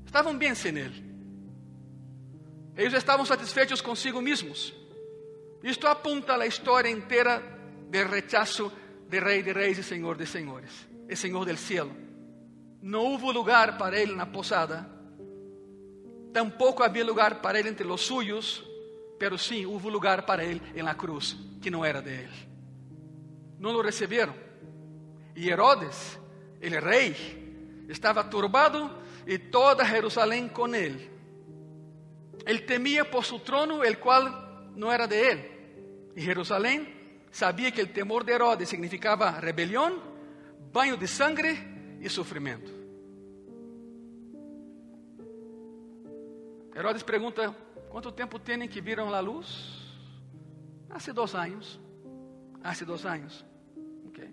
Estaban 0.05 0.37
bien 0.37 0.55
sin 0.55 0.77
él. 0.77 1.13
Ellos 2.75 2.93
estaban 2.93 3.25
satisfechos 3.25 3.81
consigo 3.81 4.21
mismos. 4.21 4.71
Esto 5.63 5.87
apunta 5.87 6.35
a 6.35 6.37
la 6.37 6.45
historia 6.45 6.91
entera 6.91 7.41
del 7.89 8.07
rechazo 8.07 8.71
de 9.13 9.19
Rey 9.19 9.43
de 9.43 9.53
Reyes 9.53 9.77
y 9.77 9.83
Señor 9.83 10.17
de 10.17 10.25
Señores, 10.25 10.71
el 11.07 11.15
Señor 11.15 11.45
del 11.45 11.59
cielo. 11.59 11.91
No 12.81 13.03
hubo 13.03 13.31
lugar 13.31 13.77
para 13.77 13.99
él 13.99 14.09
en 14.09 14.17
la 14.17 14.31
posada, 14.31 14.89
tampoco 16.33 16.83
había 16.83 17.03
lugar 17.03 17.39
para 17.39 17.59
él 17.59 17.67
entre 17.67 17.85
los 17.85 18.01
suyos, 18.01 18.67
pero 19.19 19.37
sí 19.37 19.67
hubo 19.67 19.87
lugar 19.91 20.25
para 20.25 20.43
él 20.43 20.59
en 20.73 20.85
la 20.85 20.97
cruz, 20.97 21.37
que 21.61 21.69
no 21.69 21.85
era 21.85 22.01
de 22.01 22.23
él. 22.23 22.29
No 23.59 23.71
lo 23.71 23.83
recibieron. 23.83 24.33
Y 25.35 25.47
Herodes, 25.47 26.17
el 26.59 26.81
rey, 26.81 27.85
estaba 27.89 28.27
turbado 28.31 28.99
y 29.27 29.37
toda 29.37 29.85
Jerusalén 29.85 30.49
con 30.49 30.73
él. 30.73 31.11
Él 32.47 32.65
temía 32.65 33.11
por 33.11 33.23
su 33.23 33.41
trono, 33.41 33.83
el 33.83 33.99
cual 33.99 34.71
no 34.75 34.91
era 34.91 35.05
de 35.05 35.31
él. 35.31 35.51
Y 36.15 36.21
Jerusalén 36.23 37.02
sabía 37.33 37.71
que 37.71 37.81
el 37.81 37.91
temor 37.91 38.23
de 38.23 38.33
Herodes 38.33 38.69
significaba 38.69 39.41
rebelión, 39.41 39.95
baño 40.71 40.95
de 40.95 41.07
sangre 41.07 41.97
y 41.99 42.07
sufrimiento. 42.07 42.71
Herodes 46.75 47.03
pregunta, 47.03 47.53
¿cuánto 47.89 48.13
tiempo 48.13 48.39
tienen 48.39 48.69
que 48.69 48.81
vieron 48.81 49.11
la 49.11 49.21
luz? 49.21 49.81
Hace 50.91 51.11
dos 51.11 51.33
años. 51.33 51.79
Hace 52.63 52.85
dos 52.85 53.03
años. 53.03 53.43
Okay. 54.09 54.31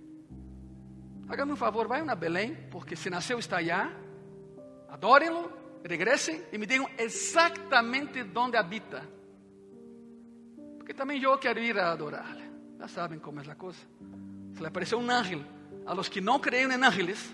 Hágame 1.28 1.52
un 1.52 1.58
favor, 1.58 1.88
vayan 1.88 2.10
a 2.10 2.14
Belém, 2.14 2.68
porque 2.70 2.96
se 2.96 3.08
nasceu 3.08 3.38
está 3.38 3.56
allá. 3.56 3.90
Adórenlo, 4.90 5.50
regresen 5.84 6.44
y 6.52 6.58
me 6.58 6.66
digan 6.66 6.86
exactamente 6.98 8.24
dónde 8.24 8.58
habita. 8.58 9.02
Porque 10.76 10.92
también 10.92 11.22
yo 11.22 11.38
quiero 11.40 11.60
ir 11.60 11.78
a 11.78 11.92
adorarle. 11.92 12.49
Ya 12.80 12.88
saben 12.88 13.20
cómo 13.20 13.42
es 13.42 13.46
la 13.46 13.56
cosa. 13.56 13.80
Se 14.54 14.62
le 14.62 14.68
apareció 14.68 14.96
un 14.96 15.10
ángel. 15.10 15.44
A 15.86 15.94
los 15.94 16.08
que 16.08 16.22
no 16.22 16.40
creen 16.40 16.72
en 16.72 16.82
ángeles, 16.82 17.30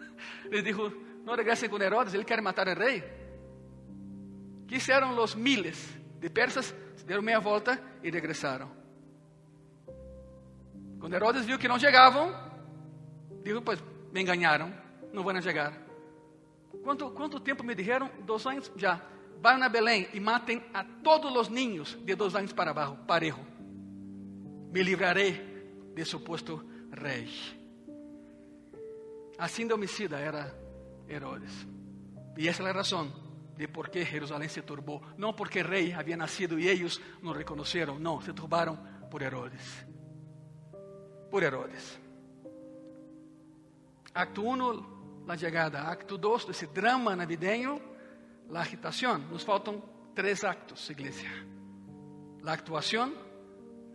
les 0.50 0.64
dijo, 0.64 0.90
no 1.22 1.36
regresen 1.36 1.70
con 1.70 1.82
Herodes, 1.82 2.14
él 2.14 2.24
quiere 2.24 2.40
matar 2.40 2.68
al 2.70 2.76
rey. 2.76 3.04
¿Qué 4.66 4.76
hicieron 4.76 5.14
los 5.14 5.36
miles 5.36 5.94
de 6.18 6.30
persas? 6.30 6.74
Se 6.96 7.04
dieron 7.04 7.24
media 7.24 7.40
vuelta 7.40 7.78
y 8.02 8.10
regresaron. 8.10 8.70
Cuando 10.98 11.16
Herodes 11.18 11.46
vio 11.46 11.58
que 11.58 11.68
no 11.68 11.76
llegaban, 11.76 12.30
dijo, 13.44 13.60
pues 13.60 13.78
me 14.12 14.22
engañaron, 14.22 14.74
no 15.12 15.22
van 15.22 15.36
a 15.36 15.40
llegar. 15.40 15.74
¿Cuánto, 16.82 17.12
¿Cuánto 17.12 17.42
me 17.64 17.74
dijeron? 17.74 18.10
Dos 18.24 18.46
años, 18.46 18.72
ya. 18.76 19.02
Vayan 19.42 19.62
a 19.62 19.68
Belén 19.68 20.08
y 20.14 20.20
maten 20.20 20.66
a 20.72 20.86
todos 21.02 21.30
los 21.32 21.50
niños 21.50 21.98
de 22.02 22.16
dos 22.16 22.34
años 22.34 22.54
para 22.54 22.70
abajo, 22.70 22.96
parejo. 23.06 23.40
Me 24.76 24.84
libraré 24.84 25.32
de 25.94 26.04
supuesto 26.04 26.62
rey. 26.90 27.32
Así 29.38 29.64
de 29.64 29.72
homicida 29.72 30.20
era 30.20 30.54
Herodes. 31.08 31.66
Y 32.36 32.46
esa 32.46 32.62
es 32.62 32.66
la 32.66 32.74
razón 32.74 33.10
de 33.56 33.68
por 33.68 33.90
qué 33.90 34.04
Jerusalén 34.04 34.50
se 34.50 34.60
turbó. 34.60 35.00
No 35.16 35.34
porque 35.34 35.60
el 35.60 35.66
rey 35.66 35.92
había 35.92 36.18
nacido 36.18 36.58
y 36.58 36.68
ellos 36.68 37.00
no 37.22 37.32
reconocieron. 37.32 38.02
No, 38.02 38.20
se 38.20 38.34
turbaron 38.34 38.78
por 39.10 39.22
Herodes. 39.22 39.86
Por 41.30 41.42
Herodes. 41.42 41.98
Acto 44.12 44.42
1, 44.42 45.24
la 45.26 45.36
llegada. 45.36 45.90
Acto 45.90 46.18
2, 46.18 46.50
ese 46.50 46.66
drama 46.66 47.16
navideño, 47.16 47.80
la 48.50 48.60
agitación. 48.60 49.30
Nos 49.30 49.42
faltan 49.42 49.82
tres 50.14 50.44
actos, 50.44 50.90
iglesia. 50.90 51.32
La 52.42 52.52
actuación, 52.52 53.25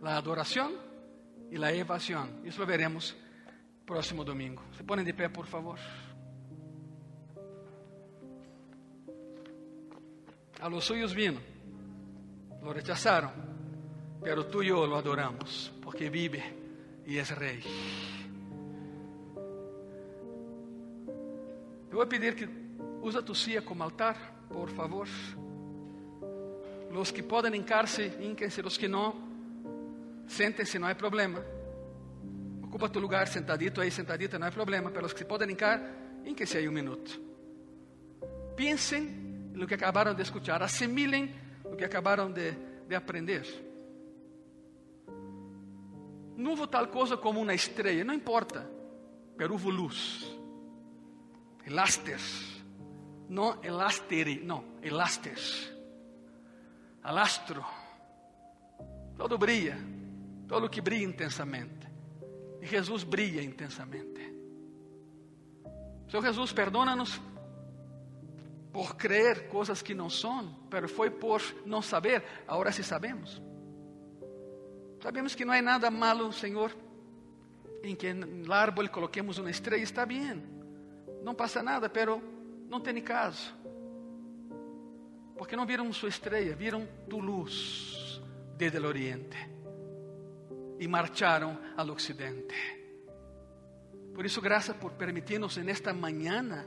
la 0.02 0.16
adoración 0.16 0.72
y 1.50 1.56
la 1.56 1.72
evasión. 1.72 2.42
Eso 2.44 2.60
lo 2.60 2.66
veremos 2.66 3.16
próximo 3.86 4.24
domingo. 4.24 4.62
Se 4.76 4.84
ponen 4.84 5.04
de 5.04 5.14
pé, 5.14 5.30
por 5.30 5.46
favor. 5.46 5.78
A 10.60 10.68
los 10.68 10.84
suyos 10.84 11.14
vino, 11.14 11.40
lo 12.62 12.72
rechazaron, 12.72 13.32
pero 14.22 14.46
tú 14.46 14.62
y 14.62 14.68
yo 14.68 14.86
lo 14.86 14.96
adoramos, 14.96 15.72
porque 15.82 16.08
vive 16.08 16.42
y 17.06 17.18
es 17.18 17.36
rey. 17.36 17.62
Voy 21.92 22.06
a 22.06 22.08
pedir 22.08 22.34
que 22.34 22.48
usa 23.02 23.22
tu 23.24 23.34
silla 23.34 23.64
como 23.64 23.84
altar, 23.84 24.16
por 24.48 24.70
favor. 24.70 25.08
Los 26.92 27.12
que 27.12 27.22
pueden 27.22 27.54
hincarse, 27.54 28.18
hínquense, 28.20 28.62
los 28.62 28.78
que 28.78 28.88
no, 28.88 29.31
séntense, 30.32 30.78
no 30.78 30.86
hay 30.86 30.94
problema. 30.94 31.44
Ocupa 32.62 32.88
tu 32.88 32.98
lugar 32.98 33.28
sentadito 33.28 33.80
aí, 33.80 33.90
sentadita, 33.90 34.38
não 34.38 34.46
é 34.46 34.50
problema. 34.50 34.90
Pelos 34.90 35.12
que 35.12 35.20
se 35.20 35.24
podem 35.24 35.50
hincar, 35.50 35.80
hinquem-se 36.24 36.56
aí 36.56 36.68
um 36.68 36.72
minuto. 36.72 37.20
Pensem 38.56 39.02
no 39.54 39.66
que 39.66 39.74
acabaram 39.74 40.14
de 40.14 40.22
escuchar, 40.22 40.62
assimilem 40.62 41.34
o 41.64 41.76
que 41.76 41.84
acabaram 41.84 42.32
de, 42.32 42.52
de 42.88 42.94
aprender. 42.94 43.44
Não 46.36 46.52
houve 46.52 46.66
tal 46.66 46.88
coisa 46.88 47.16
como 47.16 47.40
uma 47.40 47.54
estrela, 47.54 48.04
não 48.04 48.14
importa, 48.14 48.68
pero 49.36 49.52
houve 49.52 49.70
luz. 49.70 50.26
Elaster, 51.66 52.20
não 53.28 53.62
elastere, 53.62 54.42
não, 54.42 54.64
elaster. 54.82 55.38
Alastro. 57.02 57.64
Todo 59.16 59.36
brilha, 59.36 59.76
todo 60.52 60.68
que 60.68 60.82
brilha 60.82 61.06
intensamente. 61.06 61.88
E 62.60 62.66
Jesus 62.66 63.04
brilha 63.04 63.42
intensamente. 63.42 64.20
Senhor 66.10 66.22
Jesus, 66.22 66.52
perdona-nos 66.52 67.18
por 68.70 68.94
creer 68.96 69.48
coisas 69.48 69.80
que 69.80 69.94
não 69.94 70.10
são, 70.10 70.54
pero 70.68 70.86
foi 70.90 71.08
por 71.08 71.40
não 71.64 71.80
saber, 71.80 72.22
agora 72.46 72.70
sí 72.70 72.82
sabemos. 72.82 73.40
Sabemos 75.02 75.34
que 75.34 75.42
não 75.42 75.54
é 75.54 75.62
nada 75.62 75.90
malo, 75.90 76.30
Senhor, 76.34 76.70
em 77.82 77.96
que 77.96 78.12
no 78.12 78.52
árbol 78.52 78.86
coloquemos 78.90 79.38
uma 79.38 79.50
estrela, 79.50 79.82
está 79.82 80.04
bem, 80.04 80.42
não 81.22 81.34
passa 81.34 81.62
nada, 81.62 81.88
pero 81.88 82.22
não 82.68 82.78
tem 82.78 83.00
caso. 83.00 83.56
Porque 85.34 85.56
não 85.56 85.64
viram 85.64 85.90
sua 85.94 86.10
estrela, 86.10 86.54
viram 86.54 86.86
tu 87.08 87.20
luz 87.20 88.20
desde 88.58 88.78
o 88.78 88.86
oriente 88.86 89.51
e 90.82 90.88
marcharam 90.88 91.56
ao 91.76 91.90
ocidente. 91.90 92.56
Por 94.12 94.26
isso, 94.26 94.40
graças 94.40 94.76
por 94.76 94.92
permitirnos 94.94 95.56
en 95.56 95.68
esta 95.68 95.92
mañana 95.94 96.66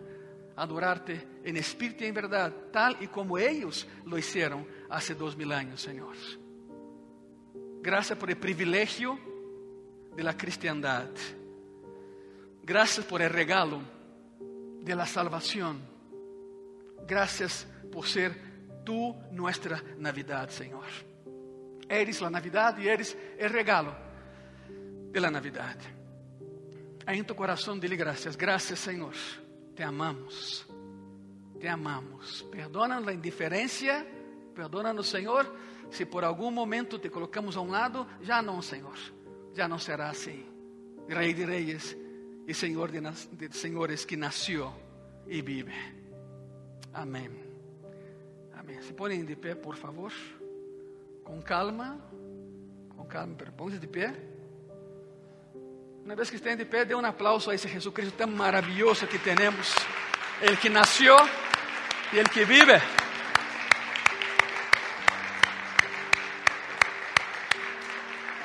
adorarte 0.55 1.41
en 1.43 1.57
espíritu 1.57 2.05
y 2.05 2.07
en 2.07 2.13
verdad, 2.13 2.49
tal 2.71 2.95
y 3.01 3.07
como 3.07 3.37
ellos 3.37 3.85
lo 4.05 4.17
hicieron 4.17 4.65
hace 4.89 5.15
dos 5.15 5.35
mil 5.35 5.51
años, 5.51 5.81
Señor. 5.81 6.15
Gracias 7.81 8.17
por 8.17 8.29
el 8.29 8.37
privilegio 8.37 9.19
de 10.15 10.23
la 10.23 10.37
cristiandad. 10.37 11.09
Gracias 12.63 13.05
por 13.05 13.21
el 13.21 13.29
regalo 13.29 13.81
de 14.81 14.95
la 14.95 15.05
salvación. 15.05 15.81
Gracias 17.05 17.67
por 17.91 18.07
ser 18.07 18.33
tú 18.85 19.13
nuestra 19.31 19.83
Navidad, 19.97 20.49
Señor. 20.49 20.85
Eres 21.89 22.21
la 22.21 22.29
Navidad 22.29 22.77
y 22.77 22.87
eres 22.87 23.17
el 23.37 23.49
regalo 23.49 24.04
de 25.15 25.21
la 25.21 25.31
Navidad. 25.31 25.77
Aí 27.05 27.19
em 27.19 27.23
tu 27.23 27.33
coração, 27.35 27.79
dile 27.79 27.95
graças. 27.95 28.35
Graças, 28.35 28.77
Senhor. 28.77 29.13
Te 29.73 29.81
amamos. 29.81 30.67
Te 31.57 31.69
amamos. 31.69 32.41
Perdona 32.51 32.97
a 32.97 33.13
indiferença. 33.13 34.05
Perdona-nos, 34.53 35.07
Senhor, 35.07 35.49
se 35.89 36.05
por 36.05 36.25
algum 36.25 36.51
momento 36.51 36.99
te 36.99 37.09
colocamos 37.09 37.55
a 37.55 37.61
um 37.61 37.71
lado. 37.71 38.05
Já 38.21 38.41
não, 38.41 38.61
Senhor. 38.61 38.97
Já 39.53 39.69
não 39.69 39.79
será 39.79 40.09
assim. 40.09 40.45
Rei 41.07 41.33
de 41.33 41.45
reis 41.45 41.95
e 42.45 42.53
Senhor 42.53 42.91
de, 42.91 42.99
de 42.99 43.55
senhores 43.55 44.03
que 44.03 44.17
nasceu 44.17 44.73
e 45.27 45.41
vive. 45.41 45.71
Amém. 46.93 47.31
Amém. 48.53 48.81
Se 48.81 48.91
põem 48.91 49.23
de 49.23 49.37
pé, 49.37 49.55
por 49.55 49.77
favor. 49.77 50.11
Com 51.23 51.41
calma. 51.41 52.01
Com 52.89 53.05
calma, 53.05 53.37
põe-se 53.55 53.79
de 53.79 53.87
pé. 53.87 54.34
Una 56.05 56.13
vez 56.13 56.29
que 56.29 56.35
estén 56.35 56.55
de 56.55 56.65
pé, 56.65 56.85
dê 56.85 56.93
um 56.93 57.03
aplauso 57.03 57.49
a 57.49 57.55
esse 57.55 57.67
Jesucristo 57.67 58.13
tão 58.15 58.27
maravilhoso 58.27 59.07
que 59.07 59.17
temos. 59.17 59.73
El 60.39 60.55
que 60.55 60.69
nasceu 60.69 61.17
e 62.13 62.19
el 62.19 62.29
que 62.29 62.45
vive. 62.45 62.79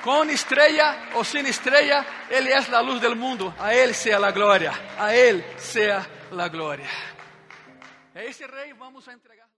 con 0.02 0.30
estrella 0.30 1.11
o 1.12 1.22
sin 1.22 1.44
estrella, 1.44 2.06
Él 2.30 2.48
es 2.48 2.70
la 2.70 2.80
luz 2.80 2.98
del 2.98 3.14
mundo. 3.14 3.54
A 3.58 3.74
Él 3.74 3.94
sea 3.94 4.18
la 4.18 4.32
gloria, 4.32 4.72
a 4.98 5.14
Él 5.14 5.44
sea 5.58 6.08
la 6.30 6.48
gloria. 6.48 6.88
A 8.14 8.22
ese 8.22 8.46
rey 8.46 8.72
vamos 8.72 9.06
a 9.06 9.12
entregar. 9.12 9.49